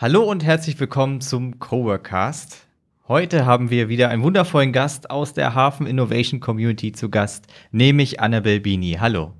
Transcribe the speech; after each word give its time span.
Hallo 0.00 0.22
und 0.22 0.44
herzlich 0.44 0.78
willkommen 0.78 1.20
zum 1.20 1.58
Coworkcast. 1.58 2.68
Heute 3.08 3.46
haben 3.46 3.68
wir 3.68 3.88
wieder 3.88 4.10
einen 4.10 4.22
wundervollen 4.22 4.72
Gast 4.72 5.10
aus 5.10 5.34
der 5.34 5.56
Hafen 5.56 5.88
Innovation 5.88 6.38
Community 6.38 6.92
zu 6.92 7.08
Gast, 7.10 7.48
nämlich 7.72 8.20
Annabel 8.20 8.60
Bini. 8.60 8.98
Hallo. 9.00 9.32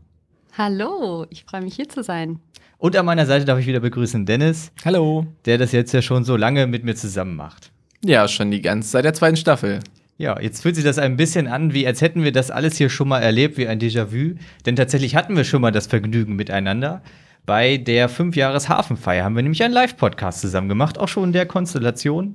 Hallo, 0.57 1.27
ich 1.31 1.45
freue 1.45 1.63
mich 1.63 1.77
hier 1.77 1.89
zu 1.89 2.03
sein. 2.03 2.41
Und 2.77 2.97
an 2.97 3.07
meiner 3.07 3.25
Seite 3.25 3.45
darf 3.45 3.61
ich 3.61 3.69
wieder 3.69 3.79
begrüßen 3.79 4.27
Dennis. 4.27 4.73
Hallo. 4.85 5.29
Der 5.45 5.59
das 5.59 5.71
jetzt 5.71 5.93
ja 5.93 6.03
schon 6.03 6.25
so 6.25 6.35
lange 6.35 6.67
mit 6.67 6.83
mir 6.83 6.97
zusammen 6.97 7.37
macht. 7.37 7.71
Ja, 8.05 8.27
schon 8.27 8.51
die 8.51 8.61
ganze 8.61 8.91
Zeit 8.91 9.05
der 9.05 9.15
zweiten 9.15 9.37
Staffel. 9.37 9.79
Ja, 10.17 10.41
jetzt 10.41 10.63
fühlt 10.63 10.75
sich 10.75 10.83
das 10.83 10.99
ein 10.99 11.17
bisschen 11.17 11.47
an, 11.47 11.73
wie 11.73 11.87
als 11.87 12.01
hätten 12.01 12.25
wir 12.25 12.33
das 12.33 12.51
alles 12.51 12.77
hier 12.77 12.91
schon 12.91 13.07
mal 13.07 13.21
erlebt, 13.21 13.59
wie 13.59 13.69
ein 13.69 13.79
Déjà-vu. 13.79 14.35
Denn 14.67 14.75
tatsächlich 14.75 15.15
hatten 15.15 15.37
wir 15.37 15.45
schon 15.45 15.63
mal 15.63 15.71
das 15.71 15.87
Vergnügen 15.87 16.35
miteinander. 16.35 17.01
Bei 17.49 17.79
der 17.79 18.11
Fünfjahres-Hafenfeier 18.11 19.25
haben 19.25 19.35
wir 19.35 19.43
nämlich 19.43 19.63
einen 19.63 19.73
Live-Podcast 19.73 20.43
zusammen 20.43 20.69
gemacht, 20.69 20.99
auch 20.99 21.09
schon 21.09 21.25
in 21.25 21.33
der 21.33 21.47
Konstellation. 21.47 22.35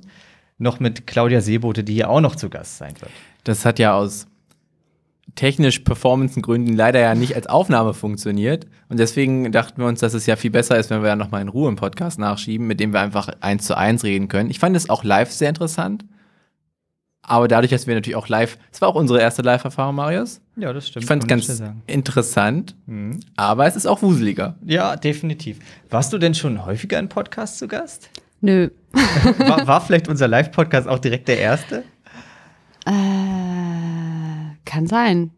Noch 0.58 0.80
mit 0.80 1.06
Claudia 1.06 1.40
Seebote, 1.40 1.84
die 1.84 1.94
hier 1.94 2.10
auch 2.10 2.20
noch 2.20 2.34
zu 2.34 2.50
Gast 2.50 2.78
sein 2.78 2.94
wird. 3.00 3.12
Das 3.44 3.64
hat 3.64 3.78
ja 3.78 3.94
aus 3.94 4.26
technisch 5.36 5.78
Performancegründen 5.78 6.74
leider 6.74 6.98
ja 6.98 7.14
nicht 7.14 7.36
als 7.36 7.46
Aufnahme 7.46 7.94
funktioniert. 7.94 8.66
Und 8.88 8.98
deswegen 8.98 9.52
dachten 9.52 9.80
wir 9.80 9.86
uns, 9.86 10.00
dass 10.00 10.14
es 10.14 10.26
ja 10.26 10.34
viel 10.34 10.50
besser 10.50 10.80
ist, 10.80 10.90
wenn 10.90 11.02
wir 11.02 11.10
ja 11.10 11.16
nochmal 11.16 11.42
in 11.42 11.48
Ruhe 11.48 11.68
einen 11.68 11.76
Podcast 11.76 12.18
nachschieben, 12.18 12.66
mit 12.66 12.80
dem 12.80 12.92
wir 12.92 13.00
einfach 13.00 13.28
eins 13.40 13.66
zu 13.66 13.76
eins 13.76 14.02
reden 14.02 14.26
können. 14.26 14.50
Ich 14.50 14.58
fand 14.58 14.74
es 14.74 14.90
auch 14.90 15.04
live 15.04 15.30
sehr 15.30 15.50
interessant. 15.50 16.04
Aber 17.26 17.48
dadurch, 17.48 17.70
dass 17.70 17.86
wir 17.86 17.94
natürlich 17.94 18.16
auch 18.16 18.28
live, 18.28 18.58
es 18.70 18.80
war 18.80 18.88
auch 18.88 18.94
unsere 18.94 19.20
erste 19.20 19.42
Live-Erfahrung, 19.42 19.94
Marius. 19.94 20.40
Ja, 20.56 20.72
das 20.72 20.88
stimmt. 20.88 21.04
Ich 21.04 21.08
fand 21.08 21.22
es 21.22 21.28
ganz 21.28 21.62
interessant, 21.86 22.76
mhm. 22.86 23.20
aber 23.36 23.66
es 23.66 23.76
ist 23.76 23.86
auch 23.86 24.02
wuseliger. 24.02 24.56
Ja, 24.64 24.96
definitiv. 24.96 25.58
Warst 25.90 26.12
du 26.12 26.18
denn 26.18 26.34
schon 26.34 26.64
häufiger 26.64 26.98
in 26.98 27.08
Podcasts 27.08 27.58
zu 27.58 27.66
Gast? 27.66 28.10
Nö. 28.40 28.68
war, 29.38 29.66
war 29.66 29.80
vielleicht 29.80 30.08
unser 30.08 30.28
Live-Podcast 30.28 30.86
auch 30.86 30.98
direkt 30.98 31.28
der 31.28 31.38
erste? 31.38 31.84
Äh, 32.84 32.92
kann 34.66 34.86
sein. 34.86 35.30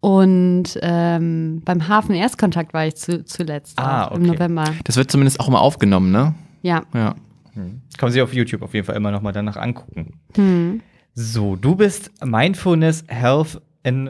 Und 0.00 0.78
ähm, 0.82 1.62
beim 1.64 1.88
Hafen 1.88 2.14
Erstkontakt 2.14 2.74
war 2.74 2.86
ich 2.86 2.96
zu, 2.96 3.24
zuletzt 3.24 3.78
ah, 3.78 4.08
okay. 4.08 4.16
im 4.16 4.22
November. 4.24 4.64
Das 4.84 4.96
wird 4.96 5.10
zumindest 5.10 5.40
auch 5.40 5.48
immer 5.48 5.60
aufgenommen, 5.60 6.10
ne? 6.10 6.34
Ja. 6.62 6.82
Ja. 6.92 7.14
Hm. 7.54 7.80
Kann 7.96 8.08
man 8.08 8.12
sich 8.12 8.20
auf 8.20 8.34
YouTube 8.34 8.62
auf 8.62 8.74
jeden 8.74 8.84
Fall 8.84 8.96
immer 8.96 9.12
noch 9.12 9.22
mal 9.22 9.32
danach 9.32 9.56
angucken. 9.56 10.20
Hm. 10.34 10.82
So, 11.16 11.54
du 11.54 11.76
bist 11.76 12.10
Mindfulness, 12.24 13.04
Health 13.06 13.62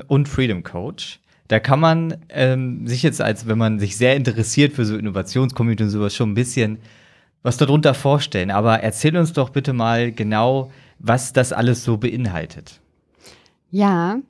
und 0.09 0.27
Freedom 0.27 0.63
Coach. 0.63 1.21
Da 1.49 1.61
kann 1.61 1.79
man 1.79 2.17
ähm, 2.31 2.87
sich 2.87 3.03
jetzt, 3.03 3.21
als 3.21 3.47
wenn 3.47 3.59
man 3.59 3.79
sich 3.79 3.99
sehr 3.99 4.17
interessiert 4.17 4.73
für 4.73 4.87
so 4.87 4.97
Innovationscommunity 4.97 5.83
und 5.83 5.91
sowas, 5.91 6.15
schon 6.15 6.31
ein 6.31 6.35
bisschen 6.35 6.79
was 7.43 7.59
darunter 7.59 7.93
vorstellen. 7.93 8.51
Aber 8.51 8.81
erzähl 8.81 9.15
uns 9.19 9.35
doch 9.35 9.51
bitte 9.51 9.75
mal 9.75 10.13
genau, 10.13 10.73
was 10.99 11.35
das 11.35 11.53
alles 11.53 11.85
so 11.85 11.99
beinhaltet. 11.99 12.81
Ja, 13.71 14.21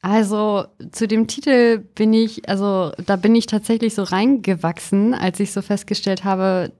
also 0.00 0.64
zu 0.92 1.06
dem 1.06 1.26
Titel 1.26 1.78
bin 1.94 2.14
ich, 2.14 2.48
also 2.48 2.92
da 3.04 3.16
bin 3.16 3.34
ich 3.34 3.44
tatsächlich 3.44 3.94
so 3.94 4.04
reingewachsen, 4.04 5.12
als 5.12 5.40
ich 5.40 5.52
so 5.52 5.60
festgestellt 5.60 6.24
habe, 6.24 6.72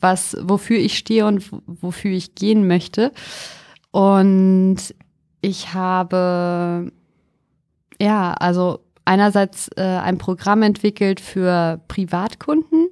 was, 0.00 0.36
wofür 0.40 0.78
ich 0.78 0.96
stehe 0.96 1.26
und 1.26 1.50
wofür 1.66 2.12
ich 2.12 2.36
gehen 2.36 2.68
möchte. 2.68 3.10
Und 3.90 4.76
ich 5.40 5.74
habe, 5.74 6.92
ja, 8.00 8.32
also 8.34 8.80
einerseits 9.04 9.68
äh, 9.76 9.82
ein 9.82 10.18
Programm 10.18 10.62
entwickelt 10.62 11.20
für 11.20 11.80
Privatkunden, 11.88 12.88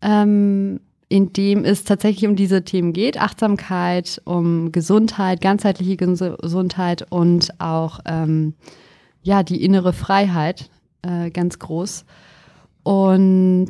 ähm, 0.00 0.80
in 1.08 1.32
dem 1.32 1.64
es 1.64 1.84
tatsächlich 1.84 2.28
um 2.28 2.36
diese 2.36 2.64
Themen 2.64 2.92
geht, 2.92 3.20
Achtsamkeit, 3.20 4.20
um 4.24 4.72
Gesundheit, 4.72 5.40
ganzheitliche 5.40 5.96
Gesundheit 5.96 7.06
und 7.10 7.60
auch 7.60 8.00
ähm, 8.06 8.54
ja, 9.22 9.42
die 9.42 9.62
innere 9.62 9.92
Freiheit, 9.92 10.70
äh, 11.02 11.30
ganz 11.30 11.58
groß. 11.58 12.04
Und 12.82 13.68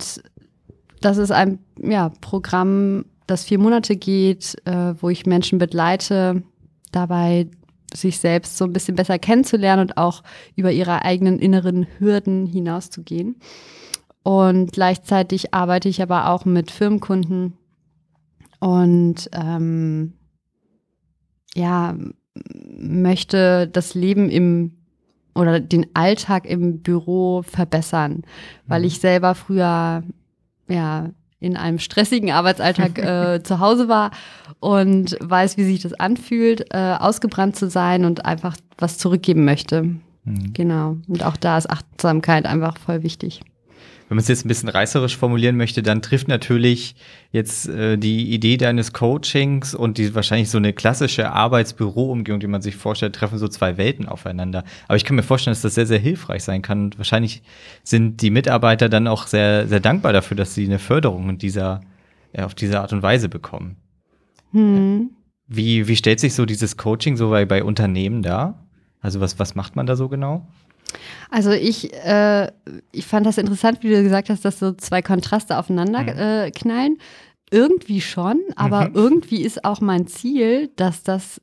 das 1.00 1.16
ist 1.16 1.32
ein 1.32 1.58
ja, 1.80 2.10
Programm, 2.20 3.06
das 3.26 3.44
vier 3.44 3.58
Monate 3.58 3.96
geht, 3.96 4.56
äh, 4.64 4.94
wo 5.00 5.08
ich 5.08 5.26
Menschen 5.26 5.58
begleite, 5.58 6.42
dabei 6.92 7.48
sich 7.94 8.18
selbst 8.18 8.56
so 8.56 8.64
ein 8.64 8.72
bisschen 8.72 8.96
besser 8.96 9.18
kennenzulernen 9.18 9.82
und 9.82 9.96
auch 9.96 10.22
über 10.54 10.72
ihre 10.72 11.02
eigenen 11.02 11.38
inneren 11.38 11.86
Hürden 11.98 12.46
hinauszugehen. 12.46 13.36
Und 14.22 14.72
gleichzeitig 14.72 15.54
arbeite 15.54 15.88
ich 15.88 16.02
aber 16.02 16.30
auch 16.30 16.44
mit 16.44 16.70
Firmenkunden 16.70 17.54
und 18.58 19.30
ähm, 19.32 20.14
ja, 21.54 21.96
möchte 22.78 23.68
das 23.68 23.94
Leben 23.94 24.30
im 24.30 24.72
oder 25.34 25.60
den 25.60 25.86
Alltag 25.94 26.46
im 26.46 26.80
Büro 26.80 27.42
verbessern, 27.42 28.22
weil 28.66 28.80
mhm. 28.80 28.86
ich 28.86 29.00
selber 29.00 29.34
früher 29.34 30.02
ja 30.68 31.10
in 31.40 31.56
einem 31.56 31.78
stressigen 31.78 32.30
Arbeitsalltag 32.30 32.98
äh, 33.36 33.42
zu 33.42 33.60
Hause 33.60 33.88
war 33.88 34.10
und 34.60 35.16
weiß, 35.20 35.56
wie 35.56 35.64
sich 35.64 35.80
das 35.80 35.94
anfühlt, 35.94 36.72
äh, 36.72 36.96
ausgebrannt 36.98 37.56
zu 37.56 37.68
sein 37.68 38.04
und 38.04 38.24
einfach 38.24 38.56
was 38.78 38.98
zurückgeben 38.98 39.44
möchte. 39.44 39.82
Mhm. 40.24 40.52
Genau. 40.52 40.96
Und 41.08 41.24
auch 41.24 41.36
da 41.36 41.58
ist 41.58 41.70
Achtsamkeit 41.70 42.46
einfach 42.46 42.78
voll 42.78 43.02
wichtig. 43.02 43.42
Wenn 44.08 44.16
man 44.16 44.22
es 44.22 44.28
jetzt 44.28 44.44
ein 44.44 44.48
bisschen 44.48 44.68
reißerisch 44.68 45.16
formulieren 45.16 45.56
möchte, 45.56 45.82
dann 45.82 46.00
trifft 46.00 46.28
natürlich 46.28 46.94
jetzt 47.32 47.68
äh, 47.68 47.96
die 47.96 48.32
Idee 48.32 48.56
deines 48.56 48.92
Coachings 48.92 49.74
und 49.74 49.98
die 49.98 50.14
wahrscheinlich 50.14 50.48
so 50.48 50.58
eine 50.58 50.72
klassische 50.72 51.32
Arbeitsbüroumgebung, 51.32 52.38
die 52.38 52.46
man 52.46 52.62
sich 52.62 52.76
vorstellt, 52.76 53.16
treffen 53.16 53.38
so 53.38 53.48
zwei 53.48 53.76
Welten 53.76 54.06
aufeinander. 54.06 54.62
Aber 54.86 54.96
ich 54.96 55.04
kann 55.04 55.16
mir 55.16 55.24
vorstellen, 55.24 55.52
dass 55.52 55.62
das 55.62 55.74
sehr, 55.74 55.86
sehr 55.86 55.98
hilfreich 55.98 56.44
sein 56.44 56.62
kann. 56.62 56.84
Und 56.84 56.98
wahrscheinlich 56.98 57.42
sind 57.82 58.22
die 58.22 58.30
Mitarbeiter 58.30 58.88
dann 58.88 59.08
auch 59.08 59.26
sehr, 59.26 59.66
sehr 59.66 59.80
dankbar 59.80 60.12
dafür, 60.12 60.36
dass 60.36 60.54
sie 60.54 60.66
eine 60.66 60.78
Förderung 60.78 61.30
in 61.30 61.38
dieser, 61.38 61.80
äh, 62.32 62.42
auf 62.42 62.54
diese 62.54 62.80
Art 62.80 62.92
und 62.92 63.02
Weise 63.02 63.28
bekommen. 63.28 63.76
Hm. 64.52 65.10
Wie, 65.48 65.88
wie 65.88 65.96
stellt 65.96 66.20
sich 66.20 66.34
so 66.34 66.46
dieses 66.46 66.76
Coaching 66.76 67.16
so 67.16 67.30
bei, 67.30 67.44
bei 67.44 67.64
Unternehmen 67.64 68.22
dar? 68.22 68.66
Also 69.00 69.20
was, 69.20 69.40
was 69.40 69.56
macht 69.56 69.74
man 69.74 69.86
da 69.86 69.96
so 69.96 70.08
genau? 70.08 70.46
Also 71.30 71.50
ich, 71.50 71.92
äh, 71.92 72.50
ich 72.92 73.06
fand 73.06 73.26
das 73.26 73.38
interessant, 73.38 73.82
wie 73.82 73.90
du 73.90 74.02
gesagt 74.02 74.30
hast, 74.30 74.44
dass 74.44 74.58
so 74.58 74.72
zwei 74.72 75.02
Kontraste 75.02 75.58
aufeinander 75.58 76.02
mhm. 76.02 76.08
äh, 76.08 76.50
knallen. 76.50 76.98
Irgendwie 77.50 78.00
schon, 78.00 78.40
aber 78.56 78.88
mhm. 78.88 78.94
irgendwie 78.94 79.42
ist 79.42 79.64
auch 79.64 79.80
mein 79.80 80.08
Ziel, 80.08 80.68
dass 80.74 81.04
das 81.04 81.40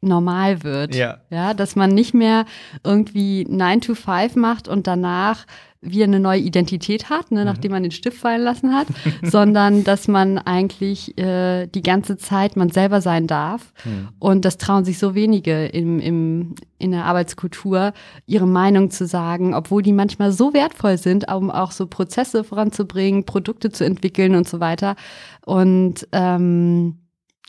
normal 0.00 0.62
wird. 0.62 0.94
Ja. 0.94 1.20
ja. 1.30 1.54
Dass 1.54 1.76
man 1.76 1.90
nicht 1.90 2.14
mehr 2.14 2.46
irgendwie 2.84 3.44
9 3.48 3.80
to 3.80 3.94
5 3.94 4.36
macht 4.36 4.68
und 4.68 4.86
danach 4.86 5.46
wie 5.82 6.04
eine 6.04 6.20
neue 6.20 6.40
Identität 6.40 7.08
hat, 7.08 7.30
ne, 7.30 7.40
mhm. 7.40 7.46
nachdem 7.46 7.72
man 7.72 7.82
den 7.82 7.92
Stift 7.92 8.18
fallen 8.18 8.42
lassen 8.42 8.74
hat, 8.74 8.86
sondern 9.22 9.82
dass 9.82 10.08
man 10.08 10.36
eigentlich 10.38 11.16
äh, 11.18 11.66
die 11.66 11.82
ganze 11.82 12.18
Zeit 12.18 12.56
man 12.56 12.70
selber 12.70 13.00
sein 13.00 13.26
darf. 13.26 13.72
Mhm. 13.84 14.08
Und 14.18 14.44
das 14.44 14.58
trauen 14.58 14.84
sich 14.84 14.98
so 14.98 15.14
wenige 15.14 15.66
im, 15.66 15.98
im, 16.00 16.54
in 16.78 16.90
der 16.90 17.06
Arbeitskultur, 17.06 17.92
ihre 18.26 18.46
Meinung 18.46 18.90
zu 18.90 19.06
sagen, 19.06 19.54
obwohl 19.54 19.82
die 19.82 19.94
manchmal 19.94 20.32
so 20.32 20.52
wertvoll 20.52 20.98
sind, 20.98 21.32
um 21.32 21.50
auch 21.50 21.72
so 21.72 21.86
Prozesse 21.86 22.44
voranzubringen, 22.44 23.24
Produkte 23.24 23.70
zu 23.70 23.84
entwickeln 23.84 24.34
und 24.34 24.48
so 24.48 24.60
weiter. 24.60 24.96
Und 25.46 26.06
ähm, 26.12 26.98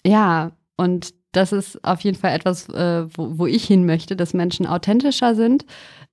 ja, 0.05 0.51
und 0.77 1.13
das 1.33 1.53
ist 1.53 1.83
auf 1.83 2.01
jeden 2.01 2.17
Fall 2.17 2.33
etwas, 2.33 2.67
äh, 2.69 3.05
wo, 3.15 3.37
wo 3.39 3.45
ich 3.45 3.65
hin 3.65 3.85
möchte, 3.85 4.15
dass 4.15 4.33
Menschen 4.33 4.65
authentischer 4.65 5.35
sind 5.35 5.65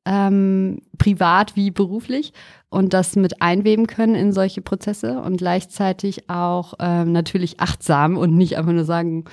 ähm, 0.09 0.81
privat 0.97 1.55
wie 1.55 1.71
beruflich 1.71 2.33
und 2.71 2.95
das 2.95 3.15
mit 3.15 3.43
einweben 3.43 3.87
können 3.87 4.15
in 4.15 4.33
solche 4.33 4.63
Prozesse 4.63 5.21
und 5.21 5.37
gleichzeitig 5.37 6.31
auch 6.31 6.75
ähm, 6.81 7.13
natürlich 7.13 7.61
achtsam 7.61 8.17
und 8.17 8.35
nicht 8.35 8.57
einfach 8.57 8.73
nur 8.73 8.85
sagen, 8.85 9.27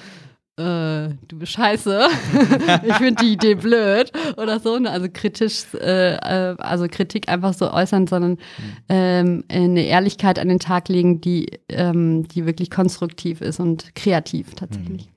äh, 0.57 1.09
du 1.27 1.39
bist 1.39 1.53
scheiße, 1.53 2.07
ich 2.87 2.93
finde 2.95 3.23
die 3.23 3.33
Idee 3.33 3.55
blöd 3.55 4.11
oder 4.37 4.59
so. 4.59 4.77
ne? 4.77 4.89
Also 4.91 5.07
kritisch, 5.11 5.65
äh, 5.73 6.15
äh, 6.15 6.55
also 6.57 6.87
Kritik 6.89 7.29
einfach 7.29 7.53
so 7.53 7.71
äußern, 7.71 8.07
sondern 8.07 8.37
ähm, 8.89 9.45
eine 9.49 9.85
Ehrlichkeit 9.85 10.39
an 10.39 10.49
den 10.49 10.59
Tag 10.59 10.89
legen, 10.89 11.21
die, 11.21 11.59
ähm, 11.69 12.27
die 12.27 12.45
wirklich 12.45 12.69
konstruktiv 12.69 13.39
ist 13.39 13.61
und 13.61 13.95
kreativ 13.95 14.55
tatsächlich. 14.55 15.09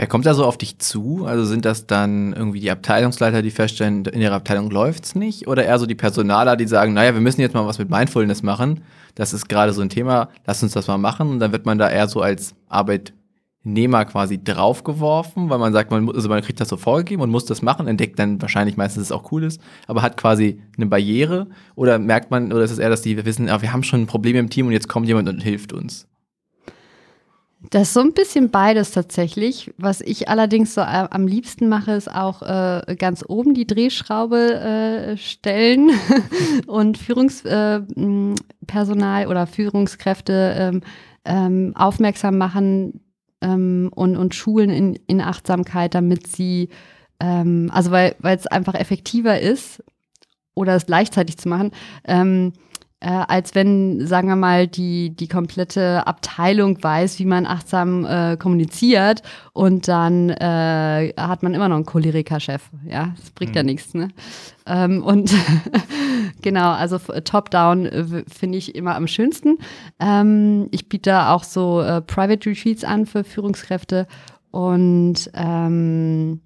Wer 0.00 0.06
kommt 0.06 0.24
da 0.24 0.32
so 0.32 0.46
auf 0.46 0.56
dich 0.56 0.78
zu? 0.78 1.26
Also 1.26 1.44
sind 1.44 1.66
das 1.66 1.86
dann 1.86 2.32
irgendwie 2.32 2.60
die 2.60 2.70
Abteilungsleiter, 2.70 3.42
die 3.42 3.50
feststellen, 3.50 4.06
in 4.06 4.22
ihrer 4.22 4.36
Abteilung 4.36 4.70
läuft's 4.70 5.14
nicht? 5.14 5.46
Oder 5.46 5.66
eher 5.66 5.78
so 5.78 5.84
die 5.84 5.94
Personaler, 5.94 6.56
die 6.56 6.66
sagen, 6.66 6.94
naja, 6.94 7.12
wir 7.12 7.20
müssen 7.20 7.42
jetzt 7.42 7.52
mal 7.52 7.66
was 7.66 7.78
mit 7.78 7.90
Mindfulness 7.90 8.42
machen. 8.42 8.80
Das 9.14 9.34
ist 9.34 9.50
gerade 9.50 9.74
so 9.74 9.82
ein 9.82 9.90
Thema, 9.90 10.30
lass 10.46 10.62
uns 10.62 10.72
das 10.72 10.86
mal 10.86 10.96
machen. 10.96 11.28
Und 11.28 11.38
dann 11.38 11.52
wird 11.52 11.66
man 11.66 11.76
da 11.76 11.90
eher 11.90 12.08
so 12.08 12.22
als 12.22 12.54
Arbeitnehmer 12.70 14.06
quasi 14.06 14.42
draufgeworfen, 14.42 15.50
weil 15.50 15.58
man 15.58 15.74
sagt, 15.74 15.90
man, 15.90 16.08
also 16.08 16.30
man 16.30 16.40
kriegt 16.40 16.62
das 16.62 16.70
so 16.70 16.78
vorgegeben 16.78 17.20
und 17.20 17.28
muss 17.28 17.44
das 17.44 17.60
machen, 17.60 17.86
entdeckt 17.86 18.18
dann 18.18 18.40
wahrscheinlich 18.40 18.78
meistens, 18.78 19.02
dass 19.02 19.08
es 19.08 19.12
auch 19.12 19.30
cool 19.32 19.44
ist, 19.44 19.60
aber 19.86 20.00
hat 20.00 20.16
quasi 20.16 20.62
eine 20.78 20.86
Barriere. 20.86 21.46
Oder 21.74 21.98
merkt 21.98 22.30
man, 22.30 22.54
oder 22.54 22.64
ist 22.64 22.70
es 22.70 22.78
eher, 22.78 22.88
dass 22.88 23.02
die 23.02 23.22
wissen, 23.26 23.50
ah, 23.50 23.60
wir 23.60 23.74
haben 23.74 23.82
schon 23.82 24.00
ein 24.00 24.06
Problem 24.06 24.36
im 24.36 24.48
Team 24.48 24.66
und 24.66 24.72
jetzt 24.72 24.88
kommt 24.88 25.08
jemand 25.08 25.28
und 25.28 25.42
hilft 25.42 25.74
uns? 25.74 26.06
Das 27.68 27.82
ist 27.82 27.92
so 27.94 28.00
ein 28.00 28.14
bisschen 28.14 28.50
beides 28.50 28.90
tatsächlich. 28.92 29.70
Was 29.76 30.00
ich 30.00 30.28
allerdings 30.30 30.72
so 30.74 30.80
a- 30.80 31.08
am 31.10 31.26
liebsten 31.26 31.68
mache, 31.68 31.92
ist 31.92 32.10
auch 32.10 32.40
äh, 32.42 32.96
ganz 32.98 33.22
oben 33.28 33.52
die 33.52 33.66
Drehschraube 33.66 34.54
äh, 34.54 35.16
stellen 35.18 35.90
und 36.66 36.96
Führungspersonal 36.96 39.22
äh, 39.22 39.26
oder 39.26 39.46
Führungskräfte 39.46 40.54
ähm, 40.58 40.80
ähm, 41.26 41.72
aufmerksam 41.76 42.38
machen 42.38 43.02
ähm, 43.42 43.90
und, 43.94 44.16
und 44.16 44.34
schulen 44.34 44.70
in, 44.70 44.98
in 45.06 45.20
Achtsamkeit, 45.20 45.94
damit 45.94 46.28
sie, 46.28 46.70
ähm, 47.20 47.70
also 47.74 47.90
weil 47.90 48.16
weil 48.20 48.38
es 48.38 48.46
einfach 48.46 48.72
effektiver 48.74 49.38
ist 49.38 49.84
oder 50.54 50.76
es 50.76 50.86
gleichzeitig 50.86 51.36
zu 51.36 51.50
machen, 51.50 51.72
ähm, 52.04 52.54
äh, 53.00 53.08
als 53.08 53.54
wenn, 53.54 54.06
sagen 54.06 54.28
wir 54.28 54.36
mal, 54.36 54.66
die, 54.66 55.16
die 55.16 55.26
komplette 55.26 56.06
Abteilung 56.06 56.82
weiß, 56.82 57.18
wie 57.18 57.24
man 57.24 57.46
achtsam 57.46 58.04
äh, 58.04 58.36
kommuniziert 58.36 59.22
und 59.54 59.88
dann 59.88 60.28
äh, 60.28 61.14
hat 61.16 61.42
man 61.42 61.54
immer 61.54 61.68
noch 61.68 61.76
einen 61.76 61.86
Choleriker-Chef. 61.86 62.62
Ja, 62.86 63.14
das 63.16 63.30
bringt 63.30 63.56
ja 63.56 63.62
nichts, 63.62 63.94
ne? 63.94 64.08
Ähm, 64.66 65.02
und 65.02 65.34
genau, 66.42 66.72
also 66.72 66.98
Top-Down 66.98 67.86
äh, 67.86 68.24
finde 68.28 68.58
ich 68.58 68.74
immer 68.74 68.94
am 68.96 69.06
schönsten. 69.06 69.56
Ähm, 69.98 70.68
ich 70.70 70.90
biete 70.90 71.10
da 71.10 71.32
auch 71.32 71.44
so 71.44 71.80
äh, 71.80 72.02
Private 72.02 72.50
Retreats 72.50 72.84
an 72.84 73.06
für 73.06 73.24
Führungskräfte 73.24 74.06
und 74.50 75.30
ähm, 75.32 76.42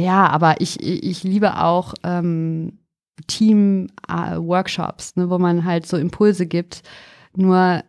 ja, 0.00 0.26
aber 0.26 0.60
ich, 0.60 0.82
ich 0.82 1.04
ich 1.04 1.22
liebe 1.22 1.62
auch 1.62 1.94
ähm, 2.02 2.78
Team-Workshops, 3.26 5.16
ne, 5.16 5.30
wo 5.30 5.38
man 5.38 5.64
halt 5.64 5.86
so 5.86 5.96
Impulse 5.96 6.46
gibt. 6.46 6.82
Nur 7.36 7.82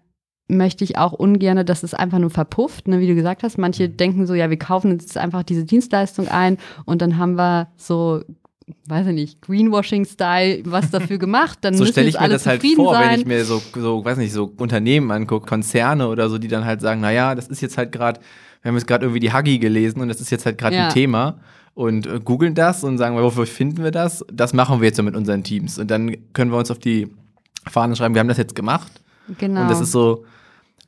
möchte 0.48 0.84
ich 0.84 0.98
auch 0.98 1.14
ungern, 1.14 1.66
dass 1.66 1.84
es 1.84 1.94
einfach 1.94 2.20
nur 2.20 2.30
verpufft, 2.30 2.88
ne, 2.88 3.00
wie 3.00 3.08
du 3.08 3.16
gesagt 3.16 3.44
hast. 3.44 3.58
Manche 3.58 3.90
denken 3.90 4.26
so, 4.28 4.34
ja, 4.34 4.50
wir 4.50 4.60
kaufen 4.60 4.92
jetzt 4.92 5.18
einfach 5.18 5.44
diese 5.44 5.64
Dienstleistung 5.66 6.28
ein 6.28 6.58
und 6.86 7.02
dann 7.02 7.18
haben 7.18 7.36
wir 7.36 7.70
so, 7.78 8.22
weiß 8.88 9.08
ich 9.08 9.14
nicht, 9.14 9.42
Greenwashing-Style 9.42 10.64
was 10.66 10.92
dafür 10.92 11.18
gemacht. 11.20 11.60
Dann 11.62 11.74
so 11.76 11.86
stelle 11.86 12.10
ich 12.10 12.20
mir 12.20 12.30
das 12.30 12.46
halt 12.46 12.64
vor, 12.76 12.94
sein. 12.94 13.10
wenn 13.10 13.20
ich 13.22 13.26
mir 13.26 13.46
so, 13.46 13.62
so, 13.74 14.04
weiß 14.04 14.18
nicht, 14.18 14.34
so 14.34 14.54
Unternehmen 14.58 15.12
angucke, 15.12 15.48
Konzerne 15.48 16.08
oder 16.08 16.30
so, 16.30 16.38
die 16.38 16.48
dann 16.50 16.66
halt 16.66 16.82
sagen, 16.82 17.02
naja, 17.02 17.36
das 17.36 17.48
ist 17.48 17.62
jetzt 17.62 17.78
halt 17.78 17.92
gerade, 17.92 18.20
wir 18.62 18.70
haben 18.70 18.76
jetzt 18.76 18.88
gerade 18.88 19.06
irgendwie 19.06 19.22
die 19.22 19.34
Huggy 19.34 19.60
gelesen 19.60 20.02
und 20.02 20.10
das 20.10 20.22
ist 20.22 20.30
jetzt 20.30 20.46
halt 20.46 20.58
gerade 20.58 20.76
Ja. 20.76 20.88
ein 20.88 20.94
Thema 20.94 21.40
und 21.74 22.06
äh, 22.06 22.20
googeln 22.24 22.56
das 22.56 22.84
und 22.84 22.98
sagen, 22.98 23.16
wofür 23.18 23.46
finden 23.46 23.84
wir 23.84 23.92
das? 23.92 24.24
Das 24.32 24.54
machen 24.54 24.80
wir 24.82 24.88
jetzt 24.88 24.98
so 24.98 25.04
mit 25.04 25.16
unseren 25.16 25.44
Teams 25.44 25.80
und 25.80 25.90
dann 25.90 26.16
können 26.34 26.52
wir 26.52 26.58
uns 26.58 26.72
auf 26.72 26.80
die 26.80 27.08
Fahne 27.70 27.96
schreiben, 27.96 28.14
wir 28.16 28.20
haben 28.20 28.28
das 28.28 28.38
jetzt 28.38 28.56
gemacht 28.56 28.92
genau. 29.38 29.62
und 29.62 29.70
das 29.70 29.80
ist 29.80 29.92
so, 29.92 30.26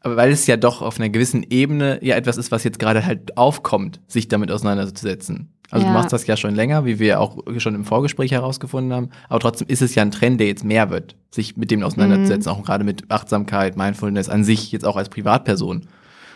aber 0.02 0.18
weil 0.18 0.32
es 0.32 0.46
ja 0.46 0.58
doch 0.58 0.82
auf 0.82 1.00
einer 1.00 1.10
gewissen 1.10 1.44
Ebene 1.50 2.00
ja 2.04 2.16
etwas 2.16 2.38
ist, 2.38 2.52
was 2.52 2.64
jetzt 2.64 2.80
gerade 2.80 3.06
halt 3.06 3.38
aufkommt, 3.38 4.00
sich 4.08 4.28
damit 4.28 4.52
auseinanderzusetzen. 4.52 5.50
Also 5.72 5.86
Ja. 5.88 5.92
du 5.92 5.98
machst 5.98 6.14
das 6.14 6.28
ja 6.28 6.38
schon 6.38 6.54
länger, 6.54 6.86
wie 6.86 7.00
wir 7.00 7.20
auch 7.20 7.38
schon 7.58 7.74
im 7.74 7.86
Vorgespräch 7.86 8.32
herausgefunden 8.32 8.94
haben, 8.94 9.10
aber 9.30 9.40
trotzdem 9.40 9.68
ist 9.68 9.82
es 9.82 9.96
ja 9.96 10.04
ein 10.04 10.12
Trend, 10.12 10.40
der 10.40 10.48
jetzt 10.48 10.64
mehr 10.64 10.92
wird, 10.92 11.16
sich 11.32 11.58
mit 11.58 11.72
dem 11.72 11.82
auseinanderzusetzen, 11.82 12.52
auch 12.52 12.64
gerade 12.64 12.84
mit 12.84 13.10
Achtsamkeit, 13.10 13.76
Mindfulness 13.76 14.30
an 14.30 14.44
sich, 14.44 14.72
jetzt 14.72 14.86
auch 14.86 14.96
als 14.96 15.10
Privatperson. 15.10 15.88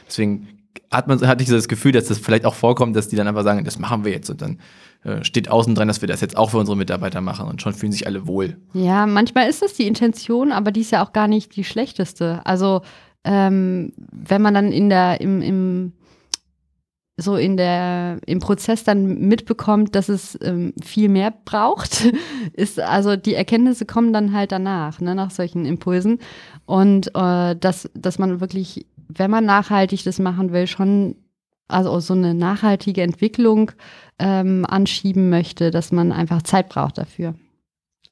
Deswegen 0.07 0.47
hat 0.91 1.07
man, 1.07 1.25
hatte 1.27 1.43
ich 1.43 1.49
so 1.49 1.55
das 1.55 1.67
Gefühl, 1.67 1.91
dass 1.91 2.05
das 2.05 2.17
vielleicht 2.17 2.45
auch 2.45 2.55
vorkommt, 2.55 2.95
dass 2.95 3.07
die 3.07 3.15
dann 3.15 3.27
einfach 3.27 3.43
sagen, 3.43 3.63
das 3.63 3.79
machen 3.79 4.05
wir 4.05 4.11
jetzt 4.11 4.29
und 4.29 4.41
dann 4.41 4.59
äh, 5.03 5.23
steht 5.23 5.49
außen 5.49 5.75
dran, 5.75 5.87
dass 5.87 6.01
wir 6.01 6.07
das 6.07 6.21
jetzt 6.21 6.37
auch 6.37 6.49
für 6.49 6.57
unsere 6.57 6.77
Mitarbeiter 6.77 7.21
machen 7.21 7.47
und 7.47 7.61
schon 7.61 7.73
fühlen 7.73 7.91
sich 7.91 8.07
alle 8.07 8.27
wohl. 8.27 8.57
Ja, 8.73 9.05
manchmal 9.05 9.49
ist 9.49 9.61
das 9.61 9.73
die 9.73 9.87
Intention, 9.87 10.51
aber 10.51 10.71
die 10.71 10.81
ist 10.81 10.91
ja 10.91 11.03
auch 11.03 11.13
gar 11.13 11.27
nicht 11.27 11.55
die 11.55 11.63
schlechteste. 11.63 12.41
Also 12.45 12.81
ähm, 13.23 13.93
wenn 13.97 14.41
man 14.41 14.53
dann 14.53 14.71
in 14.71 14.89
der, 14.89 15.21
im, 15.21 15.41
im, 15.41 15.93
so 17.17 17.35
in 17.35 17.57
der, 17.57 18.19
im 18.25 18.39
Prozess 18.39 18.83
dann 18.83 19.19
mitbekommt, 19.19 19.95
dass 19.95 20.09
es 20.09 20.37
ähm, 20.41 20.73
viel 20.83 21.09
mehr 21.09 21.33
braucht, 21.45 22.11
ist, 22.53 22.79
also 22.79 23.15
die 23.15 23.35
Erkenntnisse 23.35 23.85
kommen 23.85 24.13
dann 24.13 24.33
halt 24.33 24.51
danach, 24.51 24.99
ne, 25.01 25.15
nach 25.15 25.31
solchen 25.31 25.65
Impulsen. 25.65 26.19
Und 26.65 27.15
äh, 27.15 27.55
dass, 27.55 27.89
dass 27.93 28.19
man 28.19 28.39
wirklich, 28.41 28.85
wenn 29.09 29.29
man 29.31 29.45
nachhaltig 29.45 30.03
das 30.03 30.19
machen 30.19 30.53
will, 30.53 30.67
schon 30.67 31.15
also 31.67 31.99
so 31.99 32.13
eine 32.13 32.33
nachhaltige 32.33 33.01
Entwicklung 33.01 33.71
ähm, 34.17 34.65
anschieben 34.67 35.29
möchte, 35.29 35.69
dass 35.71 35.91
man 35.91 36.11
einfach 36.11 36.41
Zeit 36.41 36.69
braucht 36.69 36.97
dafür. 36.97 37.35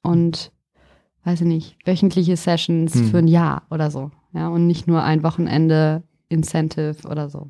Und 0.03 0.51
weiß 1.23 1.41
ich 1.41 1.47
nicht, 1.47 1.75
wöchentliche 1.85 2.37
Sessions 2.37 2.93
Hm. 2.93 3.05
für 3.09 3.17
ein 3.17 3.27
Jahr 3.27 3.63
oder 3.71 3.89
so. 3.91 4.11
Ja, 4.33 4.47
und 4.49 4.67
nicht 4.67 4.87
nur 4.87 5.03
ein 5.03 5.23
Wochenende 5.23 6.03
Incentive 6.29 7.07
oder 7.09 7.29
so. 7.29 7.49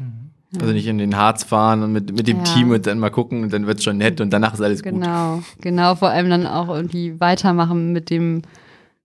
Ja. 0.00 0.60
Also 0.60 0.72
nicht 0.72 0.86
in 0.86 0.98
den 0.98 1.16
Harz 1.16 1.44
fahren 1.44 1.82
und 1.82 1.92
mit, 1.92 2.10
mit 2.16 2.26
dem 2.26 2.38
Ja. 2.38 2.42
Team 2.44 2.70
und 2.70 2.86
dann 2.86 2.98
mal 2.98 3.10
gucken 3.10 3.42
und 3.44 3.52
dann 3.52 3.66
wird 3.66 3.78
es 3.78 3.84
schon 3.84 3.98
nett 3.98 4.20
und 4.20 4.30
danach 4.32 4.54
ist 4.54 4.60
alles 4.62 4.82
gut. 4.82 4.92
Genau, 4.94 5.42
genau, 5.60 5.94
vor 5.94 6.08
allem 6.08 6.30
dann 6.30 6.46
auch 6.46 6.68
irgendwie 6.68 7.20
weitermachen 7.20 7.92
mit 7.92 8.08
dem, 8.10 8.42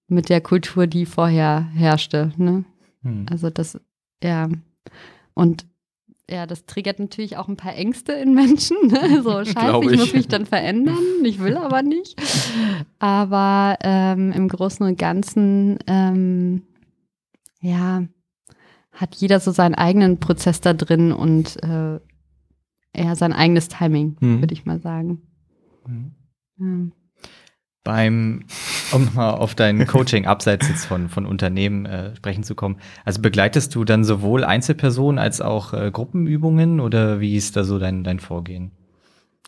mit 0.08 0.30
der 0.30 0.42
Kultur, 0.42 0.88
die 0.88 1.06
vorher 1.06 1.68
herrschte. 1.76 2.32
Ne? 2.38 2.64
Hm. 3.04 3.26
Also 3.30 3.50
das, 3.50 3.80
ja. 4.24 4.50
Und 5.34 5.66
ja, 6.30 6.46
das 6.48 6.66
triggert 6.66 7.00
natürlich 7.00 7.36
auch 7.38 7.50
ein 7.50 7.58
paar 7.58 7.76
Ängste 7.76 8.14
in 8.14 8.34
Menschen. 8.34 8.78
Ne? 8.88 9.22
So, 9.24 9.44
scheiße, 9.44 9.80
ich. 9.86 9.92
ich. 9.92 10.00
muss 10.00 10.14
mich 10.14 10.28
dann 10.28 10.46
verändern. 10.46 10.98
Ich 11.24 11.40
will 11.40 11.58
aber 11.58 11.82
nicht. 11.84 12.22
Aber 13.00 13.78
ähm, 13.82 14.32
im 14.32 14.48
Großen 14.50 14.86
und 14.86 14.98
Ganzen, 14.98 15.80
ähm, 15.88 16.64
ja, 17.62 18.04
hat 18.92 19.16
jeder 19.16 19.40
so 19.40 19.52
seinen 19.52 19.76
eigenen 19.76 20.20
Prozess 20.20 20.60
da 20.62 20.74
drin 20.74 21.12
und 21.14 21.62
äh, 21.64 22.00
eher 22.94 23.16
sein 23.16 23.34
eigenes 23.34 23.68
Timing, 23.70 24.18
Mhm. 24.20 24.42
würde 24.42 24.54
ich 24.54 24.66
mal 24.66 24.80
sagen. 24.80 25.22
Ja. 26.60 26.66
Beim, 27.84 28.46
um 28.94 29.10
mal 29.14 29.32
auf 29.32 29.56
dein 29.56 29.86
Coaching 29.88 30.26
abseits 30.26 30.70
jetzt 30.70 30.86
von, 30.86 31.10
von 31.10 31.26
Unternehmen 31.26 31.86
äh, 31.86 32.16
sprechen 32.16 32.44
zu 32.44 32.56
kommen, 32.56 32.78
also 33.04 33.22
begleitest 33.22 33.76
du 33.76 33.84
dann 33.84 34.04
sowohl 34.06 34.46
Einzelpersonen 34.46 35.20
als 35.20 35.42
auch 35.42 35.74
äh, 35.74 35.92
Gruppenübungen 35.92 36.80
oder 36.80 37.20
wie 37.20 37.36
ist 37.36 37.58
da 37.58 37.64
so 37.64 37.80
dein, 37.80 38.04
dein 38.04 38.20
Vorgehen? 38.20 38.72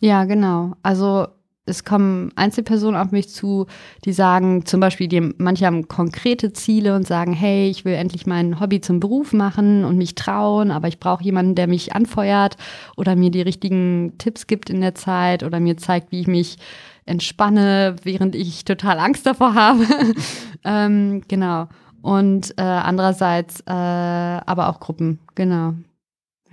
Ja, 0.02 0.24
genau. 0.24 0.74
Also 0.82 1.28
es 1.66 1.82
kommen 1.84 2.30
Einzelpersonen 2.36 2.98
auf 2.98 3.10
mich 3.10 3.28
zu, 3.28 3.66
die 4.04 4.12
sagen 4.12 4.64
zum 4.64 4.78
Beispiel, 4.78 5.08
die, 5.08 5.20
manche 5.36 5.66
haben 5.66 5.88
konkrete 5.88 6.52
Ziele 6.52 6.94
und 6.94 7.06
sagen, 7.06 7.32
hey, 7.32 7.68
ich 7.68 7.84
will 7.84 7.94
endlich 7.94 8.24
mein 8.24 8.60
Hobby 8.60 8.80
zum 8.80 9.00
Beruf 9.00 9.32
machen 9.32 9.84
und 9.84 9.98
mich 9.98 10.14
trauen, 10.14 10.70
aber 10.70 10.86
ich 10.86 11.00
brauche 11.00 11.24
jemanden, 11.24 11.56
der 11.56 11.66
mich 11.66 11.92
anfeuert 11.92 12.56
oder 12.96 13.16
mir 13.16 13.30
die 13.30 13.42
richtigen 13.42 14.14
Tipps 14.18 14.46
gibt 14.46 14.70
in 14.70 14.80
der 14.80 14.94
Zeit 14.94 15.42
oder 15.42 15.58
mir 15.58 15.76
zeigt, 15.76 16.12
wie 16.12 16.20
ich 16.20 16.28
mich 16.28 16.56
entspanne, 17.06 17.96
während 18.02 18.34
ich 18.34 18.64
total 18.64 18.98
Angst 18.98 19.26
davor 19.26 19.54
habe. 19.54 19.84
ähm, 20.64 21.22
genau. 21.28 21.68
Und 22.02 22.52
äh, 22.58 22.62
andererseits 22.62 23.60
äh, 23.60 23.72
aber 23.72 24.68
auch 24.68 24.80
Gruppen, 24.80 25.18
genau. 25.34 25.74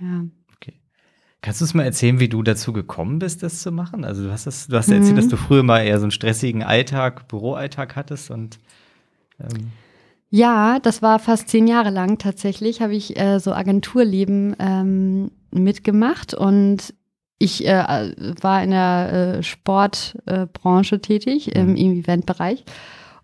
Ja. 0.00 0.24
Kannst 1.42 1.60
du 1.60 1.66
uns 1.66 1.74
mal 1.74 1.82
erzählen, 1.82 2.20
wie 2.20 2.30
du 2.30 2.42
dazu 2.42 2.72
gekommen 2.72 3.18
bist, 3.18 3.42
das 3.42 3.60
zu 3.60 3.70
machen? 3.70 4.02
Also 4.06 4.24
du 4.24 4.32
hast, 4.32 4.46
das, 4.46 4.66
du 4.66 4.76
hast 4.78 4.88
ja 4.88 4.94
erzählt, 4.96 5.12
Mhm. 5.12 5.20
dass 5.20 5.28
du 5.28 5.36
früher 5.36 5.62
mal 5.62 5.80
eher 5.80 5.98
so 5.98 6.04
einen 6.04 6.10
stressigen 6.10 6.62
Alltag, 6.62 7.28
Büroalltag 7.28 7.96
hattest 7.96 8.30
und 8.30 8.58
ähm, 9.38 9.70
Ja, 10.30 10.78
das 10.78 11.02
war 11.02 11.18
fast 11.18 11.50
zehn 11.50 11.66
Jahre 11.66 11.90
lang 11.90 12.16
tatsächlich, 12.16 12.80
habe 12.80 12.94
ich 12.94 13.20
äh, 13.20 13.40
so 13.40 13.52
Agenturleben 13.52 14.56
ähm, 14.58 15.32
mitgemacht 15.50 16.32
und 16.32 16.94
ich 17.38 17.66
äh, 17.66 18.12
war 18.40 18.62
in 18.62 18.70
der 18.70 19.36
äh, 19.38 19.42
Sportbranche 19.42 20.18
äh, 20.26 20.46
Branche 20.46 21.00
tätig, 21.00 21.54
im, 21.54 21.76
im 21.76 21.92
Eventbereich 21.92 22.64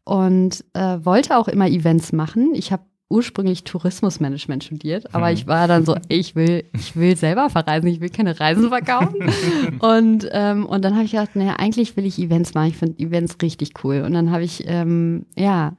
und 0.04 0.64
äh, 0.74 0.98
wollte 1.02 1.36
auch 1.36 1.48
immer 1.48 1.68
Events 1.68 2.12
machen. 2.12 2.54
Ich 2.54 2.72
habe 2.72 2.82
ursprünglich 3.10 3.64
Tourismusmanagement 3.64 4.62
studiert, 4.62 5.14
aber 5.14 5.32
ich 5.32 5.48
war 5.48 5.66
dann 5.66 5.84
so, 5.84 5.96
ich 6.08 6.36
will, 6.36 6.64
ich 6.72 6.94
will 6.94 7.16
selber 7.16 7.50
verreisen, 7.50 7.88
ich 7.88 8.00
will 8.00 8.08
keine 8.08 8.38
Reisen 8.38 8.68
verkaufen. 8.68 9.16
und, 9.80 10.28
ähm, 10.30 10.64
und 10.64 10.84
dann 10.84 10.94
habe 10.94 11.04
ich 11.04 11.10
gedacht, 11.10 11.34
naja, 11.34 11.56
eigentlich 11.58 11.96
will 11.96 12.06
ich 12.06 12.20
Events 12.20 12.54
machen. 12.54 12.68
Ich 12.68 12.76
finde 12.76 13.02
Events 13.02 13.36
richtig 13.42 13.72
cool. 13.82 14.02
Und 14.02 14.14
dann 14.14 14.30
habe 14.30 14.44
ich, 14.44 14.64
ähm, 14.66 15.26
ja, 15.36 15.72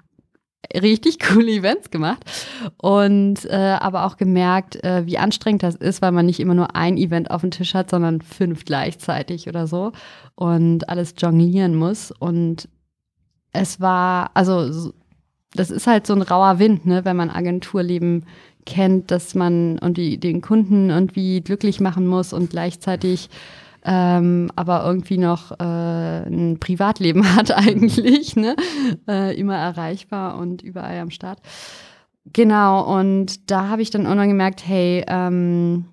richtig 0.74 1.20
coole 1.34 1.52
Events 1.52 1.92
gemacht 1.92 2.24
und 2.78 3.46
äh, 3.46 3.78
aber 3.80 4.06
auch 4.06 4.18
gemerkt, 4.18 4.84
äh, 4.84 5.06
wie 5.06 5.18
anstrengend 5.18 5.64
das 5.64 5.76
ist, 5.76 6.02
weil 6.02 6.12
man 6.12 6.26
nicht 6.26 6.40
immer 6.40 6.54
nur 6.54 6.76
ein 6.76 6.98
Event 6.98 7.32
auf 7.32 7.42
dem 7.42 7.52
Tisch 7.52 7.74
hat, 7.74 7.90
sondern 7.90 8.22
fünf 8.22 8.66
gleichzeitig 8.66 9.48
oder 9.48 9.68
so 9.68 9.92
und 10.36 10.90
alles 10.90 11.16
jonglieren 11.18 11.76
muss 11.76 12.12
und 12.12 12.70
es 13.54 13.82
war, 13.82 14.32
also 14.34 14.94
das 15.54 15.70
ist 15.70 15.88
halt 15.88 16.08
so 16.08 16.14
ein 16.14 16.22
rauer 16.22 16.60
Wind, 16.60 16.86
ne, 16.86 17.04
wenn 17.04 17.18
man 17.18 17.30
Agenturleben 17.30 18.26
kennt, 18.66 19.12
dass 19.12 19.36
man 19.36 19.80
und 19.80 19.98
die, 19.98 20.18
den 20.18 20.42
Kunden 20.42 20.90
irgendwie 20.90 21.42
glücklich 21.42 21.80
machen 21.80 22.08
muss 22.08 22.32
und 22.32 22.52
gleichzeitig 22.52 23.30
ähm, 23.84 24.52
aber 24.56 24.86
irgendwie 24.86 25.18
noch 25.18 25.52
äh, 25.52 26.24
ein 26.28 26.60
Privatleben 26.60 27.36
hat 27.36 27.52
eigentlich, 27.52 28.36
ne? 28.36 28.56
Äh, 29.08 29.38
immer 29.40 29.58
erreichbar 29.58 30.38
und 30.38 30.62
überall 30.62 31.00
am 31.00 31.10
Start. 31.10 31.40
Genau, 32.26 33.00
und 33.00 33.50
da 33.50 33.70
habe 33.70 33.82
ich 33.82 33.90
dann 33.90 34.04
irgendwann 34.04 34.30
gemerkt, 34.30 34.68
hey, 34.68 35.04
ähm, 35.08 35.86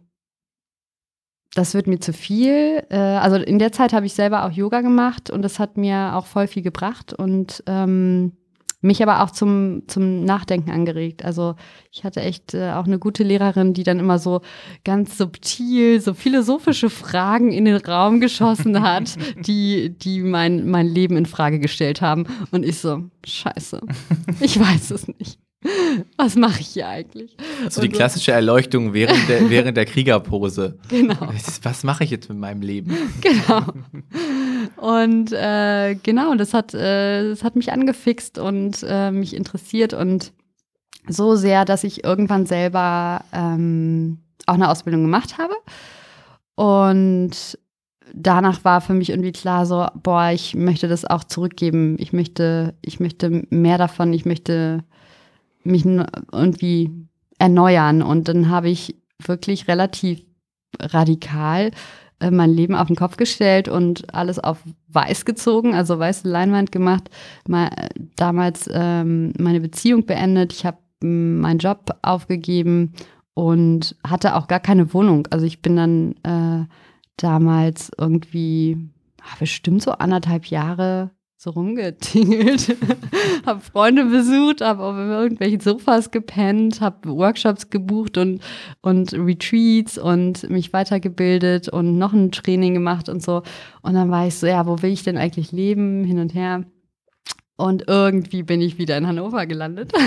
das 1.54 1.74
wird 1.74 1.86
mir 1.86 1.98
zu 1.98 2.12
viel. 2.12 2.84
Äh, 2.90 2.96
also 2.96 3.36
in 3.36 3.58
der 3.58 3.72
Zeit 3.72 3.92
habe 3.92 4.06
ich 4.06 4.14
selber 4.14 4.44
auch 4.44 4.50
Yoga 4.52 4.80
gemacht 4.80 5.30
und 5.30 5.42
das 5.42 5.58
hat 5.58 5.76
mir 5.76 6.14
auch 6.14 6.26
voll 6.26 6.46
viel 6.46 6.62
gebracht 6.62 7.12
und 7.12 7.62
ähm, 7.66 8.32
mich 8.80 9.02
aber 9.02 9.22
auch 9.22 9.30
zum, 9.30 9.82
zum 9.88 10.24
Nachdenken 10.24 10.70
angeregt. 10.70 11.24
Also 11.24 11.56
ich 11.90 12.04
hatte 12.04 12.20
echt 12.20 12.54
äh, 12.54 12.70
auch 12.72 12.86
eine 12.86 12.98
gute 12.98 13.24
Lehrerin, 13.24 13.74
die 13.74 13.82
dann 13.82 13.98
immer 13.98 14.18
so 14.18 14.40
ganz 14.84 15.18
subtil, 15.18 16.00
so 16.00 16.14
philosophische 16.14 16.90
Fragen 16.90 17.50
in 17.52 17.64
den 17.64 17.76
Raum 17.76 18.20
geschossen 18.20 18.82
hat, 18.82 19.16
die, 19.46 19.90
die 19.98 20.20
mein, 20.20 20.68
mein 20.68 20.86
Leben 20.86 21.16
in 21.16 21.26
Frage 21.26 21.58
gestellt 21.58 22.00
haben. 22.00 22.26
Und 22.52 22.64
ich 22.64 22.78
so, 22.78 23.04
scheiße, 23.26 23.80
ich 24.40 24.58
weiß 24.58 24.92
es 24.92 25.08
nicht. 25.08 25.38
Was 26.16 26.36
mache 26.36 26.60
ich 26.60 26.68
hier 26.68 26.86
eigentlich? 26.86 27.36
So 27.68 27.80
die 27.80 27.88
klassische 27.88 28.30
Erleuchtung 28.30 28.94
während 28.94 29.28
der, 29.28 29.50
während 29.50 29.76
der 29.76 29.86
Kriegerpose. 29.86 30.78
Genau. 30.88 31.32
Was 31.62 31.82
mache 31.82 32.04
ich 32.04 32.10
jetzt 32.10 32.28
mit 32.28 32.38
meinem 32.38 32.62
Leben? 32.62 32.96
Genau. 33.20 33.64
Und 34.76 35.32
äh, 35.32 35.94
genau, 36.02 36.34
das 36.34 36.54
hat, 36.54 36.74
äh, 36.74 37.30
das 37.30 37.44
hat 37.44 37.56
mich 37.56 37.72
angefixt 37.72 38.38
und 38.38 38.84
äh, 38.88 39.10
mich 39.10 39.34
interessiert 39.34 39.94
und 39.94 40.32
so 41.08 41.36
sehr, 41.36 41.64
dass 41.64 41.84
ich 41.84 42.04
irgendwann 42.04 42.46
selber 42.46 43.24
ähm, 43.32 44.18
auch 44.46 44.54
eine 44.54 44.70
Ausbildung 44.70 45.02
gemacht 45.02 45.38
habe. 45.38 45.54
Und 46.54 47.58
danach 48.12 48.64
war 48.64 48.80
für 48.80 48.94
mich 48.94 49.10
irgendwie 49.10 49.32
klar, 49.32 49.66
so, 49.66 49.86
boah, 50.02 50.30
ich 50.30 50.54
möchte 50.54 50.88
das 50.88 51.04
auch 51.04 51.24
zurückgeben. 51.24 51.96
Ich 51.98 52.12
möchte, 52.12 52.74
ich 52.82 53.00
möchte 53.00 53.46
mehr 53.50 53.78
davon, 53.78 54.12
ich 54.12 54.24
möchte 54.24 54.84
mich 55.64 55.84
irgendwie 55.84 56.90
erneuern. 57.38 58.02
Und 58.02 58.28
dann 58.28 58.48
habe 58.48 58.68
ich 58.68 58.96
wirklich 59.24 59.68
relativ 59.68 60.20
radikal 60.80 61.70
mein 62.30 62.50
Leben 62.50 62.74
auf 62.74 62.88
den 62.88 62.96
Kopf 62.96 63.16
gestellt 63.16 63.68
und 63.68 64.12
alles 64.14 64.38
auf 64.38 64.58
weiß 64.88 65.24
gezogen, 65.24 65.74
also 65.74 65.98
weiße 65.98 66.28
Leinwand 66.28 66.72
gemacht. 66.72 67.10
Mal, 67.46 67.70
damals 68.16 68.68
ähm, 68.72 69.32
meine 69.38 69.60
Beziehung 69.60 70.06
beendet. 70.06 70.52
Ich 70.52 70.66
habe 70.66 70.78
meinen 71.00 71.58
Job 71.58 71.96
aufgegeben 72.02 72.92
und 73.34 73.96
hatte 74.04 74.34
auch 74.34 74.48
gar 74.48 74.60
keine 74.60 74.92
Wohnung. 74.92 75.28
Also 75.30 75.46
ich 75.46 75.62
bin 75.62 75.76
dann 75.76 76.14
äh, 76.24 76.66
damals 77.16 77.90
irgendwie 77.96 78.90
ach, 79.22 79.38
bestimmt 79.38 79.82
so 79.82 79.92
anderthalb 79.92 80.46
Jahre 80.46 81.10
so 81.40 81.50
rumgetingelt, 81.50 82.76
habe 83.46 83.60
Freunde 83.60 84.06
besucht, 84.06 84.60
habe 84.60 84.82
auf 84.82 84.96
irgendwelchen 84.96 85.60
Sofas 85.60 86.10
gepennt, 86.10 86.80
habe 86.80 87.10
Workshops 87.10 87.70
gebucht 87.70 88.18
und, 88.18 88.40
und 88.80 89.12
Retreats 89.12 89.98
und 89.98 90.50
mich 90.50 90.72
weitergebildet 90.72 91.68
und 91.68 91.96
noch 91.96 92.12
ein 92.12 92.32
Training 92.32 92.74
gemacht 92.74 93.08
und 93.08 93.22
so. 93.22 93.44
Und 93.82 93.94
dann 93.94 94.10
war 94.10 94.26
ich 94.26 94.34
so, 94.34 94.48
ja, 94.48 94.66
wo 94.66 94.82
will 94.82 94.90
ich 94.90 95.04
denn 95.04 95.16
eigentlich 95.16 95.52
leben, 95.52 96.02
hin 96.02 96.18
und 96.18 96.34
her. 96.34 96.64
Und 97.56 97.84
irgendwie 97.86 98.42
bin 98.42 98.60
ich 98.60 98.78
wieder 98.78 98.96
in 98.98 99.06
Hannover 99.06 99.46
gelandet. 99.46 99.92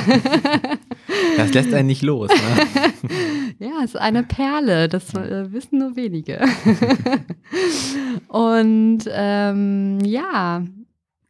Das 1.38 1.54
lässt 1.54 1.74
einen 1.74 1.88
nicht 1.88 2.02
los. 2.02 2.30
Ne? 2.30 3.08
ja, 3.68 3.80
es 3.84 3.92
ist 3.92 3.96
eine 3.98 4.24
Perle, 4.24 4.88
das 4.88 5.14
äh, 5.14 5.52
wissen 5.52 5.80
nur 5.80 5.96
wenige. 5.96 6.40
und 8.28 9.00
ähm, 9.10 10.00
ja, 10.04 10.64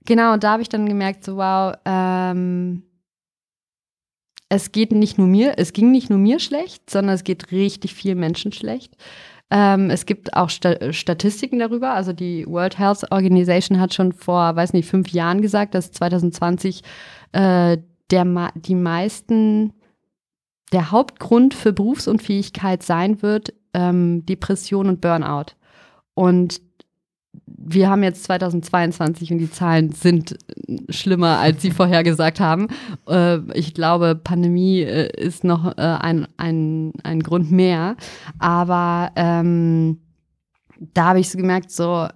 Genau, 0.06 0.34
und 0.34 0.44
da 0.44 0.54
habe 0.54 0.62
ich 0.62 0.70
dann 0.70 0.88
gemerkt, 0.88 1.24
so 1.24 1.38
wow, 1.38 1.76
ähm, 1.86 2.84
es 4.50 4.72
geht 4.72 4.92
nicht 4.92 5.18
nur 5.18 5.28
mir, 5.28 5.54
es 5.58 5.74
ging 5.74 5.92
nicht 5.92 6.10
nur 6.10 6.20
mir 6.20 6.40
schlecht, 6.40 6.90
sondern 6.90 7.16
es 7.16 7.24
geht 7.24 7.52
richtig 7.52 7.94
vielen 7.94 8.20
Menschen 8.20 8.52
schlecht. 8.52 8.98
Ähm, 9.52 9.90
es 9.90 10.06
gibt 10.06 10.34
auch 10.34 10.50
Sta 10.50 10.92
Statistiken 10.94 11.60
darüber. 11.60 11.94
Also 11.94 12.14
die 12.14 12.46
World 12.48 12.80
Health 12.80 13.12
Organization 13.12 13.80
hat 13.80 13.94
schon 13.94 14.14
vor, 14.14 14.56
weiß 14.56 14.74
nicht, 14.74 14.90
fünf 14.90 15.10
Jahren 15.10 15.42
gesagt, 15.42 15.76
dass 15.76 15.92
2020 15.92 16.82
äh, 17.34 17.78
der, 18.10 18.52
die 18.56 18.76
meisten, 18.76 19.74
der 20.72 20.92
Hauptgrund 20.92 21.54
für 21.54 21.74
Berufsunfähigkeit 21.74 22.82
sein 22.82 23.22
wird, 23.22 23.54
ähm, 23.74 24.26
Depression 24.26 24.88
und 24.88 25.02
Burnout. 25.02 25.54
Und 26.14 26.62
wir 27.64 27.90
haben 27.90 28.04
jetzt 28.04 28.24
2022 28.26 29.32
und 29.32 29.38
die 29.38 29.52
Zahlen 29.52 29.92
sind 29.92 30.38
schlimmer, 30.90 31.40
als 31.40 31.62
sie 31.62 31.72
vorher 31.72 32.04
gesagt 32.04 32.40
haben. 32.40 32.68
Äh, 33.08 33.40
ich 33.58 33.74
glaube, 33.74 34.16
Pandemie 34.16 34.82
äh, 34.82 35.10
ist 35.18 35.44
noch 35.44 35.78
äh, 35.78 35.82
ein, 35.82 36.28
ein, 36.38 36.94
ein 37.04 37.22
Grund 37.22 37.52
mehr. 37.52 37.96
Aber 38.40 39.12
ähm, 39.16 40.02
da 40.94 41.10
habe 41.10 41.20
ich 41.20 41.30
so 41.30 41.38
gemerkt, 41.38 41.72
so, 41.72 42.08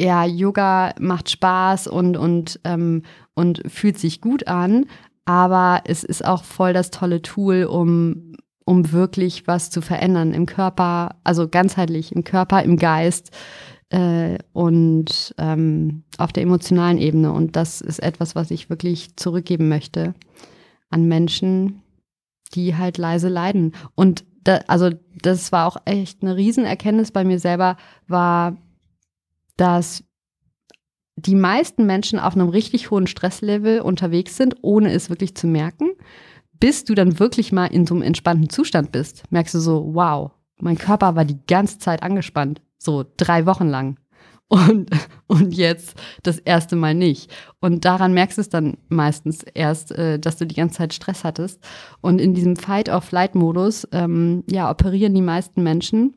ja, 0.00 0.24
Yoga 0.24 0.94
macht 0.98 1.30
Spaß 1.30 1.86
und, 1.86 2.16
und, 2.16 2.60
ähm, 2.64 3.02
und 3.34 3.62
fühlt 3.66 3.98
sich 3.98 4.20
gut 4.20 4.48
an, 4.48 4.86
aber 5.26 5.82
es 5.84 6.02
ist 6.02 6.24
auch 6.24 6.42
voll 6.42 6.72
das 6.72 6.90
tolle 6.90 7.20
Tool, 7.20 7.64
um, 7.64 8.36
um 8.64 8.92
wirklich 8.92 9.46
was 9.46 9.70
zu 9.70 9.82
verändern 9.82 10.32
im 10.32 10.46
Körper, 10.46 11.16
also 11.22 11.48
ganzheitlich 11.48 12.12
im 12.12 12.24
Körper, 12.24 12.62
im 12.62 12.78
Geist 12.78 13.30
äh, 13.90 14.38
und 14.52 15.34
ähm, 15.38 16.04
auf 16.16 16.32
der 16.32 16.44
emotionalen 16.44 16.98
Ebene. 16.98 17.32
Und 17.32 17.56
das 17.56 17.80
ist 17.80 18.02
etwas, 18.02 18.34
was 18.34 18.50
ich 18.50 18.70
wirklich 18.70 19.16
zurückgeben 19.16 19.68
möchte 19.68 20.14
an 20.88 21.06
Menschen, 21.06 21.82
die 22.54 22.76
halt 22.76 22.98
leise 22.98 23.28
leiden. 23.28 23.72
Und 23.94 24.24
da, 24.42 24.60
also 24.66 24.90
das 25.22 25.52
war 25.52 25.66
auch 25.66 25.76
echt 25.84 26.22
eine 26.22 26.36
Riesenerkenntnis 26.36 27.12
bei 27.12 27.24
mir 27.24 27.38
selber, 27.38 27.76
war, 28.08 28.56
dass 29.56 30.04
die 31.16 31.34
meisten 31.34 31.84
Menschen 31.84 32.18
auf 32.18 32.34
einem 32.34 32.48
richtig 32.48 32.90
hohen 32.90 33.06
Stresslevel 33.06 33.80
unterwegs 33.80 34.36
sind, 34.36 34.56
ohne 34.62 34.92
es 34.92 35.10
wirklich 35.10 35.34
zu 35.34 35.46
merken, 35.46 35.90
bis 36.58 36.84
du 36.84 36.94
dann 36.94 37.18
wirklich 37.18 37.52
mal 37.52 37.66
in 37.66 37.86
so 37.86 37.94
einem 37.94 38.02
entspannten 38.02 38.48
Zustand 38.48 38.92
bist. 38.92 39.24
Merkst 39.30 39.54
du 39.54 39.60
so, 39.60 39.94
wow, 39.94 40.30
mein 40.60 40.78
Körper 40.78 41.16
war 41.16 41.24
die 41.24 41.38
ganze 41.46 41.78
Zeit 41.78 42.02
angespannt. 42.02 42.62
So 42.82 43.04
drei 43.16 43.46
Wochen 43.46 43.68
lang. 43.68 43.98
Und, 44.48 44.90
und 45.28 45.54
jetzt 45.54 45.94
das 46.24 46.40
erste 46.40 46.74
Mal 46.74 46.92
nicht. 46.94 47.32
Und 47.60 47.84
daran 47.84 48.12
merkst 48.12 48.38
du 48.38 48.40
es 48.40 48.48
dann 48.48 48.78
meistens 48.88 49.44
erst, 49.54 49.92
äh, 49.92 50.18
dass 50.18 50.38
du 50.38 50.46
die 50.46 50.56
ganze 50.56 50.78
Zeit 50.78 50.92
Stress 50.92 51.22
hattest. 51.22 51.62
Und 52.00 52.20
in 52.20 52.34
diesem 52.34 52.56
Fight-or-Flight-Modus, 52.56 53.86
ähm, 53.92 54.42
ja, 54.50 54.68
operieren 54.68 55.14
die 55.14 55.22
meisten 55.22 55.62
Menschen 55.62 56.14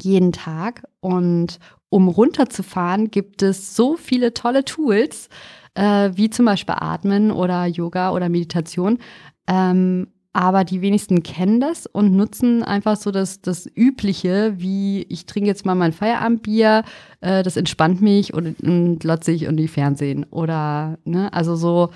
jeden 0.00 0.32
Tag. 0.32 0.84
Und 1.00 1.58
um 1.90 2.08
runterzufahren, 2.08 3.10
gibt 3.10 3.42
es 3.42 3.76
so 3.76 3.96
viele 3.96 4.32
tolle 4.32 4.64
Tools, 4.64 5.28
äh, 5.74 6.10
wie 6.14 6.30
zum 6.30 6.46
Beispiel 6.46 6.76
Atmen 6.78 7.30
oder 7.30 7.66
Yoga 7.66 8.12
oder 8.12 8.30
Meditation. 8.30 8.98
Ähm, 9.46 10.06
aber 10.32 10.64
die 10.64 10.80
wenigsten 10.80 11.22
kennen 11.22 11.60
das 11.60 11.86
und 11.86 12.14
nutzen 12.16 12.62
einfach 12.62 12.96
so 12.96 13.10
das, 13.10 13.42
das 13.42 13.68
Übliche, 13.74 14.54
wie 14.56 15.02
ich 15.02 15.26
trinke 15.26 15.48
jetzt 15.48 15.66
mal 15.66 15.74
mein 15.74 15.92
Feierabendbier, 15.92 16.84
äh, 17.20 17.42
das 17.42 17.58
entspannt 17.58 18.00
mich 18.00 18.32
und, 18.32 18.60
und 18.60 19.28
ich 19.28 19.46
und 19.46 19.56
die 19.58 19.68
Fernsehen. 19.68 20.24
Oder, 20.30 20.98
ne, 21.04 21.30
also 21.34 21.54
so, 21.54 21.90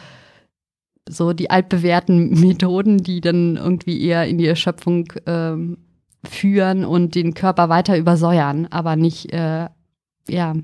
so 1.08 1.32
die 1.32 1.50
altbewährten 1.50 2.30
Methoden, 2.40 2.98
die 2.98 3.22
dann 3.22 3.56
irgendwie 3.56 4.02
eher 4.02 4.26
in 4.26 4.36
die 4.36 4.46
Erschöpfung 4.46 5.12
ähm, 5.24 5.78
führen 6.22 6.84
und 6.84 7.14
den 7.14 7.32
Körper 7.32 7.70
weiter 7.70 7.96
übersäuern, 7.96 8.66
aber 8.66 8.96
nicht, 8.96 9.32
äh, 9.32 9.68
ja, 10.28 10.54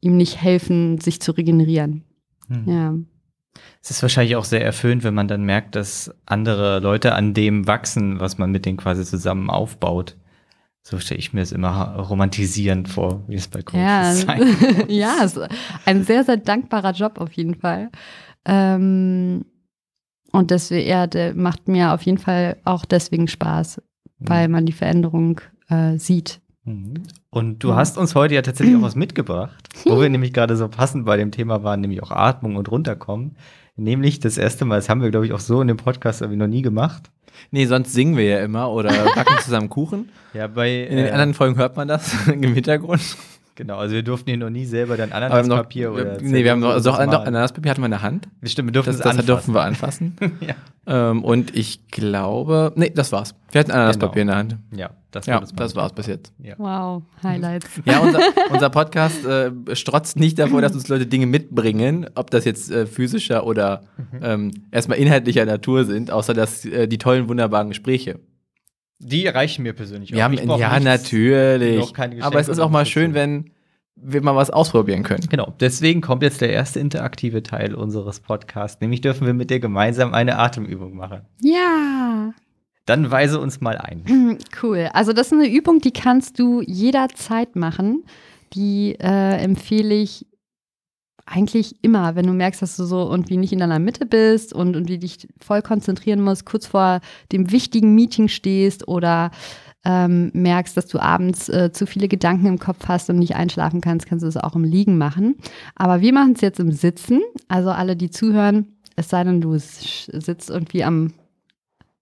ihm 0.00 0.16
nicht 0.16 0.40
helfen, 0.40 0.98
sich 1.00 1.20
zu 1.20 1.32
regenerieren. 1.32 2.04
Hm. 2.48 2.64
Ja. 2.66 2.94
Es 3.82 3.90
ist 3.90 4.02
wahrscheinlich 4.02 4.36
auch 4.36 4.44
sehr 4.44 4.64
erfüllend, 4.64 5.04
wenn 5.04 5.14
man 5.14 5.28
dann 5.28 5.42
merkt, 5.44 5.74
dass 5.76 6.14
andere 6.26 6.80
Leute 6.80 7.14
an 7.14 7.34
dem 7.34 7.66
wachsen, 7.66 8.20
was 8.20 8.38
man 8.38 8.50
mit 8.50 8.66
denen 8.66 8.76
quasi 8.76 9.04
zusammen 9.04 9.50
aufbaut. 9.50 10.16
So 10.82 10.98
stelle 10.98 11.20
ich 11.20 11.32
mir 11.32 11.42
es 11.42 11.52
immer 11.52 11.96
romantisierend 11.96 12.88
vor, 12.88 13.22
wie 13.28 13.36
es 13.36 13.48
bei 13.48 13.62
Coaches 13.62 13.82
Ja, 13.82 14.14
sein 14.14 14.86
ja, 14.88 15.16
es 15.22 15.36
ist 15.36 15.48
ein 15.84 16.04
sehr, 16.04 16.24
sehr 16.24 16.38
dankbarer 16.38 16.92
Job 16.92 17.18
auf 17.20 17.32
jeden 17.32 17.54
Fall. 17.54 17.90
Ähm, 18.44 19.44
und 20.32 20.50
deswegen, 20.50 20.88
ja, 20.88 21.06
der 21.06 21.34
macht 21.34 21.68
mir 21.68 21.92
auf 21.92 22.02
jeden 22.02 22.18
Fall 22.18 22.56
auch 22.64 22.84
deswegen 22.84 23.28
Spaß, 23.28 23.82
weil 24.18 24.48
man 24.48 24.66
die 24.66 24.72
Veränderung 24.72 25.40
äh, 25.68 25.98
sieht. 25.98 26.40
Mhm. 26.68 27.02
Und 27.30 27.64
du 27.64 27.74
hast 27.74 27.98
uns 27.98 28.14
heute 28.14 28.34
ja 28.34 28.42
tatsächlich 28.42 28.76
auch 28.76 28.82
was 28.82 28.96
mitgebracht, 28.96 29.68
wo 29.84 30.00
wir 30.00 30.08
nämlich 30.08 30.32
gerade 30.32 30.56
so 30.56 30.68
passend 30.68 31.04
bei 31.04 31.16
dem 31.16 31.30
Thema 31.30 31.62
waren, 31.62 31.80
nämlich 31.80 32.02
auch 32.02 32.10
Atmung 32.10 32.56
und 32.56 32.70
runterkommen. 32.70 33.36
Nämlich 33.76 34.18
das 34.18 34.38
erste 34.38 34.64
Mal, 34.64 34.76
das 34.76 34.88
haben 34.88 35.02
wir, 35.02 35.10
glaube 35.10 35.26
ich, 35.26 35.32
auch 35.32 35.40
so 35.40 35.60
in 35.60 35.68
dem 35.68 35.76
Podcast 35.76 36.20
irgendwie 36.20 36.38
noch 36.38 36.48
nie 36.48 36.62
gemacht. 36.62 37.10
Nee, 37.50 37.66
sonst 37.66 37.92
singen 37.92 38.16
wir 38.16 38.24
ja 38.24 38.40
immer 38.40 38.70
oder 38.70 38.90
backen 39.14 39.38
zusammen 39.40 39.68
Kuchen. 39.68 40.10
Ja, 40.34 40.48
bei 40.48 40.82
In 40.82 40.96
den 40.96 41.06
äh, 41.06 41.10
anderen 41.10 41.34
Folgen 41.34 41.56
hört 41.56 41.76
man 41.76 41.88
das 41.88 42.26
im 42.26 42.54
Hintergrund. 42.54 43.16
Genau, 43.58 43.76
also 43.76 43.94
wir 43.94 44.02
durften 44.02 44.30
hier 44.30 44.38
noch 44.38 44.48
nie 44.48 44.64
selber 44.64 44.96
dann 44.96 45.12
Ananaspapier 45.12 45.92
oder 45.92 46.16
nee, 46.22 46.44
wir 46.44 46.52
haben 46.52 46.60
noch, 46.60 46.70
also, 46.70 46.90
doch. 46.92 46.98
Ananaspapier 46.98 47.70
hatten 47.72 47.82
wir 47.82 47.86
in 47.86 47.90
der 47.90 48.02
Hand. 48.02 48.28
Stimmt, 48.44 48.68
wir 48.68 48.72
durften 48.72 48.92
Das, 48.92 48.96
es 48.96 49.02
das 49.02 49.10
anfassen. 49.10 49.26
durften 49.26 49.52
wir 49.54 49.62
anfassen. 49.62 50.16
ja. 50.40 51.10
ähm, 51.10 51.24
und 51.24 51.54
ich 51.56 51.86
glaube, 51.88 52.72
nee, 52.76 52.90
das 52.94 53.12
war's. 53.12 53.34
Wir 53.50 53.60
hatten 53.60 53.72
Ananaspapier 53.72 54.22
Genau. 54.24 54.38
in 54.40 54.48
der 54.48 54.56
Hand. 54.56 54.56
ja, 54.76 54.90
das, 55.10 55.26
Ja, 55.26 55.40
das 55.56 55.74
war's 55.76 55.92
bis 55.92 56.06
jetzt. 56.06 56.32
Ja. 56.38 56.54
Wow, 56.58 57.02
Highlights. 57.22 57.68
Ja, 57.84 57.98
unser, 58.00 58.20
unser 58.50 58.70
Podcast 58.70 59.24
äh, 59.26 59.50
strotzt 59.74 60.18
nicht 60.18 60.38
davor, 60.38 60.60
dass 60.62 60.72
uns 60.74 60.86
Leute 60.88 61.06
Dinge 61.06 61.26
mitbringen, 61.26 62.06
ob 62.14 62.30
das 62.30 62.44
jetzt 62.44 62.70
äh, 62.70 62.86
physischer 62.86 63.46
oder 63.46 63.82
Mhm. 64.12 64.18
ähm, 64.22 64.50
erstmal 64.70 64.98
inhaltlicher 64.98 65.44
Natur 65.44 65.84
sind, 65.84 66.10
außer 66.10 66.32
dass 66.32 66.64
äh, 66.64 66.86
die 66.88 66.98
tollen, 66.98 67.28
wunderbaren 67.28 67.68
Gespräche. 67.68 68.20
Die 69.00 69.26
reichen 69.28 69.62
mir 69.62 69.72
persönlich 69.74 70.12
Wir 70.12 70.24
haben, 70.24 70.34
Ich 70.34 70.44
brauch 70.44 70.58
ja, 70.58 70.70
nichts. 70.70 70.84
natürlich. 70.84 71.78
noch 71.78 71.92
keine 71.92 72.16
Geschenke 72.16 72.26
Aber 72.26 72.40
es 72.40 72.48
ist 72.48 72.58
auch 72.58 72.70
mal 72.70 72.84
schön, 72.86 73.14
wenn 73.14 73.50
wir 74.00 74.22
mal 74.22 74.36
was 74.36 74.50
ausprobieren 74.50 75.02
können. 75.02 75.26
Genau, 75.28 75.54
deswegen 75.60 76.00
kommt 76.00 76.22
jetzt 76.22 76.40
der 76.40 76.50
erste 76.50 76.78
interaktive 76.80 77.42
Teil 77.42 77.74
unseres 77.74 78.20
Podcasts. 78.20 78.80
Nämlich 78.80 79.00
dürfen 79.00 79.26
wir 79.26 79.34
mit 79.34 79.50
dir 79.50 79.60
gemeinsam 79.60 80.14
eine 80.14 80.38
Atemübung 80.38 80.96
machen. 80.96 81.22
Ja, 81.42 82.32
Dann 82.86 83.10
weise 83.10 83.38
uns 83.40 83.60
mal 83.60 83.76
ein. 83.78 84.38
cool. 84.62 84.88
Also 84.92 85.12
das 85.12 85.28
ist 85.28 85.32
eine 85.32 85.48
Übung, 85.48 85.80
die 85.80 85.90
kannst 85.92 86.38
du 86.38 86.62
jederzeit 86.62 87.54
machen. 87.56 88.04
Die 88.54 88.96
äh, 88.98 89.36
empfehle 89.42 89.94
ich 89.94 90.26
eigentlich 91.30 91.82
immer, 91.82 92.16
wenn 92.16 92.26
du 92.26 92.32
merkst, 92.32 92.62
dass 92.62 92.76
du 92.76 92.84
so 92.84 93.10
irgendwie 93.10 93.36
nicht 93.36 93.52
in 93.52 93.58
deiner 93.58 93.78
Mitte 93.78 94.06
bist 94.06 94.52
und 94.52 94.74
irgendwie 94.74 94.98
dich 94.98 95.28
voll 95.40 95.62
konzentrieren 95.62 96.20
musst, 96.20 96.46
kurz 96.46 96.66
vor 96.66 97.00
dem 97.32 97.50
wichtigen 97.50 97.94
Meeting 97.94 98.28
stehst 98.28 98.88
oder 98.88 99.30
ähm, 99.84 100.30
merkst, 100.34 100.76
dass 100.76 100.86
du 100.86 100.98
abends 100.98 101.48
äh, 101.48 101.70
zu 101.72 101.86
viele 101.86 102.08
Gedanken 102.08 102.46
im 102.46 102.58
Kopf 102.58 102.88
hast 102.88 103.10
und 103.10 103.18
nicht 103.18 103.36
einschlafen 103.36 103.80
kannst, 103.80 104.06
kannst 104.06 104.22
du 104.22 104.28
es 104.28 104.36
auch 104.36 104.56
im 104.56 104.64
Liegen 104.64 104.98
machen. 104.98 105.36
Aber 105.76 106.00
wir 106.00 106.12
machen 106.12 106.32
es 106.34 106.40
jetzt 106.40 106.60
im 106.60 106.72
Sitzen. 106.72 107.20
Also 107.46 107.70
alle, 107.70 107.96
die 107.96 108.10
zuhören, 108.10 108.66
es 108.96 109.08
sei 109.08 109.22
denn, 109.24 109.40
du 109.40 109.56
sitzt 109.56 110.50
irgendwie 110.50 110.84
am, 110.84 111.12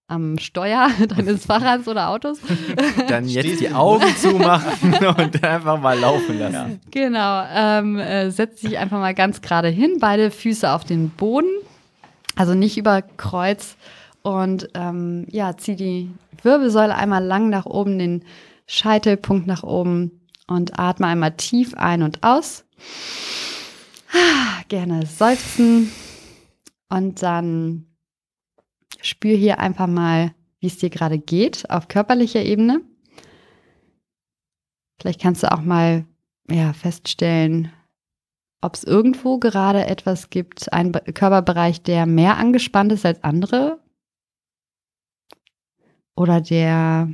am 0.07 0.37
Steuer 0.39 0.89
deines 1.15 1.45
Fahrrads 1.45 1.87
oder 1.87 2.09
Autos. 2.09 2.39
Dann 3.07 3.27
jetzt 3.27 3.59
die 3.59 3.71
Augen 3.71 4.07
zumachen 4.17 4.93
und 5.17 5.43
einfach 5.43 5.79
mal 5.79 5.99
laufen 5.99 6.39
lassen. 6.39 6.79
Genau, 6.91 7.43
ähm, 7.53 7.97
äh, 7.97 8.31
setz 8.31 8.61
dich 8.61 8.77
einfach 8.77 8.99
mal 8.99 9.13
ganz 9.13 9.41
gerade 9.41 9.67
hin, 9.67 9.97
beide 9.99 10.31
Füße 10.31 10.71
auf 10.71 10.85
den 10.85 11.09
Boden, 11.09 11.49
also 12.35 12.53
nicht 12.53 12.77
über 12.77 13.01
Kreuz 13.01 13.75
und 14.21 14.69
ähm, 14.73 15.25
ja, 15.29 15.57
zieh 15.57 15.75
die 15.75 16.09
Wirbelsäule 16.41 16.95
einmal 16.95 17.23
lang 17.23 17.49
nach 17.49 17.65
oben, 17.65 17.99
den 17.99 18.23
Scheitelpunkt 18.65 19.47
nach 19.47 19.63
oben 19.63 20.21
und 20.47 20.79
atme 20.79 21.07
einmal 21.07 21.31
tief 21.31 21.73
ein 21.75 22.03
und 22.03 22.23
aus. 22.23 22.63
Ah, 24.13 24.61
Gerne 24.69 25.05
seufzen 25.05 25.91
und 26.89 27.21
dann 27.21 27.86
spür 29.07 29.35
hier 29.35 29.59
einfach 29.59 29.87
mal, 29.87 30.33
wie 30.59 30.67
es 30.67 30.77
dir 30.77 30.89
gerade 30.89 31.19
geht 31.19 31.69
auf 31.69 31.87
körperlicher 31.87 32.43
Ebene. 32.43 32.81
Vielleicht 34.99 35.21
kannst 35.21 35.43
du 35.43 35.51
auch 35.51 35.61
mal 35.61 36.05
ja, 36.49 36.73
feststellen, 36.73 37.71
ob 38.61 38.73
es 38.73 38.83
irgendwo 38.83 39.37
gerade 39.37 39.85
etwas 39.85 40.29
gibt, 40.29 40.73
einen 40.73 40.91
Be- 40.91 41.01
Körperbereich, 41.13 41.83
der 41.83 42.05
mehr 42.05 42.37
angespannt 42.37 42.91
ist 42.91 43.05
als 43.05 43.23
andere 43.23 43.79
oder 46.15 46.41
der 46.41 47.13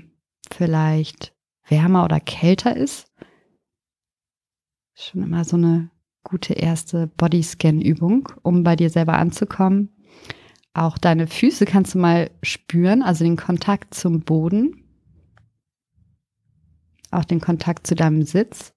vielleicht 0.50 1.36
wärmer 1.68 2.06
oder 2.06 2.20
kälter 2.20 2.76
ist. 2.76 3.12
Schon 4.96 5.24
immer 5.24 5.44
so 5.44 5.58
eine 5.58 5.90
gute 6.24 6.54
erste 6.54 7.08
Bodyscan-Übung, 7.08 8.30
um 8.44 8.64
bei 8.64 8.78
dir 8.78 8.90
selber 8.90 9.18
anzukommen. 9.18 9.90
Auch 10.74 10.98
deine 10.98 11.28
Füße 11.28 11.66
kannst 11.66 11.94
du 11.94 12.00
mal 12.00 12.32
spüren, 12.42 13.04
also 13.04 13.24
den 13.24 13.38
Kontakt 13.38 13.94
zum 13.94 14.22
Boden, 14.22 14.84
auch 17.12 17.26
den 17.26 17.40
Kontakt 17.40 17.86
zu 17.86 17.96
deinem 17.96 18.24
Sitz. 18.24 18.74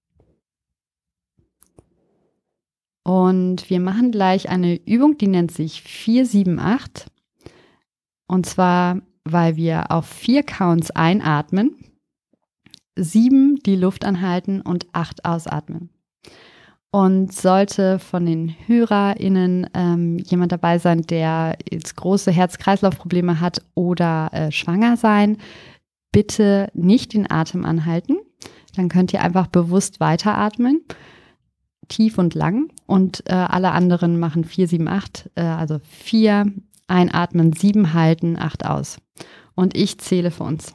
Und 3.02 3.70
wir 3.70 3.80
machen 3.80 4.11
gleich 4.11 4.48
eine 4.48 4.74
Übung, 4.85 5.16
die 5.16 5.28
nennt 5.28 5.52
sich 5.52 5.80
478. 5.82 7.06
Und 8.26 8.44
zwar, 8.44 9.00
weil 9.24 9.56
wir 9.56 9.90
auf 9.90 10.06
vier 10.06 10.42
Counts 10.42 10.90
einatmen, 10.90 11.76
sieben 12.96 13.56
die 13.64 13.76
Luft 13.76 14.04
anhalten 14.04 14.61
und 14.61 14.87
acht 14.92 15.24
ausatmen. 15.24 15.90
Und 16.92 17.33
sollte 17.33 17.99
von 17.99 18.25
den 18.25 18.55
HörerInnen 18.66 19.68
ähm, 19.75 20.18
jemand 20.18 20.53
dabei 20.53 20.79
sein, 20.79 21.03
der 21.03 21.59
jetzt 21.70 21.96
große 21.96 22.31
Herz-Kreislauf-Probleme 22.31 23.40
hat 23.40 23.61
oder 23.75 24.31
äh, 24.33 24.51
schwanger 24.51 24.96
sein, 24.96 25.37
bitte 26.11 26.68
nicht 26.72 27.12
den 27.12 27.31
Atem 27.31 27.66
anhalten. 27.66 28.16
Dann 28.77 28.88
könnt 28.88 29.12
ihr 29.12 29.20
einfach 29.20 29.49
bewusst 29.49 30.01
weiteratmen 30.01 30.83
tief 31.88 32.18
und 32.18 32.35
lang 32.35 32.70
und 32.87 33.22
äh, 33.27 33.33
alle 33.33 33.72
anderen 33.72 34.18
machen 34.18 34.44
4, 34.44 34.68
7, 34.68 34.88
8, 34.88 35.31
äh, 35.35 35.42
also 35.42 35.79
4 35.83 36.53
einatmen, 36.88 37.53
7 37.53 37.94
halten, 37.94 38.37
8 38.38 38.66
aus. 38.66 38.99
Und 39.55 39.77
ich 39.77 39.99
zähle 39.99 40.31
für 40.31 40.44
uns. 40.44 40.75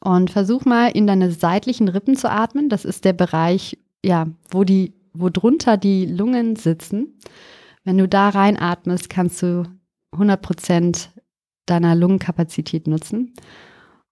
Und 0.00 0.30
versuch 0.30 0.64
mal 0.64 0.88
in 0.88 1.06
deine 1.06 1.30
seitlichen 1.30 1.88
Rippen 1.88 2.16
zu 2.16 2.30
atmen. 2.30 2.68
Das 2.68 2.84
ist 2.84 3.04
der 3.04 3.12
Bereich, 3.12 3.78
ja, 4.04 4.26
wo 4.50 4.64
die, 4.64 4.94
wo 5.12 5.28
drunter 5.28 5.76
die 5.76 6.06
Lungen 6.06 6.56
sitzen. 6.56 7.18
Wenn 7.84 7.98
du 7.98 8.08
da 8.08 8.28
reinatmest, 8.28 9.08
kannst 9.08 9.42
du 9.42 9.64
100 10.12 10.40
Prozent 10.40 11.10
deiner 11.66 11.94
Lungenkapazität 11.94 12.86
nutzen. 12.86 13.34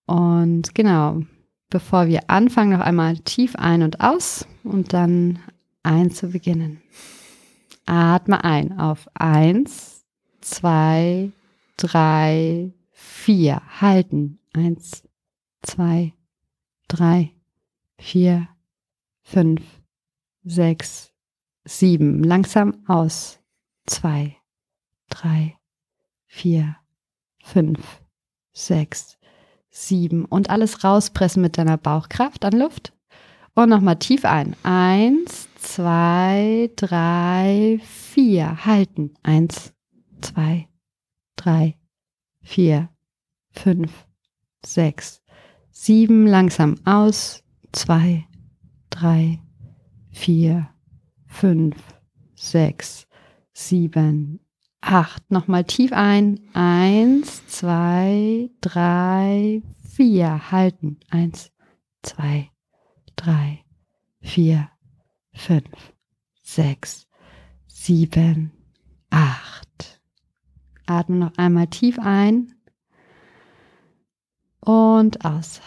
Und 0.07 0.75
genau, 0.75 1.23
bevor 1.71 2.07
wir 2.07 2.31
anfangen, 2.31 2.73
noch 2.73 2.81
einmal 2.81 3.19
tief 3.19 3.57
ein 3.57 3.83
und 3.83 4.01
aus 4.01 4.47
und 4.63 4.93
dann 4.93 5.39
ein 5.83 6.11
zu 6.11 6.29
beginnen. 6.29 6.81
Atme 7.87 8.43
ein 8.45 8.79
auf 8.79 9.09
eins, 9.15 10.05
zwei, 10.41 11.31
drei, 11.77 12.73
vier. 12.93 13.63
Halten. 13.81 14.39
Eins, 14.53 15.03
zwei, 15.63 16.15
drei, 16.89 17.33
vier, 17.99 18.49
fünf, 19.27 19.63
sechs, 20.45 21.13
sieben. 21.65 22.23
Langsam 22.23 22.85
aus. 22.87 23.41
Zwei, 23.87 24.37
drei, 25.09 25.57
vier, 26.27 26.77
fünf, 27.43 28.03
sechs, 28.53 29.19
sieben. 29.69 30.25
Und 30.25 30.49
alles 30.49 30.85
rauspressen 30.85 31.43
mit 31.43 31.59
deiner 31.59 31.77
Bauchkraft 31.77 32.45
an 32.45 32.53
Luft. 32.59 32.93
Und 33.55 33.69
nochmal 33.69 33.99
tief 33.99 34.25
ein. 34.25 34.55
Eins, 34.63 35.49
zwei, 35.57 36.71
drei, 36.77 37.81
vier. 37.83 38.65
Halten. 38.65 39.15
Eins, 39.23 39.73
zwei, 40.21 40.69
drei, 41.35 41.77
vier, 42.43 42.91
fünf, 43.51 44.07
sechs, 44.65 45.23
sieben. 45.71 46.27
Langsam 46.27 46.77
aus. 46.85 47.43
Zwei, 47.73 48.27
drei, 49.01 49.41
vier, 50.11 50.71
fünf, 51.27 51.77
sechs, 52.35 53.07
sieben, 53.53 54.41
acht. 54.81 55.31
Nochmal 55.31 55.65
tief 55.65 55.93
ein. 55.93 56.41
Eins, 56.55 57.47
zwei, 57.47 58.51
drei, 58.61 59.63
vier. 59.83 60.51
Halten. 60.51 61.01
Eins, 61.11 61.53
zwei, 62.03 62.51
drei, 63.17 63.65
vier, 64.21 64.71
fünf, 65.35 65.93
sechs, 66.43 67.07
sieben, 67.67 68.53
acht. 69.11 70.01
Atme 70.87 71.17
noch 71.17 71.37
einmal 71.37 71.67
tief 71.67 71.99
ein 71.99 72.55
und 74.61 75.25
aus. 75.25 75.61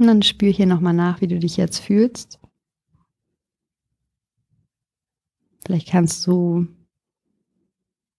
Und 0.00 0.06
dann 0.06 0.22
spür 0.22 0.50
hier 0.50 0.64
nochmal 0.64 0.94
nach, 0.94 1.20
wie 1.20 1.26
du 1.26 1.38
dich 1.38 1.58
jetzt 1.58 1.78
fühlst. 1.78 2.40
Vielleicht 5.66 5.88
kannst 5.88 6.26
du 6.26 6.60
ein 6.60 6.86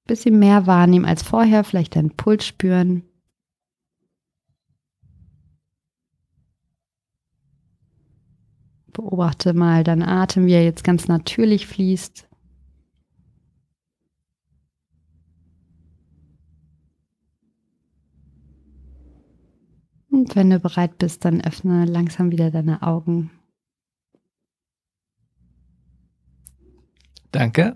bisschen 0.06 0.38
mehr 0.38 0.67
wahrnehmen 0.67 1.06
als 1.06 1.24
vorher, 1.24 1.63
vielleicht 1.63 1.96
deinen 1.96 2.15
Puls 2.15 2.46
spüren. 2.46 3.02
Beobachte 8.94 9.56
mal 9.56 9.84
deinen 9.84 10.04
Atem, 10.04 10.46
wie 10.46 10.54
er 10.54 10.63
jetzt 10.63 10.84
ganz 10.84 11.08
natürlich 11.08 11.65
fließt. 11.65 12.30
Und 20.22 20.36
wenn 20.36 20.52
du 20.52 20.60
bereit 20.60 21.00
bist, 21.00 21.26
dann 21.26 21.42
öffne 21.42 21.86
langsam 21.86 22.32
wieder 22.32 22.52
deine 22.52 22.84
Augen. 22.84 23.32
Danke. 27.32 27.76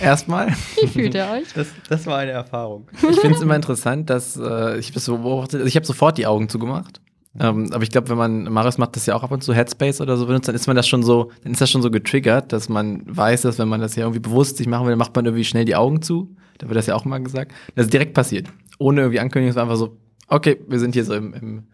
Erstmal. 0.00 0.48
Wie 0.80 0.86
fühlt 0.86 1.14
ihr 1.14 1.26
euch? 1.30 1.52
Das, 1.52 1.68
das 1.90 2.06
war 2.06 2.20
eine 2.20 2.30
Erfahrung. 2.30 2.88
Ich 2.94 3.20
finde 3.20 3.36
es 3.36 3.42
immer 3.42 3.54
interessant, 3.54 4.08
dass 4.08 4.34
äh, 4.38 4.78
ich 4.78 4.92
das 4.92 5.04
so 5.04 5.18
beobachtet, 5.18 5.56
also 5.56 5.66
ich 5.66 5.76
habe 5.76 5.84
sofort 5.84 6.16
die 6.16 6.26
Augen 6.26 6.48
zugemacht. 6.48 7.02
Ähm, 7.38 7.68
aber 7.70 7.82
ich 7.82 7.90
glaube, 7.90 8.08
wenn 8.08 8.16
man, 8.16 8.44
Marius 8.44 8.78
macht 8.78 8.96
das 8.96 9.04
ja 9.04 9.14
auch 9.14 9.22
ab 9.22 9.30
und 9.30 9.44
zu 9.44 9.52
Headspace 9.52 10.00
oder 10.00 10.16
so 10.16 10.24
benutzt, 10.24 10.48
dann 10.48 10.54
ist 10.54 10.66
man 10.66 10.76
das 10.76 10.88
schon 10.88 11.02
so, 11.02 11.32
dann 11.42 11.52
ist 11.52 11.60
das 11.60 11.70
schon 11.70 11.82
so 11.82 11.90
getriggert, 11.90 12.50
dass 12.54 12.70
man 12.70 13.02
weiß, 13.04 13.42
dass 13.42 13.58
wenn 13.58 13.68
man 13.68 13.82
das 13.82 13.94
ja 13.94 14.04
irgendwie 14.04 14.20
bewusst 14.20 14.56
sich 14.56 14.66
machen 14.66 14.86
will, 14.86 14.92
dann 14.92 14.98
macht 14.98 15.14
man 15.14 15.26
irgendwie 15.26 15.44
schnell 15.44 15.66
die 15.66 15.76
Augen 15.76 16.00
zu. 16.00 16.34
Da 16.56 16.66
wird 16.66 16.78
das 16.78 16.86
ja 16.86 16.94
auch 16.94 17.04
mal 17.04 17.22
gesagt. 17.22 17.52
Das 17.74 17.84
ist 17.84 17.92
direkt 17.92 18.14
passiert. 18.14 18.48
Ohne 18.78 19.02
irgendwie 19.02 19.20
Ankündigung, 19.20 19.50
es 19.50 19.56
war 19.56 19.64
einfach 19.64 19.76
so, 19.76 19.98
okay, 20.28 20.58
wir 20.66 20.78
sind 20.78 20.94
hier 20.94 21.04
so 21.04 21.12
im, 21.14 21.34
im, 21.34 21.64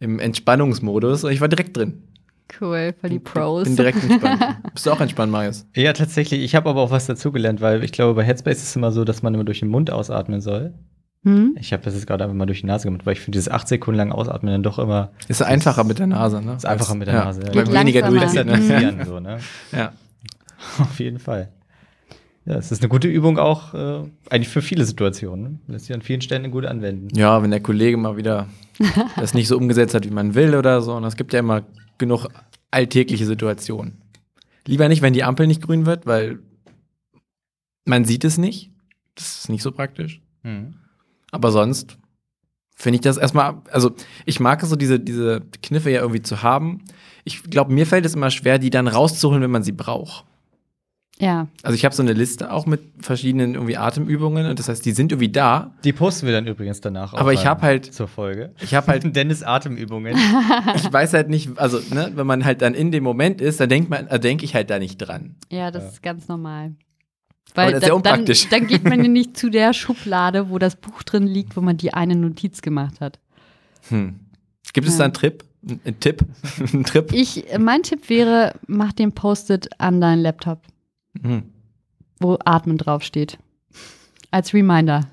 im 0.00 0.18
Entspannungsmodus 0.18 1.24
und 1.24 1.32
ich 1.32 1.40
war 1.40 1.48
direkt 1.48 1.76
drin. 1.76 2.02
Cool, 2.60 2.94
für 2.98 3.10
die 3.10 3.18
Pros. 3.18 3.64
Bin 3.64 3.76
direkt 3.76 4.02
entspannt. 4.02 4.42
Bist 4.72 4.86
du 4.86 4.90
auch 4.90 5.00
entspannt, 5.00 5.30
Marius? 5.30 5.66
Ja, 5.76 5.92
tatsächlich. 5.92 6.40
Ich 6.42 6.54
habe 6.54 6.70
aber 6.70 6.80
auch 6.80 6.90
was 6.90 7.06
dazugelernt, 7.06 7.60
weil 7.60 7.84
ich 7.84 7.92
glaube, 7.92 8.14
bei 8.14 8.24
Headspace 8.24 8.56
ist 8.58 8.68
es 8.70 8.76
immer 8.76 8.90
so, 8.90 9.04
dass 9.04 9.22
man 9.22 9.34
immer 9.34 9.44
durch 9.44 9.60
den 9.60 9.68
Mund 9.68 9.90
ausatmen 9.90 10.40
soll. 10.40 10.72
Hm? 11.24 11.56
Ich 11.60 11.72
habe 11.74 11.82
das 11.82 11.94
jetzt 11.94 12.06
gerade 12.06 12.24
einfach 12.24 12.36
mal 12.36 12.46
durch 12.46 12.60
die 12.60 12.66
Nase 12.66 12.84
gemacht, 12.86 13.04
weil 13.04 13.12
ich 13.14 13.20
finde 13.20 13.36
dieses 13.36 13.50
acht 13.50 13.68
Sekunden 13.68 13.98
lang 13.98 14.12
Ausatmen 14.12 14.50
dann 14.52 14.62
doch 14.62 14.78
immer 14.78 15.10
Ist 15.26 15.42
einfacher 15.42 15.84
mit 15.84 15.98
der 15.98 16.06
Nase, 16.06 16.40
ne? 16.40 16.54
ist 16.54 16.64
einfacher 16.64 16.94
mit 16.94 17.08
der 17.08 17.14
Ja. 17.14 17.24
Nase. 17.26 17.40
Geht 17.42 17.54
Weil 17.54 17.72
weniger 17.80 18.00
langsamer. 18.02 18.20
durch. 18.20 18.32
besser 18.32 18.44
Mhm. 18.44 18.68
dosieren, 18.68 19.04
so, 19.04 19.20
ne? 19.20 19.38
Ja. 19.72 19.92
Auf 20.78 20.98
jeden 21.00 21.18
Fall. 21.18 21.50
Ja, 22.46 22.54
es 22.54 22.72
ist 22.72 22.80
eine 22.82 22.88
gute 22.88 23.08
Übung 23.08 23.38
auch 23.38 23.74
äh, 23.74 24.04
eigentlich 24.30 24.48
für 24.48 24.62
viele 24.62 24.84
Situationen. 24.86 25.42
Ne? 25.66 25.74
Lässt 25.74 25.84
sich 25.86 25.94
an 25.94 26.00
vielen 26.00 26.22
Stellen 26.22 26.50
gut 26.50 26.64
anwenden. 26.64 27.08
Ja, 27.14 27.42
wenn 27.42 27.50
der 27.50 27.60
Kollege 27.60 27.98
mal 27.98 28.16
wieder 28.16 28.46
das 29.16 29.34
nicht 29.34 29.48
so 29.48 29.56
umgesetzt 29.56 29.94
hat, 29.94 30.04
wie 30.04 30.10
man 30.10 30.34
will 30.34 30.54
oder 30.54 30.82
so. 30.82 30.94
Und 30.94 31.04
es 31.04 31.16
gibt 31.16 31.32
ja 31.32 31.40
immer 31.40 31.62
genug 31.98 32.28
alltägliche 32.70 33.26
Situationen. 33.26 34.00
Lieber 34.66 34.88
nicht, 34.88 35.02
wenn 35.02 35.14
die 35.14 35.24
Ampel 35.24 35.46
nicht 35.46 35.62
grün 35.62 35.86
wird, 35.86 36.06
weil 36.06 36.40
man 37.84 38.04
sieht 38.04 38.24
es 38.24 38.38
nicht. 38.38 38.70
Das 39.14 39.38
ist 39.38 39.48
nicht 39.48 39.62
so 39.62 39.72
praktisch. 39.72 40.20
Mhm. 40.42 40.74
Aber 41.30 41.50
sonst 41.50 41.98
finde 42.74 42.96
ich 42.96 43.00
das 43.00 43.16
erstmal, 43.16 43.60
also 43.70 43.94
ich 44.24 44.40
mag 44.40 44.62
es 44.62 44.68
so, 44.68 44.76
diese, 44.76 45.00
diese 45.00 45.42
Kniffe 45.62 45.90
ja 45.90 46.00
irgendwie 46.00 46.22
zu 46.22 46.42
haben. 46.42 46.84
Ich 47.24 47.42
glaube, 47.42 47.72
mir 47.72 47.86
fällt 47.86 48.06
es 48.06 48.14
immer 48.14 48.30
schwer, 48.30 48.58
die 48.58 48.70
dann 48.70 48.86
rauszuholen, 48.86 49.42
wenn 49.42 49.50
man 49.50 49.64
sie 49.64 49.72
braucht. 49.72 50.24
Ja, 51.20 51.48
Also 51.64 51.74
ich 51.74 51.84
habe 51.84 51.94
so 51.94 52.02
eine 52.02 52.12
Liste 52.12 52.52
auch 52.52 52.64
mit 52.66 52.80
verschiedenen 53.00 53.54
irgendwie 53.54 53.76
Atemübungen 53.76 54.46
und 54.46 54.58
das 54.58 54.68
heißt, 54.68 54.84
die 54.84 54.92
sind 54.92 55.10
irgendwie 55.10 55.30
da. 55.30 55.74
Die 55.82 55.92
posten 55.92 56.26
wir 56.26 56.32
dann 56.32 56.46
übrigens 56.46 56.80
danach 56.80 57.12
auch 57.12 57.18
Aber 57.18 57.32
ich 57.32 57.40
rein 57.40 57.46
hab 57.48 57.62
halt- 57.62 57.92
zur 57.92 58.06
Folge. 58.06 58.54
Ich 58.60 58.74
habe 58.74 58.86
halt 58.86 59.02
Dennis 59.16 59.42
Atemübungen. 59.42 60.16
ich 60.76 60.92
weiß 60.92 61.14
halt 61.14 61.28
nicht, 61.28 61.58
also 61.58 61.80
ne, 61.92 62.12
wenn 62.14 62.26
man 62.26 62.44
halt 62.44 62.62
dann 62.62 62.72
in 62.74 62.92
dem 62.92 63.02
Moment 63.02 63.40
ist, 63.40 63.58
dann 63.58 63.68
denkt 63.68 63.90
man, 63.90 64.06
äh, 64.06 64.20
denke 64.20 64.44
ich 64.44 64.54
halt 64.54 64.70
da 64.70 64.78
nicht 64.78 64.98
dran. 64.98 65.34
ja, 65.50 65.70
das 65.72 65.92
ist 65.94 66.02
ganz 66.04 66.28
normal. 66.28 66.74
Aber 67.54 67.72
das 67.72 67.78
ist 67.78 67.82
ja 67.82 67.88
dann, 67.88 67.96
unpraktisch. 67.96 68.48
Dann, 68.48 68.60
dann 68.60 68.68
geht 68.68 68.84
man 68.84 69.02
ja 69.02 69.08
nicht 69.08 69.36
zu 69.36 69.50
der 69.50 69.72
Schublade, 69.72 70.50
wo 70.50 70.58
das 70.58 70.76
Buch 70.76 71.02
drin 71.02 71.26
liegt, 71.26 71.56
wo 71.56 71.60
man 71.62 71.76
die 71.78 71.94
eine 71.94 72.14
Notiz 72.14 72.62
gemacht 72.62 73.00
hat. 73.00 73.18
Hm. 73.88 74.20
Gibt 74.72 74.86
es 74.86 74.92
Ja. 74.94 74.98
da 74.98 75.04
einen 75.06 75.14
Trip? 75.14 75.44
Ein 75.68 75.80
ein 75.84 75.98
Tipp? 75.98 76.24
Ein 76.72 76.84
Trip? 76.84 77.12
Ich, 77.12 77.44
mein 77.58 77.82
Tipp 77.82 78.08
wäre, 78.08 78.52
mach 78.68 78.92
den 78.92 79.10
Post-it 79.12 79.68
an 79.78 80.00
deinen 80.00 80.22
Laptop, 80.22 80.60
Hm. 81.20 81.42
wo 82.20 82.38
Atmen 82.44 82.78
draufsteht. 82.78 83.38
Als 84.30 84.54
Reminder. 84.54 85.06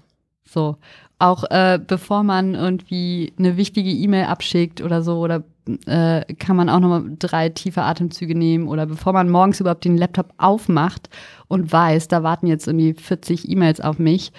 So. 0.43 0.77
Auch 1.17 1.43
äh, 1.49 1.79
bevor 1.85 2.23
man 2.23 2.55
irgendwie 2.55 3.33
eine 3.39 3.55
wichtige 3.57 3.89
E-Mail 3.89 4.25
abschickt 4.25 4.81
oder 4.81 5.01
so, 5.01 5.19
oder 5.19 5.43
äh, 5.85 6.33
kann 6.35 6.55
man 6.55 6.69
auch 6.69 6.79
nochmal 6.79 7.15
drei 7.17 7.49
tiefe 7.49 7.83
Atemzüge 7.83 8.35
nehmen. 8.35 8.67
Oder 8.67 8.85
bevor 8.85 9.13
man 9.13 9.29
morgens 9.29 9.59
überhaupt 9.59 9.85
den 9.85 9.97
Laptop 9.97 10.33
aufmacht 10.37 11.09
und 11.47 11.71
weiß, 11.71 12.07
da 12.09 12.23
warten 12.23 12.47
jetzt 12.47 12.67
irgendwie 12.67 12.93
40 12.93 13.49
E-Mails 13.49 13.81
auf 13.81 13.97
mich, 13.97 14.33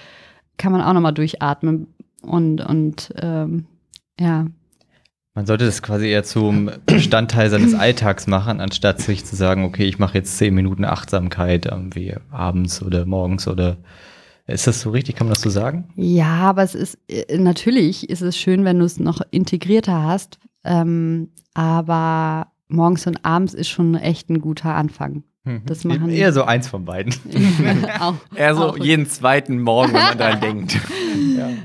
kann 0.58 0.72
man 0.72 0.82
auch 0.82 0.92
nochmal 0.92 1.14
durchatmen 1.14 1.88
und, 2.22 2.60
und 2.60 3.12
ähm, 3.20 3.66
ja, 4.18 4.46
Man 5.36 5.44
sollte 5.44 5.66
das 5.66 5.82
quasi 5.82 6.06
eher 6.06 6.24
zum 6.24 6.70
Bestandteil 6.86 7.50
seines 7.50 7.74
Alltags 7.74 8.26
machen, 8.26 8.58
anstatt 8.58 9.02
sich 9.02 9.26
zu 9.26 9.36
sagen, 9.36 9.64
okay, 9.64 9.84
ich 9.84 9.98
mache 9.98 10.16
jetzt 10.16 10.38
zehn 10.38 10.54
Minuten 10.54 10.86
Achtsamkeit 10.86 11.66
irgendwie 11.66 12.14
abends 12.30 12.82
oder 12.82 13.04
morgens 13.04 13.46
oder 13.46 13.76
ist 14.46 14.66
das 14.66 14.80
so 14.80 14.90
richtig? 14.90 15.14
Kann 15.14 15.26
man 15.26 15.34
das 15.34 15.42
so 15.42 15.50
sagen? 15.50 15.90
Ja, 15.94 16.36
aber 16.36 16.62
es 16.62 16.74
ist 16.74 16.98
äh, 17.08 17.36
natürlich 17.36 18.08
ist 18.08 18.22
es 18.22 18.38
schön, 18.38 18.64
wenn 18.64 18.78
du 18.78 18.86
es 18.86 18.98
noch 18.98 19.20
integrierter 19.30 20.04
hast. 20.04 20.38
Ähm, 20.64 21.28
aber 21.52 22.46
morgens 22.68 23.06
und 23.06 23.22
abends 23.26 23.52
ist 23.52 23.68
schon 23.68 23.94
echt 23.94 24.30
ein 24.30 24.40
guter 24.40 24.74
Anfang. 24.74 25.22
Das 25.66 25.84
machen- 25.84 26.08
eher 26.10 26.32
so 26.32 26.42
eins 26.42 26.66
von 26.68 26.84
beiden. 26.84 27.14
Auch, 28.00 28.14
Eher 28.34 28.54
so 28.56 28.70
auch. 28.70 28.78
jeden 28.78 29.06
zweiten 29.06 29.60
Morgen, 29.60 29.92
wenn 29.94 30.02
man 30.02 30.18
dran 30.18 30.40
denkt. 30.42 30.78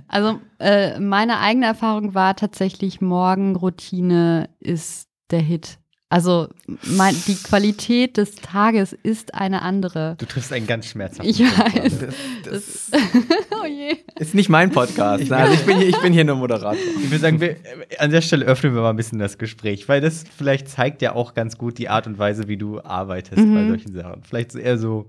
Also 0.08 0.39
äh, 0.60 1.00
meine 1.00 1.39
eigene 1.39 1.65
Erfahrung 1.65 2.13
war 2.13 2.36
tatsächlich, 2.36 3.02
Morgenroutine 3.02 4.50
ist 4.60 5.08
der 5.32 5.39
Hit. 5.41 5.80
Also 6.12 6.50
mein, 6.84 7.15
die 7.26 7.36
Qualität 7.36 8.17
des 8.17 8.36
Tages 8.36 8.91
ist 8.91 9.34
eine 9.34 9.62
andere. 9.62 10.15
Du 10.17 10.26
triffst 10.26 10.52
einen 10.52 10.67
ganz 10.67 10.88
schmerzhaften 10.88 11.26
Ich 11.30 11.39
weiß. 11.39 12.00
gerade. 12.00 12.13
Das 12.43 12.91
oh 13.63 13.65
je. 13.65 13.95
ist 14.19 14.36
nicht 14.36 14.50
mein 14.50 14.71
Podcast. 14.71 15.30
ne? 15.30 15.38
Also 15.38 15.54
ich 15.54 15.62
bin 15.65 15.78
hier, 15.78 15.88
ich 15.88 15.97
bin 16.02 16.12
hier 16.12 16.26
nur 16.26 16.36
Moderator. 16.36 16.74
Ich 17.02 17.10
würde 17.10 17.19
sagen, 17.19 17.39
wir, 17.39 17.56
an 17.97 18.12
der 18.12 18.19
Stelle 18.21 18.45
öffnen 18.45 18.76
wir 18.76 18.82
mal 18.82 18.89
ein 18.89 18.97
bisschen 18.97 19.19
das 19.19 19.38
Gespräch, 19.38 19.88
weil 19.88 20.02
das 20.02 20.26
vielleicht 20.38 20.67
zeigt 20.67 21.02
ja 21.02 21.15
auch 21.15 21.34
ganz 21.34 21.58
gut 21.58 21.78
die 21.78 21.88
Art 21.88 22.08
und 22.08 22.19
Weise, 22.19 22.50
wie 22.50 22.58
du 22.58 22.82
arbeitest 22.82 23.38
bei 23.38 23.41
Mhm. 23.43 23.69
solchen 23.69 23.93
Sachen. 23.93 24.21
Vielleicht 24.24 24.54
eher 24.56 24.78
so, 24.78 25.06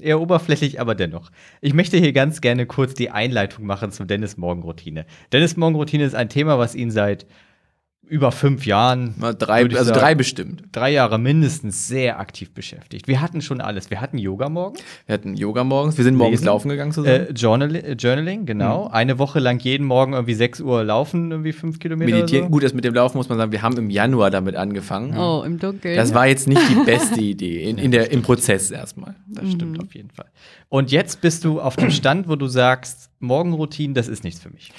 eher 0.00 0.20
oberflächlich, 0.22 0.80
aber 0.80 0.94
dennoch. 0.94 1.30
Ich 1.60 1.74
möchte 1.74 1.98
hier 1.98 2.12
ganz 2.14 2.40
gerne 2.40 2.64
kurz 2.64 2.94
die 2.94 3.10
Einleitung 3.10 3.66
machen 3.66 3.92
zur 3.92 4.06
Dennis 4.06 4.38
Morgenroutine. 4.38 5.04
Dennis 5.32 5.56
Morgenroutine 5.58 6.04
ist 6.04 6.14
ein 6.14 6.30
Thema, 6.30 6.58
was 6.58 6.74
ihn 6.74 6.90
seit 6.90 7.26
über 8.08 8.30
fünf 8.30 8.66
Jahren, 8.66 9.14
Mal 9.18 9.34
drei, 9.34 9.64
also 9.64 9.84
sagen, 9.84 9.98
drei 9.98 10.14
bestimmt. 10.14 10.62
drei 10.72 10.92
Jahre 10.92 11.18
mindestens 11.18 11.88
sehr 11.88 12.20
aktiv 12.20 12.52
beschäftigt. 12.52 13.08
Wir 13.08 13.20
hatten 13.20 13.40
schon 13.42 13.60
alles. 13.60 13.90
Wir 13.90 14.00
hatten 14.00 14.18
Yoga 14.18 14.48
morgen. 14.48 14.76
Wir 15.06 15.14
hatten 15.14 15.34
Yoga 15.34 15.64
morgens. 15.64 15.96
Wir 15.96 16.04
sind 16.04 16.14
morgens 16.16 16.40
Lesen. 16.40 16.46
laufen 16.46 16.68
gegangen 16.68 16.92
zusammen. 16.92 17.26
Äh, 17.26 17.32
Journal 17.32 17.74
äh, 17.74 17.92
Journaling, 17.94 18.46
genau. 18.46 18.88
Eine 18.88 19.18
Woche 19.18 19.40
lang 19.40 19.58
jeden 19.58 19.86
Morgen 19.86 20.12
irgendwie 20.12 20.34
6 20.34 20.60
Uhr 20.60 20.84
laufen, 20.84 21.30
irgendwie 21.32 21.52
fünf 21.52 21.78
Kilometer. 21.78 22.10
Meditieren. 22.10 22.44
Oder 22.44 22.48
so. 22.48 22.52
Gut, 22.52 22.62
das 22.62 22.74
mit 22.74 22.84
dem 22.84 22.94
Laufen 22.94 23.16
muss 23.16 23.28
man 23.28 23.38
sagen, 23.38 23.52
wir 23.52 23.62
haben 23.62 23.76
im 23.76 23.90
Januar 23.90 24.30
damit 24.30 24.54
angefangen. 24.54 25.16
Oh, 25.18 25.42
im 25.44 25.58
Dunkeln. 25.58 25.96
Das 25.96 26.14
war 26.14 26.26
jetzt 26.26 26.46
nicht 26.46 26.62
die 26.70 26.74
beste 26.86 27.20
Idee 27.20 27.68
in, 27.68 27.78
in 27.78 27.90
der, 27.90 28.12
im 28.12 28.22
Prozess 28.22 28.70
erstmal. 28.70 29.16
Das 29.26 29.50
stimmt 29.50 29.82
auf 29.82 29.94
jeden 29.94 30.10
Fall. 30.10 30.26
Und 30.68 30.92
jetzt 30.92 31.20
bist 31.20 31.44
du 31.44 31.60
auf 31.60 31.76
dem 31.76 31.90
Stand, 31.90 32.28
wo 32.28 32.36
du 32.36 32.46
sagst, 32.46 33.10
Morgenroutine, 33.20 33.94
das 33.94 34.08
ist 34.08 34.24
nichts 34.24 34.40
für 34.40 34.50
mich. 34.50 34.72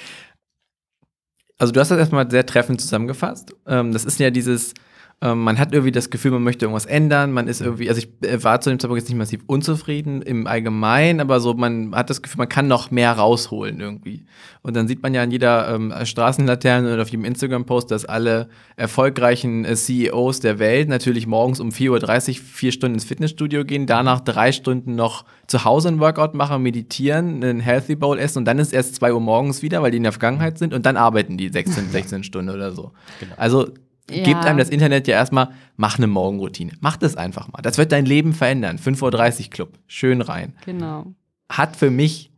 Also 1.57 1.73
du 1.73 1.79
hast 1.79 1.89
das 1.89 1.97
erstmal 1.97 2.29
sehr 2.29 2.45
treffend 2.45 2.81
zusammengefasst. 2.81 3.53
Ähm, 3.65 3.91
das 3.91 4.05
ist 4.05 4.19
ja 4.19 4.29
dieses, 4.29 4.73
ähm, 5.19 5.43
man 5.43 5.57
hat 5.57 5.73
irgendwie 5.73 5.91
das 5.91 6.11
Gefühl, 6.11 6.29
man 6.29 6.43
möchte 6.43 6.65
irgendwas 6.65 6.85
ändern, 6.85 7.31
man 7.31 7.47
ist 7.47 7.59
irgendwie, 7.59 7.89
also 7.89 7.99
ich 7.99 8.09
äh, 8.21 8.43
war 8.43 8.61
zu 8.61 8.69
dem 8.69 8.77
Zeitpunkt 8.77 9.01
jetzt 9.01 9.09
nicht 9.09 9.17
massiv 9.17 9.41
unzufrieden 9.47 10.21
im 10.21 10.45
Allgemeinen, 10.45 11.21
aber 11.21 11.39
so, 11.39 11.55
man 11.55 11.95
hat 11.95 12.11
das 12.11 12.21
Gefühl, 12.21 12.37
man 12.37 12.49
kann 12.49 12.67
noch 12.67 12.91
mehr 12.91 13.13
rausholen 13.13 13.79
irgendwie. 13.79 14.25
Und 14.61 14.75
dann 14.75 14.87
sieht 14.87 15.01
man 15.01 15.15
ja 15.15 15.23
an 15.23 15.31
jeder 15.31 15.73
ähm, 15.73 15.91
Straßenlaterne 16.03 16.93
oder 16.93 17.01
auf 17.01 17.09
jedem 17.09 17.25
Instagram-Post, 17.25 17.89
dass 17.89 18.05
alle 18.05 18.47
erfolgreichen 18.75 19.65
äh, 19.65 19.75
CEOs 19.75 20.39
der 20.39 20.59
Welt 20.59 20.87
natürlich 20.87 21.25
morgens 21.25 21.59
um 21.59 21.69
4.30 21.69 22.29
Uhr 22.29 22.45
vier 22.45 22.71
Stunden 22.71 22.93
ins 22.95 23.05
Fitnessstudio 23.05 23.65
gehen, 23.65 23.87
danach 23.87 24.19
drei 24.19 24.51
Stunden 24.51 24.93
noch 24.93 25.25
zu 25.47 25.65
Hause 25.65 25.87
ein 25.87 25.99
Workout 25.99 26.35
machen, 26.35 26.61
meditieren, 26.61 27.43
einen 27.43 27.59
Healthy 27.59 27.95
Bowl 27.95 28.19
essen 28.19 28.39
und 28.39 28.45
dann 28.45 28.59
ist 28.59 28.71
erst 28.71 28.93
2 28.95 29.13
Uhr 29.13 29.21
morgens 29.21 29.63
wieder, 29.63 29.81
weil 29.81 29.89
die 29.89 29.97
in 29.97 30.03
der 30.03 30.11
Vergangenheit 30.11 30.59
sind 30.59 30.75
und 30.75 30.85
dann 30.85 30.95
arbeiten 30.95 31.37
die 31.37 31.49
16, 31.49 31.89
16 31.89 32.23
Stunden 32.23 32.51
oder 32.51 32.71
so. 32.71 32.91
Also 33.37 33.69
Ja. 34.09 34.23
gibt 34.23 34.45
einem 34.45 34.57
das 34.57 34.69
Internet 34.69 35.07
ja 35.07 35.15
erstmal, 35.15 35.49
mach 35.75 35.97
eine 35.97 36.07
Morgenroutine. 36.07 36.73
Mach 36.79 36.95
das 36.97 37.15
einfach 37.17 37.47
mal. 37.51 37.61
Das 37.61 37.77
wird 37.77 37.91
dein 37.91 38.05
Leben 38.05 38.33
verändern. 38.33 38.77
5.30 38.77 39.43
Uhr 39.45 39.49
Club. 39.49 39.79
Schön 39.87 40.21
rein. 40.21 40.53
Genau. 40.65 41.13
Hat 41.49 41.75
für 41.75 41.89
mich 41.91 42.31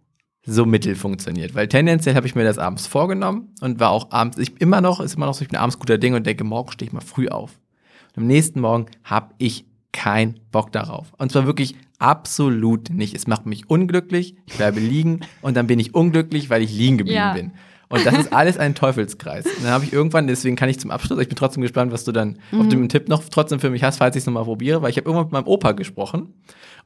so 0.44 0.66
mittel 0.66 0.96
funktioniert, 0.96 1.54
weil 1.54 1.68
tendenziell 1.68 2.16
habe 2.16 2.26
ich 2.26 2.34
mir 2.34 2.44
das 2.44 2.58
abends 2.58 2.88
vorgenommen 2.88 3.50
und 3.62 3.80
war 3.80 3.92
auch 3.92 4.12
abends, 4.12 4.38
ich 4.40 4.60
immer 4.60 4.82
noch, 4.82 5.00
ist 5.00 5.16
immer 5.16 5.28
noch 5.28 5.34
so, 5.36 5.44
ich 5.44 5.50
bin 5.50 5.60
abends 5.60 5.78
guter 5.78 5.98
Ding 6.00 6.16
und 6.16 6.26
denke, 6.26 6.44
morgen 6.44 6.72
stehe 6.72 6.88
ich 6.88 6.94
mal 6.94 7.02
früh 7.02 7.28
auf. 7.28 7.60
Und 8.16 8.24
am 8.24 8.28
nächsten 8.28 8.60
Morgen 8.62 8.88
habe 9.04 9.36
ich 9.38 9.66
keinen 9.92 10.40
Bock 10.52 10.72
darauf. 10.72 11.14
Und 11.18 11.32
zwar 11.32 11.46
wirklich 11.46 11.76
absolut 12.00 12.90
nicht. 12.90 13.14
Es 13.16 13.28
macht 13.28 13.46
mich 13.46 13.70
unglücklich, 13.70 14.36
ich 14.48 14.56
bleibe 14.56 14.80
liegen 14.80 15.20
und 15.42 15.56
dann 15.56 15.68
bin 15.68 15.80
ich 15.80 15.94
unglücklich, 15.94 16.50
weil 16.50 16.62
ich 16.64 16.72
liegen 16.74 16.98
geblieben 16.98 17.16
Ja. 17.18 17.34
bin. 17.34 17.52
Und 17.90 18.06
das 18.06 18.18
ist 18.18 18.34
alles 18.34 18.58
ein 18.58 18.76
Teufelskreis. 18.76 19.46
Und 19.46 19.64
dann 19.64 19.72
habe 19.72 19.84
ich 19.84 19.92
irgendwann, 19.92 20.28
deswegen 20.28 20.56
kann 20.56 20.70
ich 20.70 20.80
zum 20.80 20.92
Abschluss, 20.92 21.20
ich 21.20 21.28
bin 21.28 21.36
trotzdem 21.36 21.64
gespannt, 21.64 21.92
was 21.92 22.04
du 22.04 22.12
dann, 22.12 22.38
ob 22.52 22.70
du 22.70 22.76
einen 22.76 22.88
Tipp 22.88 23.10
noch 23.10 23.24
trotzdem 23.30 23.60
für 23.60 23.72
mich 23.72 23.84
hast, 23.84 23.98
falls 23.98 24.16
ich 24.16 24.22
es 24.22 24.26
nochmal 24.28 24.44
probiere, 24.44 24.82
weil 24.82 24.92
ich 24.92 24.98
habe 24.98 25.08
irgendwann 25.08 25.26
mit 25.26 25.34
meinem 25.34 25.48
Opa 25.48 25.72
gesprochen 25.72 26.34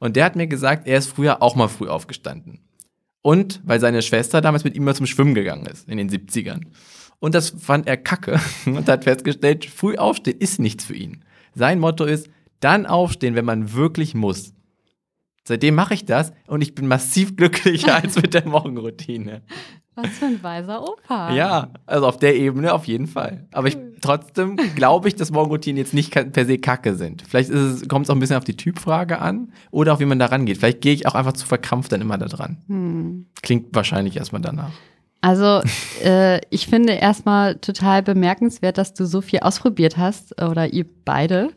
und 0.00 0.16
der 0.16 0.24
hat 0.24 0.34
mir 0.34 0.46
gesagt, 0.46 0.86
er 0.86 0.98
ist 0.98 1.08
früher 1.08 1.42
auch 1.42 1.56
mal 1.56 1.68
früh 1.68 1.88
aufgestanden. 1.88 2.60
Und 3.20 3.60
weil 3.64 3.80
seine 3.80 4.02
Schwester 4.02 4.40
damals 4.40 4.64
mit 4.64 4.74
ihm 4.74 4.84
mal 4.84 4.94
zum 4.94 5.06
Schwimmen 5.06 5.34
gegangen 5.34 5.66
ist, 5.66 5.88
in 5.88 5.98
den 5.98 6.10
70ern. 6.10 6.62
Und 7.20 7.34
das 7.34 7.50
fand 7.50 7.86
er 7.86 7.96
kacke 7.96 8.40
und 8.66 8.88
hat 8.88 9.04
festgestellt, 9.04 9.66
früh 9.66 9.96
aufstehen 9.96 10.38
ist 10.38 10.58
nichts 10.58 10.84
für 10.84 10.94
ihn. 10.94 11.24
Sein 11.54 11.80
Motto 11.80 12.04
ist, 12.04 12.28
dann 12.60 12.86
aufstehen, 12.86 13.34
wenn 13.34 13.44
man 13.44 13.74
wirklich 13.74 14.14
muss. 14.14 14.54
Seitdem 15.46 15.74
mache 15.74 15.92
ich 15.92 16.06
das 16.06 16.32
und 16.46 16.62
ich 16.62 16.74
bin 16.74 16.86
massiv 16.86 17.36
glücklicher 17.36 17.94
als 18.02 18.16
mit 18.16 18.32
der 18.32 18.46
Morgenroutine. 18.48 19.42
Was 19.96 20.08
für 20.08 20.26
ein 20.26 20.42
weiser 20.42 20.82
Opa. 20.82 21.32
Ja, 21.34 21.68
also 21.86 22.06
auf 22.06 22.18
der 22.18 22.36
Ebene 22.36 22.72
auf 22.72 22.86
jeden 22.86 23.06
Fall. 23.06 23.46
Aber 23.52 23.68
ich 23.68 23.76
trotzdem 24.00 24.56
glaube 24.74 25.08
ich, 25.08 25.14
dass 25.14 25.30
Morgenroutinen 25.30 25.76
jetzt 25.76 25.94
nicht 25.94 26.12
per 26.12 26.44
se 26.44 26.58
kacke 26.58 26.94
sind. 26.94 27.22
Vielleicht 27.26 27.50
kommt 27.88 28.06
es 28.06 28.10
auch 28.10 28.16
ein 28.16 28.20
bisschen 28.20 28.36
auf 28.36 28.44
die 28.44 28.56
Typfrage 28.56 29.20
an 29.20 29.52
oder 29.70 29.94
auch 29.94 30.00
wie 30.00 30.04
man 30.04 30.18
da 30.18 30.26
rangeht. 30.26 30.58
Vielleicht 30.58 30.80
gehe 30.80 30.92
ich 30.92 31.06
auch 31.06 31.14
einfach 31.14 31.32
zu 31.32 31.46
verkrampft 31.46 31.92
dann 31.92 32.00
immer 32.00 32.18
da 32.18 32.26
dran. 32.26 32.58
Hm. 32.66 33.26
Klingt 33.42 33.74
wahrscheinlich 33.74 34.16
erstmal 34.16 34.42
danach. 34.42 34.70
Also, 35.20 35.62
äh, 36.04 36.40
ich 36.50 36.66
finde 36.66 36.92
erstmal 36.92 37.54
total 37.54 38.02
bemerkenswert, 38.02 38.76
dass 38.76 38.92
du 38.92 39.06
so 39.06 39.22
viel 39.22 39.38
ausprobiert 39.38 39.96
hast, 39.96 40.42
oder 40.42 40.70
ihr 40.70 40.84
beide. 41.06 41.48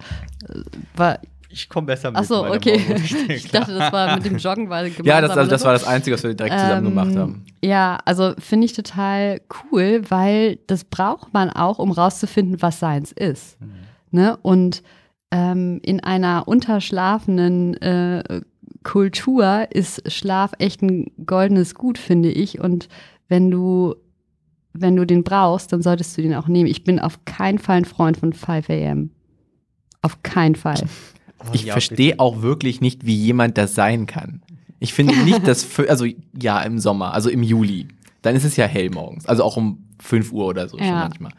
Äh, 0.48 0.62
War, 0.96 1.20
Ich 1.58 1.70
komme 1.70 1.88
besser 1.88 2.12
mit. 2.12 2.20
ach 2.20 2.24
so, 2.24 2.46
okay. 2.46 2.80
Ich 3.30 3.50
dachte, 3.50 3.74
das 3.74 3.92
war 3.92 4.14
mit 4.16 4.26
dem 4.26 4.38
Joggen, 4.38 4.70
weil 4.70 4.92
gemeinsam 4.92 5.06
Ja, 5.06 5.22
das, 5.22 5.32
also 5.36 5.50
das 5.50 5.62
so. 5.62 5.66
war 5.66 5.74
das 5.74 5.86
Einzige, 5.88 6.14
was 6.16 6.24
wir 6.24 6.34
direkt 6.36 6.60
zusammen 6.60 6.86
Ähm, 6.86 6.90
gemacht 6.96 7.16
haben. 7.16 7.46
Ja, 7.64 7.98
also 8.06 8.34
finde 8.38 8.66
ich 8.66 8.74
total 8.74 9.42
cool, 9.72 10.04
weil 10.10 10.60
das 10.68 10.84
braucht 10.84 11.34
man 11.34 11.50
auch, 11.50 11.80
um 11.80 11.92
rauszufinden, 11.92 12.62
was 12.62 12.80
Seins 12.80 13.12
ist. 13.12 13.60
Mhm. 13.60 13.72
Ne? 14.12 14.38
Und 14.44 14.84
ähm, 15.32 15.80
in 15.84 16.00
einer 16.00 16.48
unterschlafenen 16.48 17.74
äh, 17.82 18.42
Kultur 18.84 19.68
ist 19.72 20.10
Schlaf 20.12 20.52
echt 20.60 20.84
ein 20.84 21.12
goldenes 21.26 21.74
Gut, 21.74 21.98
finde 21.98 22.30
ich. 22.30 22.60
Und 22.60 22.88
wenn 23.28 23.50
du, 23.50 23.96
wenn 24.74 24.96
du 24.96 25.06
den 25.06 25.24
brauchst, 25.24 25.74
dann 25.74 25.82
solltest 25.82 26.16
du 26.18 26.22
den 26.22 26.36
auch 26.36 26.48
nehmen. 26.48 26.70
Ich 26.70 26.84
bin 26.84 27.00
auf 27.00 27.26
keinen 27.26 27.58
Fall 27.58 27.78
ein 27.78 27.86
Freund 27.86 28.18
von 28.18 28.32
5 28.32 28.70
a.m. 28.70 29.10
Auf 30.04 30.22
keinen 30.22 30.56
Fall. 30.56 30.84
Oh, 31.50 31.54
Ich 31.54 31.64
ja, 31.66 31.74
verstehe 31.74 32.20
auch 32.20 32.42
wirklich 32.42 32.82
nicht, 32.82 33.06
wie 33.06 33.16
jemand 33.16 33.58
das 33.58 33.76
sein 33.76 34.06
kann. 34.06 34.42
Ich 34.80 34.94
finde 34.94 35.16
nicht, 35.24 35.48
dass, 35.48 35.68
also 35.88 36.06
ja, 36.40 36.62
im 36.62 36.80
Sommer, 36.80 37.14
also 37.14 37.30
im 37.30 37.44
Juli, 37.44 37.88
dann 38.22 38.36
ist 38.36 38.44
es 38.44 38.56
ja 38.58 38.66
hell 38.66 38.90
morgens, 38.90 39.26
also 39.26 39.44
auch 39.44 39.58
um 39.58 39.84
5 40.00 40.32
Uhr 40.32 40.46
oder 40.46 40.68
so 40.70 40.78
schon 40.78 40.88
Ja. 40.88 41.00
manchmal. 41.00 41.32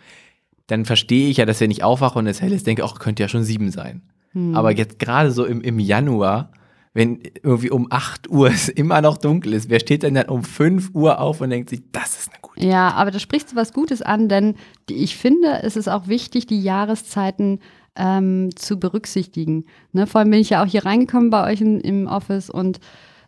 Dann 0.66 0.84
verstehe 0.84 1.28
ich 1.30 1.38
ja, 1.38 1.46
dass 1.46 1.60
wenn 1.60 1.70
ich 1.70 1.82
aufwache 1.82 2.18
und 2.18 2.26
es 2.26 2.42
hell 2.42 2.52
ist, 2.52 2.66
denke 2.66 2.82
ich, 2.82 2.84
auch 2.88 2.98
könnte 2.98 3.22
ja 3.22 3.28
schon 3.28 3.42
sieben 3.44 3.70
sein. 3.70 4.02
Hm. 4.32 4.54
Aber 4.54 4.70
jetzt 4.76 4.98
gerade 4.98 5.30
so 5.30 5.44
im, 5.46 5.62
im 5.62 5.78
Januar, 5.78 6.50
wenn 6.92 7.20
irgendwie 7.42 7.70
um 7.70 7.86
8 7.90 8.28
Uhr 8.28 8.48
es 8.48 8.68
immer 8.68 9.00
noch 9.00 9.16
dunkel 9.16 9.54
ist, 9.54 9.70
wer 9.70 9.80
steht 9.80 10.02
denn 10.02 10.14
dann 10.14 10.28
um 10.28 10.42
5 10.42 10.90
Uhr 10.94 11.20
auf 11.20 11.40
und 11.40 11.50
denkt 11.50 11.70
sich, 11.70 11.82
das 11.92 12.18
ist 12.18 12.30
eine 12.32 12.40
gute 12.42 12.66
Ja, 12.66 12.90
aber 12.90 13.10
da 13.10 13.18
sprichst 13.18 13.52
du 13.52 13.56
was 13.56 13.72
Gutes 13.72 14.02
an, 14.02 14.28
denn 14.28 14.56
ich 14.90 15.16
finde, 15.16 15.60
es 15.62 15.76
ist 15.76 15.88
auch 15.88 16.08
wichtig, 16.08 16.46
die 16.46 16.60
Jahreszeiten 16.60 17.60
ähm, 17.98 18.50
zu 18.56 18.78
berücksichtigen. 18.78 19.66
Ne? 19.92 20.06
Vor 20.06 20.20
allem 20.20 20.30
bin 20.30 20.40
ich 20.40 20.50
ja 20.50 20.62
auch 20.62 20.66
hier 20.66 20.84
reingekommen 20.84 21.30
bei 21.30 21.52
euch 21.52 21.60
in, 21.60 21.80
im 21.80 22.06
Office 22.06 22.48
und 22.48 22.80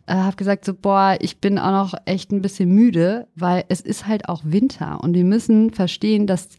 äh, 0.07 0.15
habe 0.15 0.37
gesagt, 0.37 0.65
so, 0.65 0.73
boah, 0.73 1.17
ich 1.19 1.39
bin 1.39 1.59
auch 1.59 1.71
noch 1.71 1.93
echt 2.05 2.31
ein 2.31 2.41
bisschen 2.41 2.73
müde, 2.73 3.27
weil 3.35 3.65
es 3.69 3.81
ist 3.81 4.07
halt 4.07 4.27
auch 4.29 4.41
Winter 4.43 4.99
und 5.03 5.13
wir 5.13 5.25
müssen 5.25 5.71
verstehen, 5.71 6.25
dass 6.25 6.49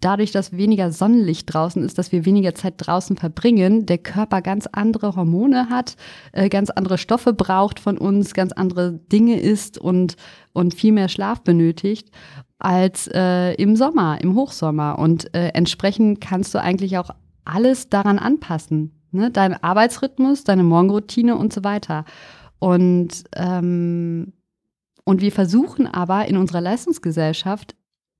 dadurch, 0.00 0.32
dass 0.32 0.56
weniger 0.56 0.92
Sonnenlicht 0.92 1.52
draußen 1.52 1.82
ist, 1.82 1.98
dass 1.98 2.12
wir 2.12 2.24
weniger 2.24 2.54
Zeit 2.54 2.74
draußen 2.78 3.16
verbringen, 3.16 3.86
der 3.86 3.98
Körper 3.98 4.42
ganz 4.42 4.66
andere 4.72 5.16
Hormone 5.16 5.68
hat, 5.70 5.96
äh, 6.32 6.48
ganz 6.48 6.70
andere 6.70 6.98
Stoffe 6.98 7.32
braucht 7.32 7.80
von 7.80 7.98
uns, 7.98 8.34
ganz 8.34 8.52
andere 8.52 8.92
Dinge 8.92 9.40
isst 9.40 9.78
und, 9.78 10.16
und 10.52 10.74
viel 10.74 10.92
mehr 10.92 11.08
Schlaf 11.08 11.42
benötigt 11.42 12.10
als 12.58 13.08
äh, 13.12 13.52
im 13.54 13.76
Sommer, 13.76 14.20
im 14.22 14.34
Hochsommer. 14.34 14.98
Und 14.98 15.34
äh, 15.34 15.48
entsprechend 15.48 16.20
kannst 16.20 16.54
du 16.54 16.60
eigentlich 16.60 16.96
auch 16.96 17.10
alles 17.44 17.88
daran 17.88 18.18
anpassen. 18.18 18.92
Ne? 19.10 19.30
Dein 19.30 19.62
Arbeitsrhythmus, 19.62 20.44
deine 20.44 20.62
Morgenroutine 20.62 21.36
und 21.36 21.52
so 21.52 21.64
weiter. 21.64 22.04
Und, 22.58 23.24
ähm, 23.36 24.32
und 25.04 25.20
wir 25.20 25.32
versuchen 25.32 25.86
aber 25.86 26.26
in 26.26 26.36
unserer 26.36 26.60
Leistungsgesellschaft 26.60 27.74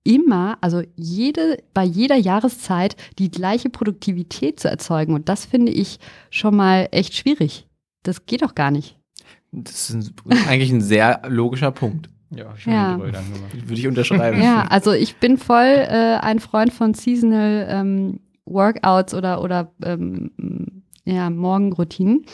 immer, 0.05 0.59
also 0.61 0.83
jede, 0.97 1.63
bei 1.73 1.83
jeder 1.83 2.17
Jahreszeit 2.17 2.95
die 3.19 3.31
gleiche 3.31 3.71
Produktivität 3.71 4.61
zu 4.61 4.69
erzeugen. 4.69 5.15
Und 5.15 5.29
das 5.29 5.47
finde 5.47 5.73
ich 5.73 5.99
schon 6.31 6.55
mal 6.55 6.89
echt 6.91 7.15
schwierig. 7.15 7.67
Das 8.03 8.27
geht 8.27 8.43
doch 8.43 8.55
gar 8.55 8.71
nicht. 8.71 8.99
Das 9.51 9.91
ist 9.91 10.13
eigentlich 10.47 10.73
ein 10.73 10.83
sehr 10.83 11.23
logischer 11.27 11.71
Punkt. 11.71 12.11
Ja, 12.31 12.53
ich 12.57 12.67
Ja. 12.67 12.99
Würde 12.99 13.15
ich 13.73 13.87
unterschreiben. 13.87 14.43
Ja, 14.43 14.67
also 14.69 14.93
ich 14.93 15.17
bin 15.17 15.39
voll 15.39 15.65
äh, 15.65 16.19
ein 16.21 16.41
Freund 16.41 16.73
von 16.73 16.95
Seasonal 16.95 17.67
ähm, 17.71 18.21
Workouts 18.47 19.15
oder, 19.15 19.43
oder 19.43 19.73
ähm, 19.85 20.31
ja, 21.05 21.31
Morgenroutinen. 21.31 22.25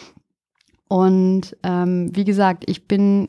Und 0.89 1.57
ähm, 1.63 2.11
wie 2.15 2.25
gesagt, 2.25 2.65
ich 2.69 2.89
bin, 2.89 3.29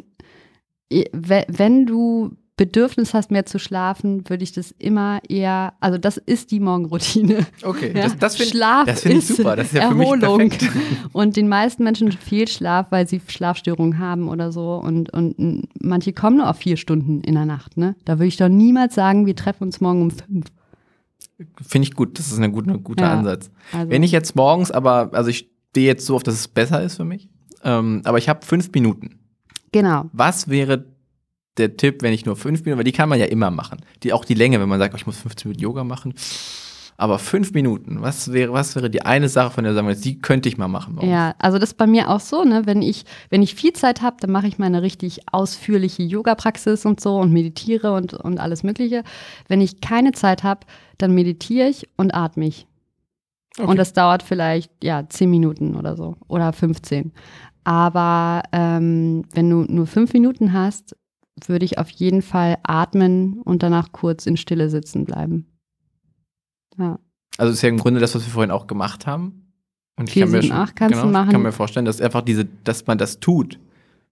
wenn 1.14 1.86
du 1.86 2.32
Bedürfnis 2.58 3.16
hast, 3.16 3.32
mehr 3.32 3.48
zu 3.48 3.58
schlafen, 3.58 4.30
würde 4.30 4.44
ich 4.44 4.52
das 4.52 4.70
immer 4.78 5.20
eher, 5.28 5.74
also 5.80 5.98
das 5.98 6.18
ist 6.18 6.52
die 6.52 6.60
Morgenroutine. 6.60 7.48
Okay, 7.64 7.92
Ja? 7.96 8.04
das, 8.04 8.18
das 8.18 8.36
finde 8.36 8.52
Schlaf 8.52 8.86
das 8.86 9.02
find 9.02 9.16
ich 9.16 9.30
ist 9.32 9.38
super. 9.38 9.56
Das 9.56 9.68
ist 9.68 9.74
ja 9.74 9.84
Erholung. 9.84 10.20
für 10.20 10.44
mich 10.44 10.58
perfekt. 10.60 10.78
Und 11.12 11.38
den 11.38 11.48
meisten 11.48 11.84
Menschen 11.84 12.12
fehlt 12.12 12.52
Schlaf, 12.52 12.88
weil 12.92 13.08
sie 13.08 13.20
Schlafstörungen 13.28 13.98
haben 13.98 14.30
oder 14.30 14.52
so. 14.52 14.76
Und, 14.76 15.12
und 15.12 15.68
manche 15.82 16.14
kommen 16.14 16.38
nur 16.38 16.50
auf 16.50 16.58
vier 16.58 16.78
Stunden 16.78 17.22
in 17.22 17.34
der 17.34 17.46
Nacht. 17.46 17.78
Ne? 17.78 17.96
Da 18.06 18.20
würde 18.20 18.28
ich 18.28 18.38
doch 18.38 18.50
niemals 18.50 18.94
sagen, 18.94 19.26
wir 19.26 19.36
treffen 19.36 19.64
uns 19.64 19.82
morgen 19.82 20.04
um 20.04 20.12
fünf. 20.12 20.46
Finde 21.66 21.88
ich 21.88 21.96
gut. 21.96 22.18
Das 22.20 22.32
ist 22.32 22.40
ein 22.40 22.52
guter, 22.52 22.78
guter 22.78 23.04
Ja. 23.06 23.14
Ansatz. 23.14 23.52
Also, 23.72 23.90
Wenn 23.90 24.04
ich 24.04 24.12
jetzt 24.12 24.36
morgens, 24.36 24.72
aber, 24.72 25.10
also 25.14 25.30
ich 25.30 25.50
stehe 25.72 25.88
jetzt 25.88 26.06
so 26.06 26.16
auf, 26.16 26.24
dass 26.24 26.34
es 26.36 26.48
besser 26.48 26.82
ist 26.84 26.98
für 26.98 27.06
mich, 27.06 27.30
ähm, 27.64 28.02
aber 28.06 28.18
ich 28.18 28.28
habe 28.30 28.46
fünf 28.46 28.72
Minuten. 28.74 29.20
genau. 29.72 30.06
Was 30.14 30.48
wäre 30.50 30.86
der 31.58 31.76
Tipp, 31.76 32.02
wenn 32.02 32.14
ich 32.14 32.26
nur 32.26 32.36
fünf 32.38 32.62
Minuten, 32.64 32.78
weil 32.78 32.86
die 32.86 32.92
kann 32.94 33.10
man 33.10 33.20
ja 33.20 33.26
immer 33.26 33.52
machen. 33.52 33.82
Die, 34.04 34.14
auch 34.14 34.24
die 34.24 34.36
Länge, 34.36 34.60
wenn 34.62 34.70
man 34.70 34.80
sagt, 34.80 34.94
oh, 34.94 34.98
ich 34.98 35.06
muss 35.06 35.18
15 35.18 35.50
Minuten 35.50 35.64
Yoga 35.64 35.84
machen. 35.84 36.14
Aber 36.98 37.18
fünf 37.20 37.54
Minuten, 37.54 38.02
was 38.02 38.32
wäre, 38.32 38.54
was 38.54 38.76
wäre 38.76 38.90
die 38.90 39.02
eine 39.02 39.28
Sache, 39.28 39.52
von 39.52 39.64
der 39.64 39.74
sagen 39.74 39.88
wir 39.88 39.94
jetzt, 39.94 40.06
die 40.06 40.20
könnte 40.20 40.48
ich 40.48 40.58
mal 40.58 40.68
machen? 40.68 40.96
morgens? 40.96 41.12
Ja, 41.12 41.34
also 41.40 41.58
das 41.58 41.72
ist 41.72 41.78
bei 41.78 41.88
mir 41.88 42.10
auch 42.10 42.20
so, 42.20 42.44
ne? 42.44 42.62
Wenn 42.66 42.82
ich, 42.84 43.06
wenn 43.30 43.42
ich 43.42 43.56
viel 43.56 43.74
Zeit 43.74 44.02
habe, 44.04 44.18
dann 44.20 44.32
mache 44.32 44.48
ich 44.48 44.60
meine 44.60 44.82
richtig 44.84 45.22
ausführliche 45.32 46.04
Yoga-Praxis 46.04 46.86
und 46.86 47.02
so 47.02 47.18
und 47.18 47.34
meditiere 47.34 47.92
und, 47.94 48.14
und 48.14 48.40
alles 48.40 48.62
Mögliche. 48.64 49.04
Wenn 49.48 49.62
ich 49.62 49.82
keine 49.82 50.12
Zeit 50.12 50.44
habe, 50.44 50.62
dann 51.02 51.14
meditiere 51.14 51.68
ich 51.68 51.88
und 51.98 52.14
atme 52.14 52.48
ich. 52.48 52.68
Okay. 53.58 53.68
Und 53.68 53.78
das 53.78 53.94
dauert 53.94 54.24
vielleicht, 54.24 54.72
ja, 54.84 55.08
zehn 55.10 55.30
Minuten 55.30 55.76
oder 55.76 55.96
so. 55.98 56.16
Oder 56.28 56.54
15. 56.54 57.12
Aber 57.64 58.44
ähm, 58.54 59.24
wenn 59.34 59.50
du 59.50 59.64
nur 59.64 59.88
fünf 59.88 60.14
Minuten 60.14 60.54
hast, 60.54 60.96
würde 61.46 61.66
ich 61.66 61.78
auf 61.78 61.90
jeden 61.90 62.22
Fall 62.22 62.58
atmen 62.64 63.42
und 63.42 63.62
danach 63.64 63.92
kurz 63.92 64.26
in 64.26 64.38
Stille 64.38 64.70
sitzen 64.70 65.06
bleiben. 65.06 65.48
Ja. 66.78 67.00
Also 67.38 67.54
ist 67.54 67.62
ja 67.62 67.70
im 67.70 67.78
Grunde 67.78 68.00
das, 68.00 68.16
was 68.16 68.26
wir 68.26 68.32
vorhin 68.32 68.52
auch 68.52 68.68
gemacht 68.68 69.08
haben. 69.08 69.54
Und 69.98 70.10
ich 70.10 70.16
kann 70.22 70.32
mir, 70.32 70.42
schon- 70.42 70.66
genau, 70.76 71.12
kann 71.12 71.42
mir 71.42 71.52
vorstellen, 71.52 71.86
dass 71.86 72.02
einfach 72.02 72.22
diese, 72.22 72.46
dass 72.46 72.88
man 72.88 72.98
das 72.98 73.20
tut, 73.20 73.60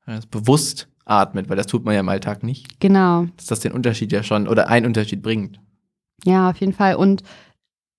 das 0.05 0.25
bewusst 0.25 0.87
atmet, 1.05 1.49
weil 1.49 1.57
das 1.57 1.65
tut 1.67 1.85
man 1.85 1.93
ja 1.93 2.01
im 2.01 2.09
Alltag 2.09 2.43
nicht, 2.43 2.79
Genau. 2.79 3.25
dass 3.37 3.47
das 3.47 3.59
den 3.61 3.71
Unterschied 3.71 4.11
ja 4.11 4.21
schon 4.23 4.47
oder 4.47 4.67
einen 4.67 4.85
Unterschied 4.85 5.21
bringt. 5.21 5.59
Ja, 6.25 6.49
auf 6.49 6.57
jeden 6.59 6.73
Fall. 6.73 6.95
Und 6.95 7.23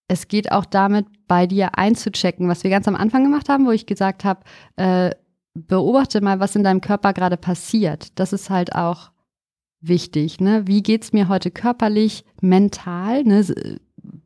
es 0.09 0.29
geht 0.29 0.51
auch 0.53 0.65
damit, 0.65 1.07
bei 1.29 1.47
dir 1.47 1.79
einzuchecken, 1.79 2.49
was 2.49 2.65
wir 2.65 2.71
ganz 2.71 2.89
am 2.89 2.97
Anfang 2.97 3.23
gemacht 3.23 3.49
haben, 3.49 3.67
wo 3.67 3.71
ich 3.71 3.87
gesagt 3.87 4.25
habe, 4.25 4.41
äh, 4.77 5.11
beobachte 5.55 6.21
mal, 6.21 6.41
was 6.41 6.57
in 6.57 6.65
deinem 6.65 6.81
Körper 6.81 7.13
gerade 7.13 7.37
passiert. 7.37 8.19
Das 8.19 8.33
ist 8.33 8.51
halt 8.51 8.75
auch 8.75 9.11
wichtig. 9.81 10.41
Ne? 10.41 10.67
Wie 10.67 10.83
geht 10.83 11.05
es 11.05 11.13
mir 11.13 11.29
heute 11.29 11.51
körperlich, 11.51 12.25
mental? 12.41 13.23
Ne? 13.25 13.39
S- 13.39 13.55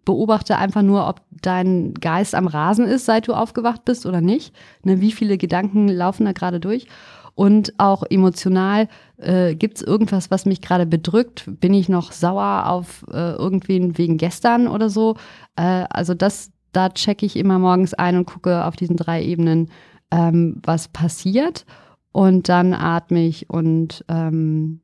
beobachte 0.04 0.57
einfach 0.59 0.83
nur, 0.83 1.09
ob 1.09 1.22
dein 1.30 1.94
Geist 1.94 2.35
am 2.35 2.46
Rasen 2.46 2.87
ist, 2.87 3.04
seit 3.07 3.28
du 3.28 3.35
aufgewacht 3.35 3.85
bist 3.85 4.07
oder 4.07 4.20
nicht. 4.20 4.54
Ne, 4.83 5.00
wie 5.00 5.12
viele 5.12 5.38
Gedanken 5.38 5.88
laufen 5.88 6.24
da 6.24 6.33
gerade 6.33 6.61
durch? 6.61 6.87
Und 7.34 7.74
auch 7.78 8.04
emotional, 8.08 8.88
äh, 9.16 9.54
gibt 9.56 9.78
es 9.78 9.82
irgendwas, 9.82 10.30
was 10.30 10.46
mich 10.46 10.60
gerade 10.60 10.86
bedrückt? 10.86 11.44
Bin 11.46 11.74
ich 11.74 11.88
noch 11.88 12.12
sauer 12.12 12.66
auf 12.66 13.04
äh, 13.10 13.32
irgendwen 13.32 13.98
wegen 13.98 14.18
gestern 14.18 14.68
oder 14.68 14.88
so? 14.88 15.16
Äh, 15.56 15.84
also 15.90 16.14
das, 16.14 16.52
da 16.72 16.90
checke 16.90 17.26
ich 17.26 17.36
immer 17.36 17.58
morgens 17.58 17.92
ein 17.94 18.16
und 18.16 18.26
gucke 18.26 18.64
auf 18.64 18.76
diesen 18.76 18.96
drei 18.96 19.24
Ebenen, 19.24 19.68
ähm, 20.12 20.60
was 20.62 20.88
passiert. 20.88 21.66
Und 22.12 22.48
dann 22.48 22.72
atme 22.72 23.26
ich 23.26 23.50
und 23.50 24.04
ähm, 24.08 24.80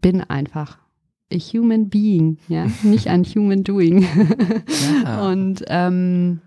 bin 0.00 0.20
einfach 0.20 0.78
a 1.32 1.36
human 1.36 1.88
being, 1.88 2.38
ja, 2.48 2.66
nicht 2.82 3.08
ein 3.08 3.24
human 3.24 3.64
doing. 3.64 4.06
Ja. 5.04 5.26
Und 5.30 5.64
ähm, 5.66 6.40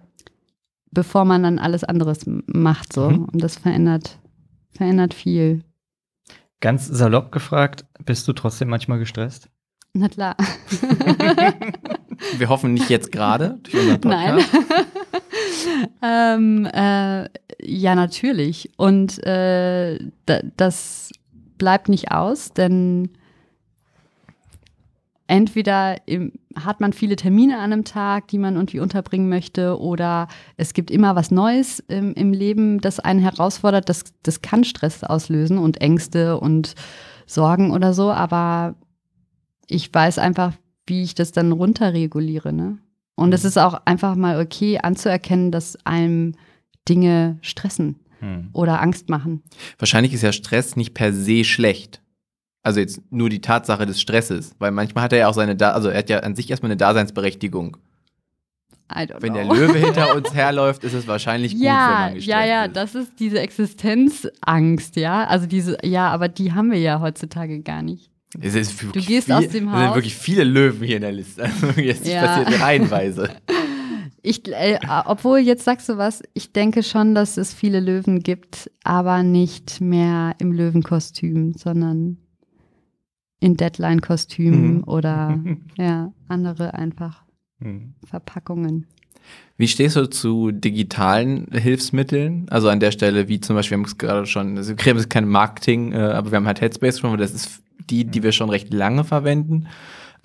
bevor 0.92 1.26
man 1.26 1.44
dann 1.44 1.60
alles 1.60 1.84
anderes 1.84 2.22
macht, 2.46 2.94
so. 2.94 3.10
Mhm. 3.10 3.26
Und 3.26 3.44
das 3.44 3.58
verändert, 3.58 4.20
verändert 4.76 5.14
viel. 5.14 5.64
Ganz 6.62 6.88
salopp 6.88 7.32
gefragt, 7.32 7.86
bist 8.06 8.28
du 8.28 8.34
trotzdem 8.34 8.70
manchmal 8.70 9.00
gestresst? 9.00 9.50
Na 9.94 10.10
klar. 10.10 10.36
Wir 12.38 12.50
hoffen 12.50 12.74
nicht 12.74 12.90
jetzt 12.90 13.12
gerade 13.12 13.60
durch 13.64 13.76
unseren 13.76 14.02
Nein. 14.04 14.46
Ähm, 16.02 16.66
äh, 16.66 17.28
ja, 17.62 17.96
natürlich. 17.96 18.72
Und 18.78 19.22
äh, 19.26 20.00
da, 20.26 20.40
das 20.58 21.12
bleibt 21.58 21.90
nicht 21.90 22.12
aus, 22.12 22.54
denn 22.54 23.10
entweder 25.28 26.08
im, 26.08 26.34
hat 26.56 26.82
man 26.82 26.94
viele 26.94 27.16
Termine 27.16 27.58
an 27.58 27.74
einem 27.74 27.84
Tag, 27.84 28.28
die 28.28 28.38
man 28.38 28.56
irgendwie 28.56 28.80
unterbringen 28.80 29.30
möchte, 29.30 29.80
oder 29.80 30.28
es 30.58 30.74
gibt 30.74 30.92
immer 30.92 31.16
was 31.16 31.32
Neues 31.32 31.80
im, 31.88 32.14
im 32.14 32.34
Leben, 32.34 32.80
das 32.82 33.00
einen 33.00 33.20
herausfordert. 33.20 33.90
Das, 33.90 34.04
das 34.24 34.42
kann 34.42 34.64
Stress 34.64 35.04
auslösen 35.04 35.58
und 35.58 35.82
Ängste 35.82 36.40
und 36.40 36.76
Sorgen 37.26 37.72
oder 37.72 37.94
so, 37.94 38.12
aber 38.12 38.76
ich 39.68 39.92
weiß 39.92 40.20
einfach, 40.20 40.54
wie 40.86 41.02
ich 41.02 41.16
das 41.16 41.32
dann 41.32 41.52
runterreguliere. 41.52 42.54
Ne? 42.54 42.78
Und 43.16 43.34
es 43.34 43.46
ist 43.46 43.58
auch 43.58 43.82
einfach 43.86 44.16
mal 44.16 44.40
okay 44.40 44.80
anzuerkennen, 44.80 45.52
dass 45.52 45.78
einem 45.86 46.34
Dinge 46.88 47.40
stressen 47.42 47.96
Hm. 48.20 48.50
oder 48.54 48.82
Angst 48.82 49.10
machen. 49.10 49.44
Wahrscheinlich 49.78 50.14
ist 50.14 50.24
ja 50.24 50.32
Stress 50.32 50.76
nicht 50.76 50.94
per 50.94 51.14
se 51.14 51.44
schlecht. 51.44 52.02
Also 52.66 52.80
jetzt 52.80 53.00
nur 53.12 53.30
die 53.30 53.42
Tatsache 53.42 53.86
des 53.86 54.02
Stresses, 54.02 54.56
weil 54.58 54.72
manchmal 54.72 55.04
hat 55.04 55.14
er 55.14 55.20
ja 55.20 55.28
auch 55.28 55.36
seine, 55.36 55.56
da 55.56 55.74
also 55.74 55.90
er 55.90 56.00
hat 56.00 56.10
ja 56.10 56.22
an 56.22 56.36
sich 56.36 56.50
erstmal 56.50 56.72
eine 56.72 56.78
Daseinsberechtigung. 56.78 57.78
Wenn 59.20 59.34
der 59.36 59.46
know. 59.46 59.54
Löwe 59.54 59.78
hinter 59.78 60.16
uns 60.16 60.34
herläuft, 60.34 60.84
ist 60.84 60.94
es 60.94 61.08
wahrscheinlich 61.08 61.54
gut, 61.54 61.62
wenn 61.62 61.68
ja, 61.68 61.88
man 62.00 62.14
gestresst 62.16 62.28
ja, 62.28 62.46
ja, 62.46 62.66
ist. 62.66 62.76
das 62.76 62.96
ist 62.96 63.12
diese 63.20 63.40
Existenzangst, 63.40 64.96
ja. 64.96 65.26
Also 65.26 65.46
diese, 65.46 65.78
ja, 65.84 66.10
aber 66.10 66.28
die 66.28 66.54
haben 66.54 66.72
wir 66.72 66.80
ja 66.80 67.00
heutzutage 67.02 67.62
gar 67.62 67.84
nicht. 67.84 68.10
Es 68.42 68.56
ist 68.56 68.84
wirklich 68.84 69.06
gehst 69.06 69.28
viel, 69.28 69.36
aus 69.36 69.48
dem 69.48 69.68
Es 69.68 69.74
Haus. 69.74 69.82
sind 69.82 69.96
wirklich 69.96 70.16
viele 70.16 70.44
Löwen 70.44 70.84
hier 70.84 70.96
in 70.96 71.04
der 71.04 71.12
Liste. 71.12 71.44
Also 71.62 71.80
jetzt 71.80 72.08
Ja. 72.08 72.26
passiert 72.26 72.62
reihenweise. 72.62 73.30
Ich, 74.28 74.48
äh, 74.52 74.80
obwohl, 75.06 75.38
jetzt 75.38 75.66
sagst 75.66 75.88
du 75.88 76.00
was, 76.00 76.24
ich 76.34 76.52
denke 76.52 76.82
schon, 76.82 77.14
dass 77.14 77.38
es 77.38 77.54
viele 77.54 77.80
Löwen 77.80 78.22
gibt, 78.22 78.72
aber 78.84 79.22
nicht 79.22 79.82
mehr 79.82 80.34
im 80.40 80.52
Löwenkostüm, 80.52 81.54
sondern 81.54 82.18
in 83.40 83.56
Deadline-Kostüm 83.58 84.78
Mhm. 84.78 84.84
oder 84.86 85.40
ja, 85.78 86.12
andere 86.28 86.74
einfach 86.74 87.24
Hm. 87.62 87.94
Verpackungen. 88.06 88.86
Wie 89.58 89.68
stehst 89.70 89.96
du 89.96 90.08
zu 90.10 90.52
digitalen 90.52 91.48
Hilfsmitteln? 91.52 92.48
Also 92.50 92.68
an 92.70 92.80
der 92.82 92.92
Stelle, 92.92 93.28
wie 93.30 93.40
zum 93.40 93.56
Beispiel, 93.56 93.78
wir 93.78 93.80
haben 93.84 93.86
es 93.88 93.98
gerade 93.98 94.26
schon, 94.26 94.58
also 94.58 94.74
wir 94.78 94.96
ist 94.98 95.10
kein 95.10 95.28
Marketing, 95.28 95.94
äh, 95.94 95.98
aber 95.98 96.32
wir 96.32 96.36
haben 96.36 96.46
halt 96.48 96.60
Headspace 96.62 97.00
schon, 97.00 97.12
weil 97.12 97.18
das 97.18 97.34
ist 97.34 97.62
die, 97.90 98.04
die 98.06 98.24
wir 98.24 98.34
schon 98.34 98.50
recht 98.50 98.74
lange 98.74 99.04
verwenden, 99.06 99.68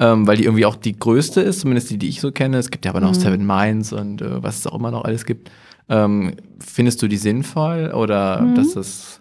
ähm, 0.01 0.27
weil 0.27 0.37
die 0.39 0.45
irgendwie 0.45 0.67
auch 0.67 0.77
die 0.77 0.99
größte 0.99 1.41
ist, 1.41 1.61
zumindest 1.61 1.91
die, 1.91 1.99
die 1.99 2.09
ich 2.09 2.21
so 2.21 2.33
kenne. 2.33 2.59
Es 2.59 2.71
gibt 2.71 2.85
ja 2.85 2.91
aber 2.91 3.01
noch 3.01 3.11
Mhm. 3.15 3.21
Seven 3.21 3.47
Minds 3.47 3.93
und 3.93 4.23
äh, 4.23 4.43
was 4.43 4.59
es 4.59 4.67
auch 4.67 4.75
immer 4.79 4.91
noch 4.91 5.05
alles 5.05 5.25
gibt. 5.25 5.51
Ähm, 5.89 6.35
findest 6.59 7.01
du 7.01 7.07
die 7.09 7.17
sinnvoll 7.17 7.93
oder 7.95 8.43
Mhm. 8.43 8.55
dass 8.57 8.75
das 8.75 9.20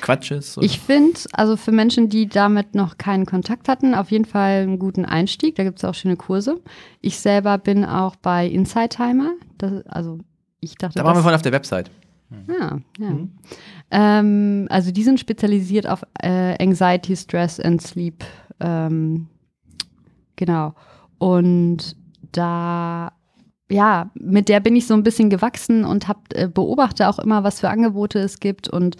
Quatsch 0.00 0.30
ist? 0.30 0.58
Oder? 0.58 0.66
Ich 0.66 0.80
finde, 0.80 1.18
also 1.32 1.56
für 1.56 1.72
Menschen, 1.72 2.08
die 2.08 2.28
damit 2.28 2.74
noch 2.74 2.98
keinen 2.98 3.26
Kontakt 3.26 3.68
hatten, 3.68 3.94
auf 3.94 4.10
jeden 4.10 4.24
Fall 4.24 4.62
einen 4.62 4.78
guten 4.78 5.04
Einstieg. 5.04 5.54
Da 5.56 5.64
gibt 5.64 5.78
es 5.78 5.84
auch 5.84 5.94
schöne 5.94 6.16
Kurse. 6.16 6.60
Ich 7.00 7.18
selber 7.18 7.58
bin 7.58 7.84
auch 7.84 8.16
bei 8.16 8.46
Inside 8.46 8.90
Timer. 8.90 9.32
Das, 9.58 9.86
also 9.86 10.18
ich 10.60 10.74
dachte, 10.76 10.98
da 10.98 11.04
waren 11.04 11.16
wir 11.16 11.22
vorhin 11.22 11.36
auf 11.36 11.42
der 11.42 11.52
Website. 11.52 11.90
Ja, 12.48 12.78
ja. 12.98 13.10
Mhm. 13.10 13.30
Ähm, 13.90 14.66
also 14.70 14.92
die 14.92 15.02
sind 15.02 15.18
spezialisiert 15.18 15.86
auf 15.88 16.04
äh, 16.22 16.62
Anxiety, 16.62 17.16
Stress 17.16 17.58
and 17.58 17.82
Sleep. 17.82 18.24
Ähm, 18.60 19.26
genau. 20.36 20.74
Und 21.18 21.96
da, 22.32 23.12
ja, 23.68 24.10
mit 24.14 24.48
der 24.48 24.60
bin 24.60 24.76
ich 24.76 24.86
so 24.86 24.94
ein 24.94 25.02
bisschen 25.02 25.28
gewachsen 25.28 25.84
und 25.84 26.06
hab, 26.06 26.32
äh, 26.34 26.48
beobachte 26.48 27.08
auch 27.08 27.18
immer, 27.18 27.42
was 27.42 27.60
für 27.60 27.70
Angebote 27.70 28.20
es 28.20 28.38
gibt 28.38 28.68
und 28.68 28.96
äh, 28.96 28.98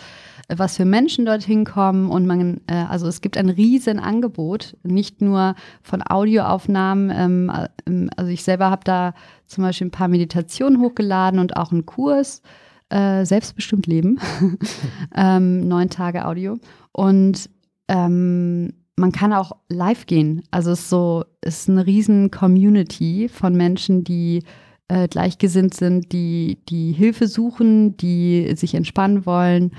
was 0.57 0.77
für 0.77 0.85
Menschen 0.85 1.27
dorthin 1.27 1.65
kommen. 1.65 2.11
Und 2.11 2.27
man, 2.27 2.61
äh, 2.67 2.75
also 2.75 3.07
es 3.07 3.21
gibt 3.21 3.37
ein 3.37 3.49
riesen 3.49 3.99
Angebot, 3.99 4.77
nicht 4.83 5.21
nur 5.21 5.55
von 5.83 6.03
Audioaufnahmen. 6.09 7.11
Ähm, 7.15 7.51
äh, 7.51 7.69
ähm, 7.87 8.11
also 8.17 8.31
ich 8.31 8.43
selber 8.43 8.71
habe 8.71 8.85
da 8.85 9.15
zum 9.47 9.65
Beispiel 9.65 9.89
ein 9.89 9.93
paar 9.93 10.09
Meditationen 10.09 10.81
hochgeladen 10.81 11.41
und 11.41 11.57
auch 11.57 11.73
einen 11.73 11.87
Kurs 11.87 12.43
äh, 12.91 13.25
selbstbestimmt 13.25 13.87
leben. 13.87 14.19
ähm, 15.15 15.67
neun 15.67 15.91
Tage 15.91 16.27
Audio. 16.27 16.59
Und 16.93 17.49
ähm, 17.89 18.73
man 18.97 19.13
kann 19.13 19.33
auch 19.33 19.53
live 19.69 20.07
gehen. 20.07 20.43
Also 20.51 20.71
es 20.73 20.81
ist 20.81 20.91
so, 20.91 21.25
es 21.41 21.61
ist 21.61 21.71
eine 21.71 21.87
riesen 21.87 22.31
Community 22.31 23.29
von 23.29 23.57
Menschen, 23.57 24.05
die 24.05 24.43
äh, 24.89 25.09
gleichgesinnt 25.09 25.75
sind, 25.75 26.13
die, 26.13 26.59
die 26.69 26.93
Hilfe 26.93 27.29
suchen, 27.29 27.97
die 27.97 28.53
sich 28.57 28.75
entspannen 28.75 29.25
wollen, 29.25 29.73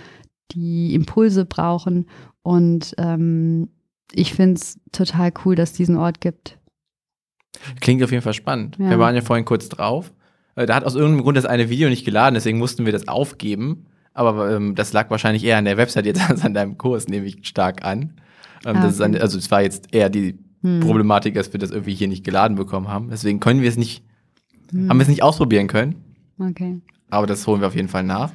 die 0.54 0.94
Impulse 0.94 1.46
brauchen. 1.46 2.08
Und 2.44 2.94
ähm, 2.98 3.70
ich 4.14 4.34
finde 4.34 4.56
es 4.56 4.80
total 4.92 5.32
cool, 5.46 5.56
dass 5.56 5.72
es 5.72 5.78
diesen 5.78 5.98
Ort 5.98 6.22
gibt. 6.22 6.58
Klingt 7.80 8.02
auf 8.04 8.12
jeden 8.12 8.24
Fall 8.24 8.34
spannend. 8.34 8.78
Ja. 8.80 8.90
Wir 8.92 9.00
waren 9.00 9.16
ja 9.16 9.22
vorhin 9.22 9.46
kurz 9.46 9.70
drauf. 9.70 10.14
Äh, 10.56 10.66
Da 10.66 10.76
hat 10.76 10.84
aus 10.86 10.96
irgendeinem 10.96 11.24
Grund 11.24 11.38
das 11.38 11.46
eine 11.46 11.70
Video 11.70 11.90
nicht 11.90 12.06
geladen, 12.06 12.34
deswegen 12.36 12.58
mussten 12.58 12.86
wir 12.86 12.92
das 12.94 13.08
aufgeben. 13.08 13.86
Aber 14.14 14.54
ähm, 14.56 14.76
das 14.76 14.92
lag 14.94 15.10
wahrscheinlich 15.10 15.44
eher 15.44 15.58
an 15.58 15.66
der 15.66 15.78
Website 15.78 16.06
jetzt 16.06 16.22
als 16.30 16.44
an 16.44 16.54
deinem 16.54 16.78
Kurs, 16.78 17.08
nehme 17.08 17.26
ich 17.26 17.40
stark 17.48 17.84
an. 17.86 18.14
Ähm, 18.66 18.76
Ah, 18.78 18.88
okay. 18.88 19.04
an, 19.04 19.16
also 19.18 19.38
es 19.38 19.50
war 19.52 19.62
jetzt 19.62 19.94
eher 19.94 20.10
die 20.10 20.38
Hm. 20.64 20.80
Problematik, 20.82 21.34
dass 21.34 21.52
wir 21.54 21.60
das 21.60 21.72
irgendwie 21.72 21.96
hier 21.96 22.08
nicht 22.08 22.24
geladen 22.24 22.56
bekommen 22.56 22.88
haben. 22.88 23.10
Deswegen 23.10 23.40
können 23.40 23.62
wir 23.64 23.70
es 23.70 23.78
nicht, 23.78 24.04
Hm. 24.72 24.90
haben 24.90 24.98
wir 24.98 25.02
es 25.02 25.08
nicht 25.10 25.24
ausprobieren 25.24 25.66
können. 25.68 25.96
Okay. 26.38 26.80
Aber 27.10 27.26
das 27.26 27.48
holen 27.48 27.62
wir 27.62 27.68
auf 27.68 27.76
jeden 27.76 27.88
Fall 27.88 28.04
nach. 28.04 28.32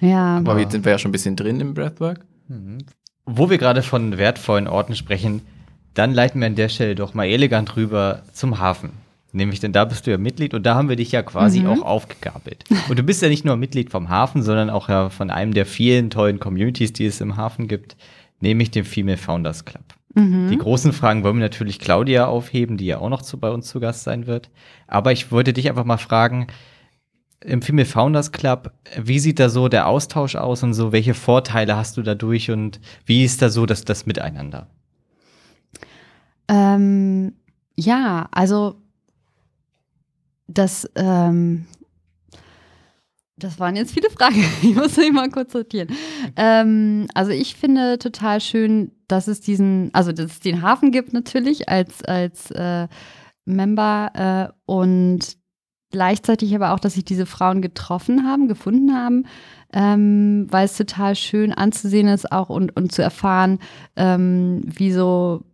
Ja, 0.00 0.36
Aber 0.38 0.58
jetzt 0.60 0.72
sind 0.72 0.84
wir 0.84 0.92
ja 0.92 0.98
schon 0.98 1.10
ein 1.10 1.12
bisschen 1.12 1.36
drin 1.36 1.60
im 1.60 1.74
Breathwork. 1.74 2.20
Wo 3.26 3.50
wir 3.50 3.58
gerade 3.58 3.82
von 3.82 4.16
wertvollen 4.18 4.68
Orten 4.68 4.94
sprechen, 4.96 5.42
dann 5.94 6.14
leiten 6.14 6.40
wir 6.40 6.46
an 6.46 6.54
der 6.54 6.68
Stelle 6.68 6.94
doch 6.94 7.14
mal 7.14 7.26
elegant 7.26 7.76
rüber 7.76 8.22
zum 8.32 8.58
Hafen. 8.58 8.90
Nämlich, 9.32 9.60
denn 9.60 9.72
da 9.72 9.84
bist 9.84 10.06
du 10.06 10.10
ja 10.10 10.16
Mitglied 10.18 10.54
und 10.54 10.64
da 10.64 10.74
haben 10.74 10.88
wir 10.88 10.96
dich 10.96 11.12
ja 11.12 11.22
quasi 11.22 11.60
Mhm. 11.60 11.66
auch 11.66 11.82
aufgegabelt. 11.82 12.64
Und 12.88 12.98
du 12.98 13.02
bist 13.02 13.20
ja 13.20 13.28
nicht 13.28 13.44
nur 13.44 13.56
Mitglied 13.56 13.90
vom 13.90 14.08
Hafen, 14.08 14.42
sondern 14.42 14.70
auch 14.70 14.88
ja 14.88 15.10
von 15.10 15.30
einem 15.30 15.52
der 15.52 15.66
vielen 15.66 16.08
tollen 16.08 16.38
Communities, 16.40 16.94
die 16.94 17.04
es 17.04 17.20
im 17.20 17.36
Hafen 17.36 17.68
gibt, 17.68 17.96
nämlich 18.40 18.70
dem 18.70 18.86
Female 18.86 19.18
Founders 19.18 19.66
Club. 19.66 19.84
Mhm. 20.14 20.48
Die 20.50 20.56
großen 20.56 20.94
Fragen 20.94 21.24
wollen 21.24 21.36
wir 21.36 21.42
natürlich 21.42 21.78
Claudia 21.78 22.26
aufheben, 22.26 22.78
die 22.78 22.86
ja 22.86 22.98
auch 22.98 23.10
noch 23.10 23.20
zu, 23.20 23.38
bei 23.38 23.50
uns 23.50 23.66
zu 23.68 23.80
Gast 23.80 24.04
sein 24.04 24.26
wird. 24.26 24.48
Aber 24.86 25.12
ich 25.12 25.30
wollte 25.30 25.52
dich 25.52 25.68
einfach 25.68 25.84
mal 25.84 25.98
fragen, 25.98 26.46
im 27.44 27.62
Female 27.62 27.86
Founders 27.86 28.32
Club, 28.32 28.72
wie 29.00 29.18
sieht 29.18 29.38
da 29.38 29.48
so 29.48 29.68
der 29.68 29.86
Austausch 29.86 30.34
aus 30.34 30.62
und 30.62 30.74
so, 30.74 30.92
welche 30.92 31.14
Vorteile 31.14 31.76
hast 31.76 31.96
du 31.96 32.02
dadurch 32.02 32.50
und 32.50 32.80
wie 33.06 33.24
ist 33.24 33.42
da 33.42 33.48
so 33.48 33.64
das, 33.66 33.84
das 33.84 34.06
Miteinander? 34.06 34.68
Ähm, 36.48 37.34
ja, 37.76 38.28
also 38.32 38.76
das, 40.48 40.90
ähm, 40.96 41.66
das 43.36 43.60
waren 43.60 43.76
jetzt 43.76 43.92
viele 43.92 44.10
Fragen. 44.10 44.44
Ich 44.62 44.74
muss 44.74 44.96
mich 44.96 45.12
mal 45.12 45.30
kurz 45.30 45.52
sortieren. 45.52 45.88
Ähm, 46.36 47.06
also 47.14 47.30
ich 47.30 47.54
finde 47.54 47.98
total 47.98 48.40
schön, 48.40 48.90
dass 49.06 49.28
es 49.28 49.40
diesen, 49.40 49.90
also 49.92 50.10
dass 50.10 50.32
es 50.32 50.40
den 50.40 50.62
Hafen 50.62 50.90
gibt 50.90 51.12
natürlich 51.12 51.68
als, 51.68 52.04
als 52.04 52.50
äh, 52.50 52.88
Member 53.44 54.50
äh, 54.50 54.52
und 54.66 55.37
gleichzeitig 55.90 56.54
aber 56.54 56.72
auch, 56.72 56.80
dass 56.80 56.94
sich 56.94 57.04
diese 57.04 57.26
Frauen 57.26 57.62
getroffen 57.62 58.26
haben, 58.26 58.48
gefunden 58.48 58.94
haben, 58.94 59.24
ähm, 59.72 60.46
weil 60.50 60.64
es 60.64 60.76
total 60.76 61.14
schön 61.16 61.52
anzusehen 61.52 62.08
ist 62.08 62.30
auch 62.32 62.48
und, 62.48 62.76
und 62.76 62.92
zu 62.92 63.02
erfahren, 63.02 63.58
ähm, 63.96 64.62
wie 64.64 64.92
so 64.92 65.44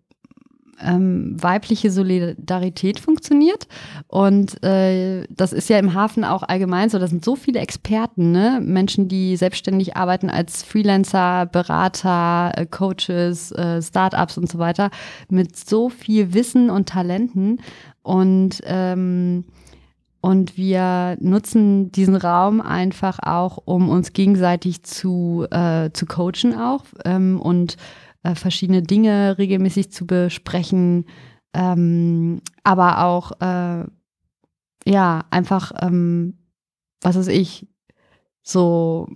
ähm, 0.80 1.36
weibliche 1.40 1.90
Solidarität 1.90 2.98
funktioniert. 2.98 3.66
Und 4.08 4.62
äh, 4.64 5.24
das 5.30 5.52
ist 5.52 5.68
ja 5.68 5.78
im 5.78 5.94
Hafen 5.94 6.24
auch 6.24 6.42
allgemein 6.42 6.88
so. 6.88 6.98
Da 6.98 7.06
sind 7.06 7.24
so 7.24 7.36
viele 7.36 7.60
Experten, 7.60 8.32
ne? 8.32 8.60
Menschen, 8.62 9.08
die 9.08 9.36
selbstständig 9.36 9.96
arbeiten 9.96 10.30
als 10.30 10.62
Freelancer, 10.62 11.46
Berater, 11.46 12.52
äh, 12.56 12.66
Coaches, 12.66 13.52
äh, 13.52 13.82
Startups 13.82 14.38
und 14.38 14.50
so 14.50 14.58
weiter, 14.58 14.90
mit 15.28 15.56
so 15.56 15.88
viel 15.88 16.34
Wissen 16.34 16.70
und 16.70 16.88
Talenten. 16.88 17.60
Und 18.02 18.60
ähm, 18.64 19.44
und 20.24 20.56
wir 20.56 21.18
nutzen 21.20 21.92
diesen 21.92 22.16
Raum 22.16 22.62
einfach 22.62 23.18
auch, 23.18 23.58
um 23.66 23.90
uns 23.90 24.14
gegenseitig 24.14 24.82
zu, 24.82 25.46
äh, 25.50 25.90
zu 25.92 26.06
coachen 26.06 26.58
auch 26.58 26.86
ähm, 27.04 27.38
und 27.38 27.76
äh, 28.22 28.34
verschiedene 28.34 28.80
Dinge 28.80 29.36
regelmäßig 29.36 29.92
zu 29.92 30.06
besprechen, 30.06 31.04
ähm, 31.52 32.40
aber 32.62 33.04
auch 33.04 33.32
äh, 33.42 33.84
ja 34.86 35.24
einfach, 35.28 35.72
ähm, 35.82 36.38
was 37.02 37.16
weiß 37.18 37.28
ich, 37.28 37.66
so 38.42 39.08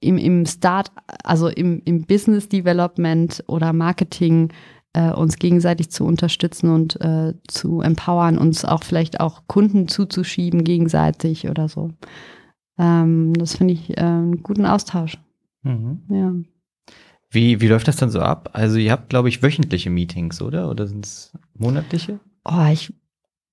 im, 0.00 0.18
im 0.18 0.46
Start, 0.46 0.90
also 1.22 1.46
im, 1.46 1.80
im 1.84 2.06
Business 2.06 2.48
Development 2.48 3.44
oder 3.46 3.72
Marketing 3.72 4.52
äh, 4.96 5.12
uns 5.12 5.36
gegenseitig 5.36 5.90
zu 5.90 6.04
unterstützen 6.04 6.70
und 6.70 6.98
äh, 7.02 7.34
zu 7.46 7.82
empowern, 7.82 8.38
uns 8.38 8.64
auch 8.64 8.82
vielleicht 8.82 9.20
auch 9.20 9.42
Kunden 9.46 9.88
zuzuschieben 9.88 10.64
gegenseitig 10.64 11.48
oder 11.48 11.68
so. 11.68 11.90
Ähm, 12.78 13.34
das 13.34 13.56
finde 13.56 13.74
ich 13.74 13.96
äh, 13.96 14.00
einen 14.00 14.42
guten 14.42 14.64
Austausch. 14.64 15.18
Mhm. 15.62 16.02
Ja. 16.08 16.32
Wie, 17.30 17.60
wie 17.60 17.68
läuft 17.68 17.88
das 17.88 17.96
dann 17.96 18.10
so 18.10 18.20
ab? 18.20 18.50
Also 18.54 18.78
ihr 18.78 18.90
habt, 18.90 19.10
glaube 19.10 19.28
ich, 19.28 19.42
wöchentliche 19.42 19.90
Meetings, 19.90 20.40
oder? 20.40 20.70
Oder 20.70 20.86
sind 20.86 21.04
es 21.04 21.36
monatliche? 21.54 22.18
Oh, 22.44 22.66
ich, 22.72 22.94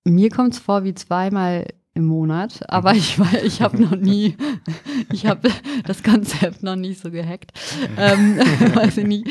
mir 0.05 0.29
kommt 0.29 0.53
es 0.53 0.59
vor 0.59 0.85
wie 0.85 0.93
zweimal 0.93 1.67
im 1.95 2.05
Monat, 2.05 2.61
aber 2.69 2.93
ich, 2.95 3.19
ich 3.43 3.61
habe 3.61 3.79
noch 3.79 3.95
nie, 3.95 4.35
ich 5.13 5.27
habe 5.27 5.49
das 5.85 6.01
Konzept 6.01 6.63
noch 6.63 6.75
nicht 6.75 6.99
so 6.99 7.11
gehackt. 7.11 7.51
Ähm, 7.97 8.37
weiß 8.73 8.97
ich 8.97 9.05
nicht. 9.05 9.27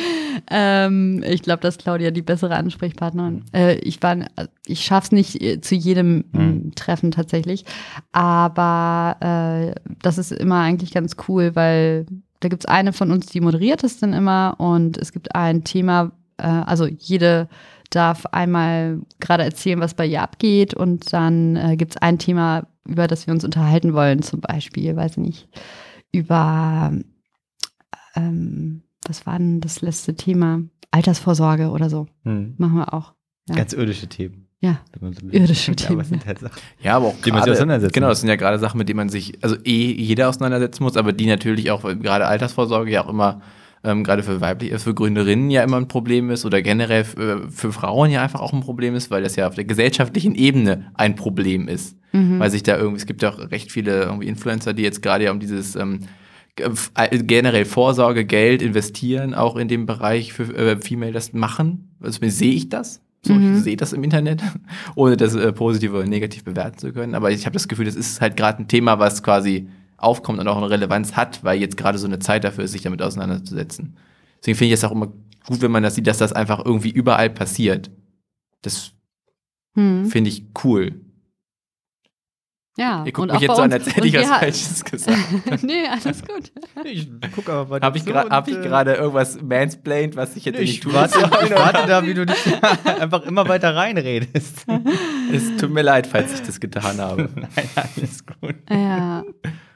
Ähm, 0.48 1.24
ich 1.26 1.42
glaube, 1.42 1.60
dass 1.62 1.78
Claudia 1.78 2.12
die 2.12 2.22
bessere 2.22 2.54
Ansprechpartnerin. 2.54 3.44
Äh, 3.52 3.74
ich 3.78 4.00
war, 4.02 4.16
ich 4.66 4.84
schaff's 4.84 5.10
nicht 5.10 5.42
äh, 5.42 5.60
zu 5.60 5.74
jedem 5.74 6.24
Mhm. 6.32 6.40
m, 6.40 6.72
Treffen 6.76 7.10
tatsächlich, 7.10 7.64
aber 8.12 9.16
äh, 9.20 9.80
das 10.02 10.18
ist 10.18 10.30
immer 10.32 10.60
eigentlich 10.60 10.92
ganz 10.92 11.16
cool, 11.28 11.54
weil 11.54 12.06
da 12.40 12.48
gibt's 12.48 12.66
eine 12.66 12.92
von 12.92 13.10
uns, 13.10 13.26
die 13.26 13.40
moderiert 13.40 13.82
es 13.84 13.98
dann 13.98 14.12
immer 14.12 14.54
und 14.58 14.98
es 14.98 15.12
gibt 15.12 15.34
ein 15.34 15.64
Thema, 15.64 16.12
äh, 16.38 16.46
also 16.46 16.86
jede 16.86 17.48
darf 17.94 18.26
einmal 18.26 19.00
gerade 19.20 19.44
erzählen, 19.44 19.80
was 19.80 19.94
bei 19.94 20.06
ihr 20.06 20.22
abgeht 20.22 20.74
und 20.74 21.12
dann 21.12 21.56
äh, 21.56 21.76
gibt 21.76 21.92
es 21.92 21.96
ein 22.02 22.18
Thema, 22.18 22.66
über 22.86 23.06
das 23.06 23.26
wir 23.26 23.34
uns 23.34 23.44
unterhalten 23.44 23.94
wollen, 23.94 24.22
zum 24.22 24.40
Beispiel, 24.40 24.96
weiß 24.96 25.12
ich 25.12 25.18
nicht, 25.18 25.48
über, 26.12 26.92
ähm, 28.14 28.82
was 29.06 29.26
war 29.26 29.38
denn 29.38 29.60
das 29.60 29.80
letzte 29.80 30.14
Thema? 30.14 30.60
Altersvorsorge 30.90 31.70
oder 31.70 31.88
so. 31.88 32.06
Hm. 32.24 32.54
Machen 32.58 32.76
wir 32.76 32.92
auch. 32.92 33.14
Ja. 33.48 33.56
Ganz 33.56 33.72
irdische 33.72 34.06
Themen. 34.08 34.46
Ja. 34.60 34.78
Irdische 35.30 35.72
Ja, 35.72 35.76
Themen, 35.76 36.00
aber 36.00 36.04
sind 36.04 36.26
halt 36.26 36.38
Sachen. 36.38 36.60
Ja, 36.82 36.96
aber 36.96 37.06
auch 37.08 37.14
Die 37.24 37.32
man 37.32 37.42
sich 37.42 37.54
gerade- 37.58 37.88
Genau, 37.90 38.08
das 38.08 38.20
sind 38.20 38.28
ja 38.28 38.36
gerade 38.36 38.58
Sachen, 38.58 38.78
mit 38.78 38.88
denen 38.88 38.98
man 38.98 39.08
sich, 39.08 39.42
also 39.42 39.56
eh 39.64 39.92
jeder 39.92 40.28
auseinandersetzen 40.28 40.84
muss, 40.84 40.96
aber 40.96 41.12
die 41.12 41.26
natürlich 41.26 41.70
auch, 41.72 41.82
weil 41.82 41.96
gerade 41.96 42.26
Altersvorsorge 42.26 42.90
ja 42.92 43.04
auch 43.04 43.08
immer, 43.08 43.40
ähm, 43.84 44.04
gerade 44.04 44.22
für 44.22 44.40
weibliche, 44.40 44.78
für 44.78 44.94
Gründerinnen 44.94 45.50
ja 45.50 45.62
immer 45.62 45.76
ein 45.76 45.88
Problem 45.88 46.30
ist 46.30 46.44
oder 46.44 46.62
generell 46.62 47.04
für, 47.04 47.50
für 47.50 47.72
Frauen 47.72 48.10
ja 48.10 48.22
einfach 48.22 48.40
auch 48.40 48.52
ein 48.52 48.60
Problem 48.60 48.94
ist, 48.94 49.10
weil 49.10 49.22
das 49.22 49.36
ja 49.36 49.48
auf 49.48 49.54
der 49.54 49.64
gesellschaftlichen 49.64 50.34
Ebene 50.34 50.90
ein 50.94 51.14
Problem 51.16 51.68
ist. 51.68 51.96
Mhm. 52.12 52.38
Weil 52.38 52.50
sich 52.50 52.62
da 52.62 52.76
irgendwie, 52.76 52.98
es 52.98 53.06
gibt 53.06 53.22
ja 53.22 53.30
auch 53.30 53.38
recht 53.50 53.72
viele 53.72 54.02
irgendwie 54.02 54.28
Influencer, 54.28 54.72
die 54.74 54.82
jetzt 54.82 55.02
gerade 55.02 55.24
ja 55.24 55.32
um 55.32 55.40
dieses 55.40 55.74
ähm, 55.76 56.00
f- 56.60 56.92
äh, 56.94 57.18
generell 57.18 57.64
Vorsorge, 57.64 58.24
Geld 58.24 58.62
investieren, 58.62 59.34
auch 59.34 59.56
in 59.56 59.66
dem 59.68 59.86
Bereich 59.86 60.32
für 60.32 60.44
äh, 60.54 60.76
Female 60.80 61.12
das 61.12 61.32
machen. 61.32 61.94
Also 62.00 62.18
zumindest 62.18 62.38
sehe 62.38 62.52
ich 62.52 62.68
das. 62.68 63.00
So, 63.24 63.34
Mhm. 63.34 63.56
Ich 63.56 63.62
sehe 63.62 63.76
das 63.76 63.92
im 63.92 64.02
Internet, 64.04 64.42
ohne 64.96 65.16
das 65.16 65.34
äh, 65.34 65.52
positiv 65.52 65.92
oder 65.92 66.04
negativ 66.04 66.44
bewerten 66.44 66.78
zu 66.78 66.92
können. 66.92 67.14
Aber 67.14 67.30
ich 67.30 67.46
habe 67.46 67.54
das 67.54 67.68
Gefühl, 67.68 67.86
das 67.86 67.94
ist 67.94 68.20
halt 68.20 68.36
gerade 68.36 68.58
ein 68.62 68.68
Thema, 68.68 68.98
was 68.98 69.22
quasi 69.22 69.68
aufkommt 70.02 70.38
und 70.38 70.48
auch 70.48 70.56
eine 70.56 70.70
Relevanz 70.70 71.14
hat, 71.16 71.42
weil 71.44 71.60
jetzt 71.60 71.76
gerade 71.76 71.98
so 71.98 72.06
eine 72.06 72.18
Zeit 72.18 72.44
dafür 72.44 72.64
ist, 72.64 72.72
sich 72.72 72.82
damit 72.82 73.02
auseinanderzusetzen. 73.02 73.96
Deswegen 74.40 74.58
finde 74.58 74.74
ich 74.74 74.80
es 74.80 74.84
auch 74.84 74.92
immer 74.92 75.08
gut, 75.46 75.60
wenn 75.60 75.70
man 75.70 75.82
das 75.82 75.94
sieht, 75.94 76.06
dass 76.06 76.18
das 76.18 76.32
einfach 76.32 76.64
irgendwie 76.64 76.90
überall 76.90 77.30
passiert. 77.30 77.90
Das 78.62 78.92
Hm. 79.74 80.04
finde 80.06 80.28
ich 80.30 80.44
cool. 80.64 81.00
Ja. 82.78 83.04
Ihr 83.04 83.12
guckt 83.12 83.28
und 83.28 83.34
mich 83.34 83.42
jetzt 83.42 83.56
so 83.56 83.62
an, 83.62 83.72
als 83.72 83.94
hätte 83.94 84.06
ich 84.06 84.14
was 84.14 84.26
Falsches 84.26 84.84
gesagt. 84.90 85.62
nee, 85.62 85.86
alles 85.86 86.22
gut. 86.22 86.52
Ich 86.84 87.06
guck 87.34 87.48
aber 87.50 87.68
weiter 87.68 87.84
Habe 87.86 87.98
ich 87.98 88.06
und, 88.06 88.14
hab 88.14 88.48
ich 88.48 88.56
äh, 88.56 88.62
gerade 88.62 88.94
irgendwas 88.94 89.40
mansplained, 89.42 90.16
was 90.16 90.36
ich 90.36 90.46
hätte 90.46 90.62
Ich 90.62 90.70
nicht 90.70 90.82
tun 90.84 90.94
warte, 90.94 91.18
ich 91.18 91.50
warte 91.50 91.86
da, 91.86 92.06
wie 92.06 92.14
du 92.14 92.24
dich 92.24 92.36
einfach 92.84 93.24
immer 93.24 93.46
weiter 93.46 93.76
reinredest. 93.76 94.64
Es 95.32 95.56
tut 95.58 95.70
mir 95.70 95.82
leid, 95.82 96.06
falls 96.06 96.32
ich 96.32 96.42
das 96.42 96.60
getan 96.60 96.98
habe. 96.98 97.28
Nein, 97.34 97.68
alles 97.74 98.24
gut. 98.24 98.54
Ja. 98.70 99.22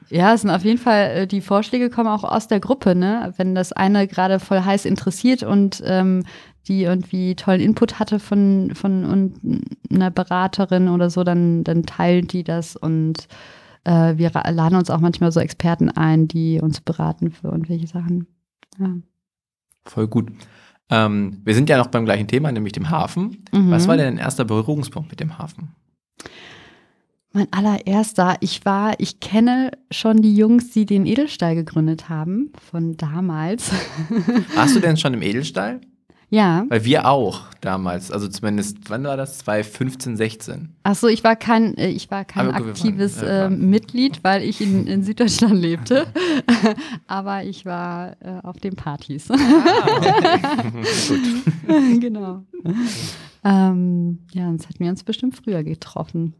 Ja, 0.09 0.33
es 0.33 0.41
sind 0.41 0.49
auf 0.49 0.63
jeden 0.63 0.77
Fall, 0.77 1.09
äh, 1.09 1.27
die 1.27 1.41
Vorschläge 1.41 1.89
kommen 1.89 2.09
auch 2.09 2.23
aus 2.23 2.47
der 2.47 2.59
Gruppe, 2.59 2.95
ne? 2.95 3.33
Wenn 3.37 3.55
das 3.55 3.73
eine 3.73 4.07
gerade 4.07 4.39
voll 4.39 4.61
heiß 4.61 4.85
interessiert 4.85 5.43
und 5.43 5.81
ähm, 5.85 6.23
die 6.67 6.83
irgendwie 6.83 7.35
tollen 7.35 7.61
Input 7.61 7.99
hatte 7.99 8.19
von, 8.19 8.71
von 8.75 9.61
einer 9.89 10.11
Beraterin 10.11 10.89
oder 10.89 11.09
so, 11.09 11.23
dann, 11.23 11.63
dann 11.63 11.83
teilt 11.83 12.33
die 12.33 12.43
das 12.43 12.75
und 12.75 13.27
äh, 13.83 14.17
wir 14.17 14.31
laden 14.31 14.77
uns 14.77 14.89
auch 14.89 14.99
manchmal 14.99 15.31
so 15.31 15.39
Experten 15.39 15.89
ein, 15.89 16.27
die 16.27 16.59
uns 16.61 16.81
beraten 16.81 17.31
für 17.31 17.47
irgendwelche 17.47 17.87
Sachen. 17.87 18.27
Ja. 18.79 18.95
Voll 19.85 20.07
gut. 20.07 20.31
Ähm, 20.89 21.41
wir 21.43 21.55
sind 21.55 21.69
ja 21.69 21.77
noch 21.77 21.87
beim 21.87 22.05
gleichen 22.05 22.27
Thema, 22.27 22.51
nämlich 22.51 22.73
dem 22.73 22.89
Hafen. 22.89 23.45
Mhm. 23.51 23.71
Was 23.71 23.87
war 23.87 23.97
denn 23.97 24.15
dein 24.15 24.23
erster 24.23 24.45
Berührungspunkt 24.45 25.09
mit 25.09 25.19
dem 25.19 25.37
Hafen? 25.37 25.69
Mein 27.33 27.47
allererster, 27.51 28.37
ich 28.39 28.65
war, 28.65 28.99
ich 28.99 29.19
kenne 29.19 29.71
schon 29.91 30.21
die 30.21 30.35
Jungs, 30.35 30.71
die 30.71 30.85
den 30.85 31.05
Edelstahl 31.05 31.55
gegründet 31.55 32.09
haben, 32.09 32.51
von 32.69 32.97
damals. 32.97 33.71
Warst 34.55 34.75
du 34.75 34.79
denn 34.79 34.97
schon 34.97 35.13
im 35.13 35.21
Edelstahl? 35.21 35.81
Ja. 36.29 36.65
Weil 36.69 36.83
wir 36.85 37.07
auch 37.07 37.41
damals, 37.61 38.11
also 38.11 38.27
zumindest, 38.27 38.77
wann 38.89 39.03
war 39.05 39.15
das? 39.17 39.37
2015, 39.39 40.17
16. 40.17 40.69
Achso, 40.83 41.07
ich 41.07 41.23
war 41.23 41.35
kein, 41.35 41.75
äh, 41.77 41.89
ich 41.89 42.11
war 42.11 42.25
kein 42.25 42.47
gut, 42.47 42.55
wir 42.59 42.65
aktives 42.71 43.21
waren- 43.21 43.27
äh, 43.27 43.41
waren- 43.43 43.69
Mitglied, 43.69 44.23
weil 44.23 44.43
ich 44.43 44.59
in, 44.61 44.87
in 44.87 45.03
Süddeutschland 45.03 45.55
lebte. 45.55 46.07
Aber 47.07 47.43
ich 47.43 47.65
war 47.65 48.15
äh, 48.21 48.39
auf 48.43 48.57
den 48.57 48.75
Partys. 48.75 49.27
genau. 51.99 52.43
ähm, 53.43 54.19
ja, 54.31 54.45
sonst 54.47 54.69
hätten 54.69 54.83
wir 54.83 54.89
uns 54.89 55.03
bestimmt 55.03 55.35
früher 55.35 55.63
getroffen. 55.63 56.33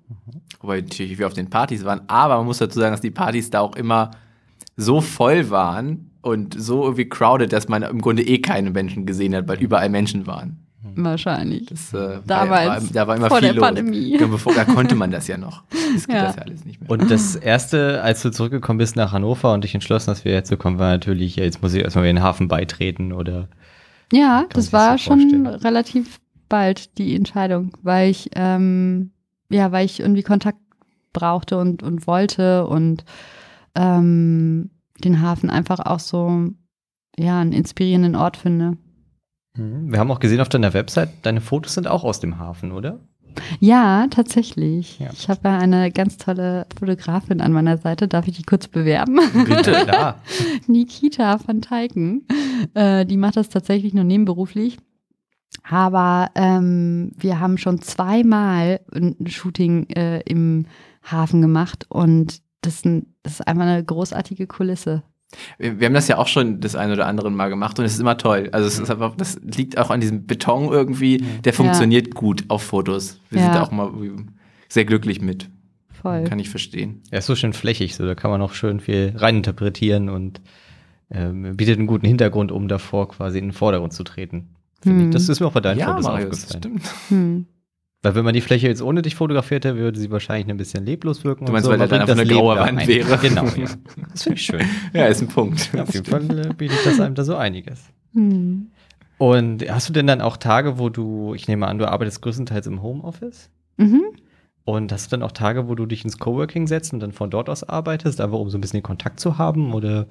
Wobei 0.61 0.81
natürlich 0.81 1.17
wir 1.17 1.27
auf 1.27 1.33
den 1.33 1.49
Partys 1.49 1.83
waren. 1.85 2.01
Aber 2.07 2.37
man 2.37 2.45
muss 2.45 2.57
dazu 2.59 2.79
sagen, 2.79 2.91
dass 2.93 3.01
die 3.01 3.11
Partys 3.11 3.49
da 3.49 3.61
auch 3.61 3.75
immer 3.75 4.11
so 4.75 5.01
voll 5.01 5.49
waren 5.49 6.11
und 6.27 6.55
so 6.59 6.83
irgendwie 6.83 7.07
crowded, 7.09 7.51
dass 7.53 7.67
man 7.67 7.83
im 7.83 8.01
Grunde 8.01 8.23
eh 8.23 8.39
keine 8.39 8.71
Menschen 8.71 9.05
gesehen 9.05 9.35
hat, 9.35 9.47
weil 9.47 9.59
überall 9.59 9.89
Menschen 9.89 10.27
waren. 10.27 10.59
Wahrscheinlich. 10.95 11.65
Das, 11.67 11.93
äh, 11.93 12.19
Damals, 12.25 12.85
war, 12.85 12.93
da 12.93 13.07
war 13.07 13.15
immer 13.17 13.27
vor 13.27 13.37
viel 13.39 13.47
der 13.49 13.55
los. 13.55 13.63
Pandemie. 13.65 14.17
Bevor, 14.17 14.53
da 14.53 14.63
konnte 14.65 14.95
man 14.95 15.11
das 15.11 15.27
ja 15.27 15.37
noch. 15.37 15.63
Das 15.93 16.05
geht 16.07 16.15
Ja. 16.15 16.23
das 16.25 16.35
ja 16.35 16.41
alles 16.43 16.65
nicht 16.65 16.81
mehr. 16.81 16.89
Und 16.89 17.09
das 17.09 17.35
erste, 17.35 18.01
als 18.03 18.21
du 18.21 18.29
zurückgekommen 18.29 18.77
bist 18.77 18.95
nach 18.95 19.11
Hannover 19.13 19.53
und 19.53 19.63
dich 19.63 19.73
entschlossen 19.73 20.11
hast, 20.11 20.25
wieder 20.25 20.35
herzukommen, 20.35 20.79
war 20.79 20.91
natürlich, 20.91 21.35
ja, 21.37 21.43
jetzt 21.45 21.61
muss 21.61 21.73
ich 21.73 21.81
erstmal 21.83 22.03
wieder 22.03 22.09
in 22.11 22.15
den 22.17 22.23
Hafen 22.23 22.47
beitreten 22.47 23.13
oder. 23.13 23.47
Ja, 24.11 24.45
das 24.53 24.73
war 24.73 24.97
so 24.97 25.05
schon 25.05 25.47
relativ 25.47 26.19
bald 26.49 26.97
die 26.97 27.15
Entscheidung, 27.15 27.71
weil 27.83 28.09
ich, 28.09 28.29
ähm, 28.35 29.11
ja, 29.49 29.71
weil 29.71 29.85
ich 29.85 29.99
irgendwie 29.99 30.23
Kontakt 30.23 30.59
brauchte 31.13 31.57
und, 31.57 31.83
und 31.83 32.05
wollte 32.07 32.67
und 32.67 33.05
ähm, 33.75 34.69
den 35.03 35.21
Hafen 35.21 35.49
einfach 35.49 35.79
auch 35.79 35.99
so, 35.99 36.49
ja, 37.17 37.39
einen 37.39 37.53
inspirierenden 37.53 38.15
Ort 38.15 38.37
finde. 38.37 38.77
Mhm. 39.55 39.91
Wir 39.91 39.99
haben 39.99 40.11
auch 40.11 40.19
gesehen 40.19 40.41
auf 40.41 40.49
deiner 40.49 40.73
Website, 40.73 41.09
deine 41.23 41.41
Fotos 41.41 41.73
sind 41.73 41.87
auch 41.87 42.03
aus 42.03 42.19
dem 42.19 42.39
Hafen, 42.39 42.71
oder? 42.71 42.99
Ja, 43.59 44.07
tatsächlich. 44.09 44.99
Ja. 44.99 45.09
Ich 45.13 45.29
habe 45.29 45.41
ja 45.43 45.57
eine 45.57 45.91
ganz 45.91 46.17
tolle 46.17 46.65
Fotografin 46.77 47.41
an 47.41 47.51
meiner 47.51 47.77
Seite. 47.77 48.07
Darf 48.07 48.27
ich 48.27 48.37
die 48.37 48.43
kurz 48.43 48.67
bewerben? 48.67 49.19
Bitte, 49.45 49.71
klar. 49.85 50.21
Nikita 50.67 51.39
van 51.45 51.61
Teiken. 51.61 52.27
Äh, 52.73 53.05
die 53.05 53.17
macht 53.17 53.37
das 53.37 53.49
tatsächlich 53.49 53.93
nur 53.93 54.03
nebenberuflich. 54.03 54.77
Aber 55.69 56.31
ähm, 56.35 57.11
wir 57.17 57.39
haben 57.39 57.57
schon 57.57 57.81
zweimal 57.81 58.79
ein 58.93 59.15
Shooting 59.27 59.87
äh, 59.89 60.21
im 60.21 60.65
Hafen 61.03 61.41
gemacht 61.41 61.85
und 61.89 62.41
das, 62.67 62.75
ist 62.75 62.85
ein, 62.85 63.05
das 63.23 63.33
ist 63.33 63.47
einfach 63.47 63.63
eine 63.63 63.83
großartige 63.83 64.45
Kulisse. 64.47 65.03
Wir, 65.57 65.79
wir 65.79 65.85
haben 65.87 65.93
das 65.93 66.07
ja 66.07 66.17
auch 66.17 66.27
schon 66.27 66.59
das 66.61 66.75
ein 66.75 66.91
oder 66.91 67.05
andere 67.07 67.29
Mal 67.31 67.49
gemacht 67.49 67.77
und 67.79 67.85
es 67.85 67.93
ist 67.93 67.99
immer 67.99 68.17
toll. 68.17 68.49
Also 68.51 68.67
es 68.67 68.79
ist 68.79 68.89
einfach, 68.89 69.15
das 69.15 69.39
liegt 69.41 69.77
auch 69.77 69.89
an 69.89 69.99
diesem 69.99 70.25
Beton 70.25 70.71
irgendwie, 70.71 71.23
der 71.43 71.53
funktioniert 71.53 72.13
gut 72.15 72.45
auf 72.49 72.63
Fotos. 72.63 73.19
Wir 73.29 73.39
sind 73.39 73.49
Ja. 73.49 73.55
da 73.55 73.63
auch 73.63 73.71
mal 73.71 73.91
sehr 74.69 74.85
glücklich 74.85 75.21
mit. 75.21 75.49
Voll. 75.91 76.23
Kann 76.25 76.39
ich 76.39 76.49
verstehen. 76.49 77.01
Er 77.11 77.19
ist 77.19 77.25
so 77.25 77.35
schön 77.35 77.53
flächig, 77.53 77.95
so 77.95 78.05
da 78.05 78.15
kann 78.15 78.31
man 78.31 78.41
auch 78.41 78.53
schön 78.53 78.79
viel 78.79 79.13
reininterpretieren 79.15 80.09
und 80.09 80.41
ähm, 81.09 81.55
bietet 81.57 81.77
einen 81.79 81.87
guten 81.87 82.05
Hintergrund, 82.05 82.51
um 82.51 82.67
davor 82.67 83.09
quasi 83.09 83.39
in 83.39 83.45
den 83.47 83.53
Vordergrund 83.53 83.93
zu 83.93 84.03
treten. 84.03 84.49
Hm. 84.83 85.07
ich. 85.07 85.13
Das 85.13 85.27
ist 85.27 85.39
mir 85.39 85.47
auch 85.47 85.53
bei 85.53 85.59
deinen 85.61 85.79
Fotos 85.81 86.03
Marius, 86.05 86.29
das 86.45 86.55
aufgefallen. 86.55 86.79
stimmt. 86.81 86.93
Hm. 87.09 87.45
Weil 88.07 88.15
wenn 88.15 88.23
man 88.23 88.33
die 88.33 88.39
Fläche 88.39 88.67
jetzt 88.69 88.81
ohne 88.81 89.01
dich 89.01 89.15
fotografiert 89.15 89.65
hätte, 89.65 89.75
würde 89.75 89.99
sie 89.99 90.09
wahrscheinlich 90.09 90.47
ein 90.47 90.55
bisschen 90.55 90.85
leblos 90.85 91.25
wirken. 91.25 91.43
Du 91.43 91.49
und 91.49 91.53
meinst, 91.53 91.65
so, 91.65 91.71
weil 91.71 91.77
da 91.77 91.87
dann 91.87 91.99
einfach 91.99 92.13
eine 92.13 92.25
graue 92.25 92.53
Leben 92.53 92.65
Wand 92.65 92.79
ein. 92.79 92.87
wäre. 92.87 93.17
Genau, 93.17 93.43
ja. 93.43 93.67
Das 94.13 94.23
finde 94.23 94.39
ich 94.39 94.45
schön. 94.45 94.61
Ja, 94.93 95.07
ist 95.07 95.21
ein 95.21 95.27
Punkt. 95.27 95.73
Ja, 95.73 95.83
auf 95.83 95.93
jeden 95.93 96.05
Fall 96.05 96.39
äh, 96.39 96.53
bietet 96.53 96.85
das 96.85 97.01
einem 97.01 97.15
da 97.15 97.25
so 97.25 97.35
einiges. 97.35 97.81
Hm. 98.13 98.67
Und 99.17 99.69
hast 99.69 99.89
du 99.89 99.93
denn 99.93 100.07
dann 100.07 100.21
auch 100.21 100.37
Tage, 100.37 100.79
wo 100.79 100.87
du, 100.87 101.33
ich 101.33 101.49
nehme 101.49 101.67
an, 101.67 101.79
du 101.79 101.91
arbeitest 101.91 102.21
größtenteils 102.21 102.65
im 102.67 102.81
Homeoffice? 102.81 103.49
Mhm. 103.75 104.03
Und 104.67 104.91
hast 104.91 105.05
du 105.05 105.11
dann 105.15 105.23
auch 105.23 105.31
Tage, 105.31 105.69
wo 105.69 105.75
du 105.75 105.85
dich 105.85 106.03
ins 106.03 106.19
Coworking 106.19 106.67
setzt 106.67 106.91
und 106.91 106.99
dann 106.99 107.13
von 107.13 107.29
dort 107.29 107.49
aus 107.49 107.63
arbeitest, 107.63 108.19
einfach 108.19 108.37
um 108.37 108.49
so 108.49 108.57
ein 108.57 108.61
bisschen 108.61 108.79
den 108.79 108.83
Kontakt 108.83 109.17
zu 109.21 109.37
haben 109.37 109.73
oder 109.73 110.07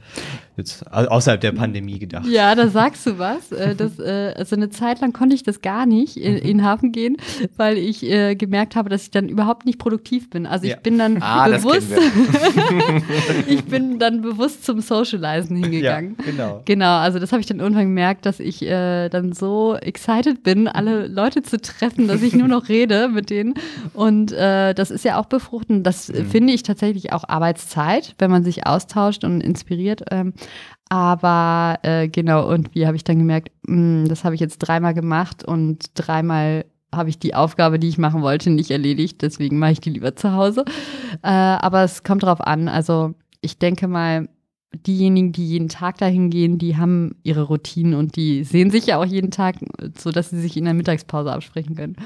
jetzt 0.57 0.83
au- 0.91 1.05
außerhalb 1.09 1.39
der 1.43 1.53
Pandemie 1.53 1.99
gedacht? 1.99 2.25
Ja, 2.27 2.55
da 2.55 2.69
sagst 2.69 3.05
du 3.07 3.19
was. 3.19 3.53
Äh, 3.53 3.75
Das, 3.77 3.99
äh, 3.99 4.33
also 4.35 4.57
eine 4.57 4.71
Zeit 4.71 5.03
lang 5.03 5.13
konnte 5.13 5.35
ich 5.35 5.43
das 5.43 5.61
gar 5.61 5.85
nicht 5.85 6.17
in, 6.17 6.37
in 6.39 6.57
den 6.59 6.65
Hafen 6.65 6.91
gehen, 6.91 7.19
weil 7.59 7.77
ich 7.77 8.03
äh, 8.05 8.35
gemerkt 8.35 8.77
habe, 8.77 8.89
dass 8.89 9.03
ich 9.03 9.11
dann 9.11 9.29
überhaupt 9.29 9.67
nicht 9.67 9.79
produktiv 9.79 10.31
bin. 10.31 10.47
Also 10.47 10.65
ich 10.65 10.71
Ja. 10.71 10.79
bin 10.83 10.97
dann 10.99 11.19
Ah, 11.21 11.49
bewusst, 11.49 11.93
ich 13.47 13.65
bin 13.67 13.99
dann 13.99 14.23
bewusst 14.23 14.65
zum 14.65 14.81
Socializen 14.81 15.57
hingegangen. 15.57 16.17
genau. 16.25 16.63
Genau, 16.65 16.97
also 16.99 17.19
das 17.19 17.33
habe 17.33 17.41
ich 17.41 17.47
dann 17.47 17.61
irgendwann 17.61 17.85
gemerkt, 17.89 18.25
dass 18.27 18.41
ich 18.41 18.63
äh, 18.63 19.09
dann 19.11 19.33
so 19.33 19.77
excited 19.77 20.43
bin, 20.43 20.67
alle 20.69 21.09
Leute 21.09 21.43
zu 21.43 21.61
treffen, 21.61 22.09
dass 22.09 22.23
ich 22.23 22.35
nur 22.35 22.49
noch 22.49 22.69
rede 22.71 23.09
mit 23.09 23.29
denen. 23.31 23.53
Und 23.93 24.33
äh, 24.33 24.46
das 24.75 24.91
ist 24.91 25.05
ja 25.05 25.19
auch 25.19 25.27
befruchtend. 25.27 25.87
Das 25.87 26.11
äh, 26.11 26.25
finde 26.25 26.53
ich 26.53 26.63
tatsächlich 26.63 27.13
auch 27.13 27.25
Arbeitszeit, 27.29 28.15
wenn 28.19 28.31
man 28.31 28.45
sich 28.45 28.67
austauscht 28.67 29.25
und 29.25 29.41
inspiriert. 29.41 30.03
Ähm, 30.11 30.35
aber 30.89 31.79
äh, 31.83 32.09
genau, 32.09 32.49
und 32.49 32.75
wie 32.75 32.87
habe 32.87 32.97
ich 32.97 33.05
dann 33.05 33.19
gemerkt, 33.19 33.51
mh, 33.67 34.09
das 34.09 34.25
habe 34.25 34.35
ich 34.35 34.41
jetzt 34.41 34.59
dreimal 34.59 34.95
gemacht 34.95 35.45
und 35.45 35.91
dreimal 35.95 36.65
habe 36.95 37.09
ich 37.09 37.19
die 37.19 37.35
Aufgabe, 37.35 37.79
die 37.79 37.89
ich 37.89 37.99
machen 37.99 38.23
wollte, 38.23 38.51
nicht 38.51 38.71
erledigt. 38.71 39.23
Deswegen 39.23 39.59
mache 39.59 39.73
ich 39.73 39.81
die 39.81 39.91
lieber 39.91 40.17
zu 40.17 40.33
Hause. 40.33 40.65
Äh, 41.23 41.29
aber 41.29 41.83
es 41.83 42.05
kommt 42.05 42.23
drauf 42.23 42.41
an. 42.41 42.69
Also 42.69 43.15
ich 43.41 43.59
denke 43.59 43.89
mal, 43.89 44.29
diejenigen, 44.75 45.33
die 45.33 45.47
jeden 45.47 45.69
Tag 45.69 45.99
dahin 45.99 46.29
gehen, 46.31 46.59
die 46.59 46.77
haben 46.77 47.17
ihre 47.23 47.43
Routinen 47.43 47.95
und 47.95 48.17
die 48.17 48.45
sehen 48.45 48.71
sich 48.71 48.87
ja 48.87 48.99
auch 48.99 49.05
jeden 49.05 49.31
Tag, 49.31 49.57
so 49.99 50.11
dass 50.11 50.31
sie 50.31 50.41
sich 50.41 50.57
in 50.57 50.65
der 50.65 50.75
Mittagspause 50.75 51.33
absprechen 51.33 51.77
können. 51.77 51.97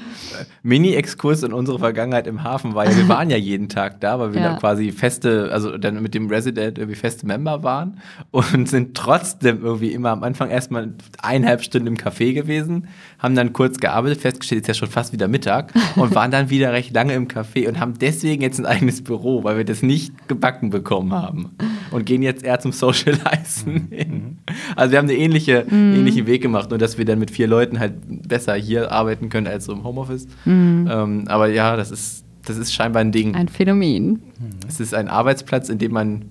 Mini-Exkurs 0.63 1.43
in 1.43 1.53
unsere 1.53 1.79
Vergangenheit 1.79 2.27
im 2.27 2.43
Hafen 2.43 2.73
war 2.75 2.85
ja, 2.89 2.95
wir 2.95 3.07
waren 3.09 3.29
ja 3.29 3.37
jeden 3.37 3.67
Tag 3.69 3.99
da, 4.01 4.19
weil 4.19 4.33
wir 4.33 4.41
Ja. 4.41 4.49
dann 4.49 4.59
quasi 4.59 4.91
feste, 4.91 5.49
also 5.51 5.77
dann 5.77 6.01
mit 6.01 6.13
dem 6.13 6.27
Resident 6.29 6.77
irgendwie 6.77 6.95
feste 6.97 7.25
Member 7.25 7.63
waren 7.63 7.99
und 8.31 8.69
sind 8.69 8.95
trotzdem 8.95 9.61
irgendwie 9.63 9.91
immer 9.91 10.09
am 10.11 10.23
Anfang 10.23 10.49
erstmal 10.49 10.93
eineinhalb 11.21 11.63
Stunden 11.63 11.87
im 11.87 11.97
Café 11.97 12.33
gewesen, 12.33 12.87
haben 13.21 13.35
dann 13.35 13.53
kurz 13.53 13.79
gearbeitet, 13.79 14.19
festgestellt, 14.19 14.61
ist 14.61 14.67
ja 14.67 14.73
schon 14.73 14.89
fast 14.89 15.13
wieder 15.13 15.27
Mittag 15.27 15.71
und 15.95 16.13
waren 16.15 16.31
dann 16.31 16.49
wieder 16.49 16.73
recht 16.73 16.93
lange 16.93 17.13
im 17.13 17.27
Café 17.27 17.67
und 17.67 17.79
haben 17.79 17.93
deswegen 17.99 18.41
jetzt 18.41 18.59
ein 18.59 18.65
eigenes 18.65 19.03
Büro, 19.03 19.43
weil 19.43 19.57
wir 19.57 19.65
das 19.65 19.83
nicht 19.83 20.27
gebacken 20.27 20.71
bekommen 20.71 21.13
haben 21.13 21.51
und 21.91 22.05
gehen 22.05 22.23
jetzt 22.23 22.43
eher 22.43 22.59
zum 22.59 22.71
Socializen 22.71 23.87
hin. 23.91 24.39
Also 24.75 24.91
wir 24.91 24.97
haben 24.97 25.07
einen 25.07 25.19
ähnliche, 25.19 25.65
ähnlichen 25.69 26.25
Weg 26.25 26.41
gemacht, 26.41 26.71
nur 26.71 26.79
dass 26.79 26.97
wir 26.97 27.05
dann 27.05 27.19
mit 27.19 27.29
vier 27.29 27.47
Leuten 27.47 27.79
halt 27.79 27.93
besser 28.27 28.55
hier 28.55 28.91
arbeiten 28.91 29.29
können 29.29 29.47
als 29.47 29.65
so 29.65 29.73
im 29.73 29.83
Homeoffice. 29.83 30.27
Ähm, 30.45 31.25
aber 31.27 31.47
ja, 31.47 31.75
das 31.75 31.91
ist, 31.91 32.25
das 32.45 32.57
ist 32.57 32.73
scheinbar 32.73 33.01
ein 33.01 33.11
Ding. 33.11 33.35
Ein 33.35 33.47
Phänomen. 33.47 34.23
Es 34.67 34.79
ist 34.79 34.95
ein 34.95 35.07
Arbeitsplatz, 35.07 35.69
in 35.69 35.77
dem 35.77 35.91
man 35.91 36.25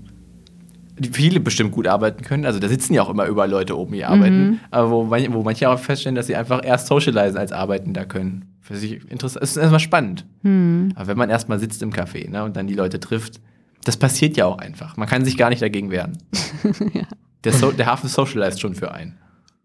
viele 1.12 1.40
bestimmt 1.40 1.72
gut 1.72 1.86
arbeiten 1.86 2.22
können. 2.22 2.44
Also 2.44 2.58
da 2.58 2.68
sitzen 2.68 2.94
ja 2.94 3.02
auch 3.02 3.10
immer 3.10 3.26
überall 3.26 3.50
Leute 3.50 3.78
oben, 3.78 3.92
die 3.92 4.04
arbeiten. 4.04 4.60
Aber 4.70 4.90
wo, 4.90 5.04
man, 5.04 5.32
wo 5.32 5.42
manche 5.42 5.68
auch 5.68 5.78
feststellen, 5.78 6.14
dass 6.14 6.26
sie 6.26 6.36
einfach 6.36 6.64
erst 6.64 6.86
socialisen 6.86 7.38
als 7.38 7.52
arbeiten 7.52 7.92
da 7.92 8.04
können. 8.04 8.46
Für 8.60 8.76
sich 8.76 9.10
interessant. 9.10 9.42
Es 9.42 9.52
ist 9.52 9.56
erstmal 9.56 9.80
spannend. 9.80 10.26
Aber 10.94 11.06
wenn 11.06 11.18
man 11.18 11.30
erstmal 11.30 11.58
sitzt 11.58 11.82
im 11.82 11.92
Café 11.92 12.28
ne, 12.28 12.44
und 12.44 12.56
dann 12.56 12.66
die 12.66 12.74
Leute 12.74 13.00
trifft, 13.00 13.40
das 13.84 13.96
passiert 13.96 14.36
ja 14.36 14.46
auch 14.46 14.58
einfach. 14.58 14.96
Man 14.96 15.08
kann 15.08 15.24
sich 15.24 15.36
gar 15.36 15.48
nicht 15.48 15.62
dagegen 15.62 15.90
wehren. 15.90 16.18
der, 17.44 17.52
so 17.52 17.72
der 17.72 17.86
Hafen 17.86 18.08
socialized 18.08 18.60
schon 18.60 18.74
für 18.74 18.92
einen. 18.92 19.18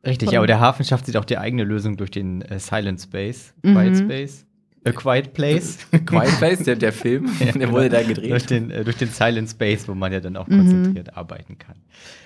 Richtig, 0.06 0.32
ja, 0.32 0.40
aber 0.40 0.48
der 0.48 0.60
Hafen 0.60 0.86
schafft 0.86 1.08
sich 1.08 1.18
auch 1.18 1.26
die 1.26 1.38
eigene 1.38 1.64
Lösung 1.64 1.98
durch 1.98 2.12
den 2.12 2.44
äh, 2.44 2.60
Silent 2.60 3.02
Space, 3.02 3.54
Quiet 3.64 3.98
Space, 3.98 4.45
A 4.86 4.92
Quiet 4.92 5.34
Place. 5.34 5.80
Quiet 6.06 6.38
Place, 6.38 6.64
der, 6.64 6.76
der 6.76 6.94
Film, 6.94 7.30
der 7.56 7.72
wurde 7.72 7.90
da 7.90 8.02
durch 8.04 8.16
gedreht. 8.16 8.50
den, 8.50 8.72
äh, 8.72 8.84
durch 8.84 8.98
den 8.98 9.10
Silent 9.10 9.50
Space, 9.50 9.88
wo 9.88 9.96
man 9.96 10.14
ja 10.14 10.20
dann 10.20 10.38
auch 10.38 10.46
konzentriert 10.46 11.18
arbeiten 11.18 11.58
kann. 11.58 11.76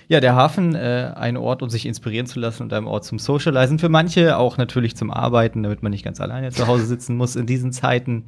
Ja, 0.10 0.20
der 0.20 0.36
Hafen, 0.36 0.76
äh, 0.76 1.14
ein 1.16 1.38
Ort, 1.38 1.62
um 1.62 1.70
sich 1.70 1.86
inspirieren 1.86 2.26
zu 2.26 2.40
lassen 2.40 2.64
und 2.64 2.74
ein 2.74 2.86
Ort 2.86 3.06
zum 3.06 3.18
Socializen. 3.18 3.80
Für 3.80 3.90
manche 3.90 4.38
auch 4.38 4.58
natürlich 4.58 4.96
zum 4.98 5.12
Arbeiten, 5.12 5.64
damit 5.64 5.84
man 5.84 5.92
nicht 5.92 6.04
ganz 6.04 6.20
alleine 6.20 6.52
zu 6.52 6.68
Hause 6.68 6.86
sitzen 6.86 7.16
muss 7.16 7.36
in 7.36 7.46
diesen 7.46 7.72
Zeiten. 7.72 8.26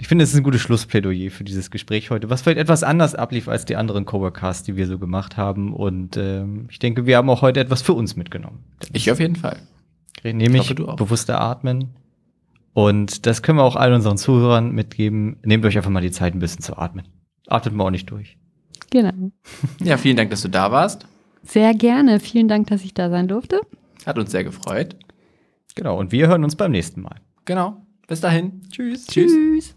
Ich 0.00 0.08
finde, 0.08 0.24
es 0.24 0.30
ist 0.32 0.36
ein 0.36 0.42
gutes 0.42 0.60
Schlussplädoyer 0.60 1.30
für 1.30 1.44
dieses 1.44 1.70
Gespräch 1.70 2.10
heute, 2.10 2.28
was 2.28 2.42
vielleicht 2.42 2.58
etwas 2.58 2.82
anders 2.82 3.14
ablief 3.14 3.48
als 3.48 3.64
die 3.64 3.76
anderen 3.76 4.04
Coworcasts, 4.04 4.64
die 4.64 4.76
wir 4.76 4.86
so 4.86 4.98
gemacht 4.98 5.36
haben. 5.36 5.72
Und 5.72 6.16
ähm, 6.16 6.66
ich 6.70 6.78
denke, 6.78 7.06
wir 7.06 7.16
haben 7.16 7.30
auch 7.30 7.40
heute 7.40 7.60
etwas 7.60 7.80
für 7.80 7.94
uns 7.94 8.16
mitgenommen. 8.16 8.64
Ich 8.92 9.10
auf 9.10 9.20
jeden 9.20 9.36
Fall. 9.36 9.56
Nämlich 10.24 10.62
hoffe, 10.62 10.74
du 10.74 10.88
auch. 10.88 10.96
bewusster 10.96 11.40
atmen. 11.40 11.90
Und 12.74 13.24
das 13.26 13.42
können 13.42 13.58
wir 13.58 13.62
auch 13.62 13.76
all 13.76 13.92
unseren 13.92 14.18
Zuhörern 14.18 14.72
mitgeben. 14.72 15.36
Nehmt 15.44 15.64
euch 15.64 15.76
einfach 15.76 15.90
mal 15.90 16.00
die 16.00 16.10
Zeit, 16.10 16.34
ein 16.34 16.40
bisschen 16.40 16.60
zu 16.62 16.76
atmen. 16.76 17.06
Atmet 17.46 17.74
mal 17.74 17.84
auch 17.84 17.90
nicht 17.90 18.10
durch. 18.10 18.36
Genau. 18.90 19.12
Ja, 19.82 19.96
vielen 19.96 20.16
Dank, 20.16 20.30
dass 20.30 20.42
du 20.42 20.48
da 20.48 20.70
warst. 20.70 21.06
Sehr 21.42 21.74
gerne. 21.74 22.20
Vielen 22.20 22.48
Dank, 22.48 22.66
dass 22.66 22.84
ich 22.84 22.94
da 22.94 23.10
sein 23.10 23.28
durfte. 23.28 23.60
Hat 24.04 24.18
uns 24.18 24.30
sehr 24.32 24.44
gefreut. 24.44 24.96
Genau, 25.74 25.98
und 25.98 26.12
wir 26.12 26.28
hören 26.28 26.44
uns 26.44 26.56
beim 26.56 26.72
nächsten 26.72 27.00
Mal. 27.00 27.20
Genau. 27.44 27.84
Bis 28.06 28.20
dahin. 28.20 28.62
Tschüss. 28.70 29.06
Tschüss. 29.06 29.74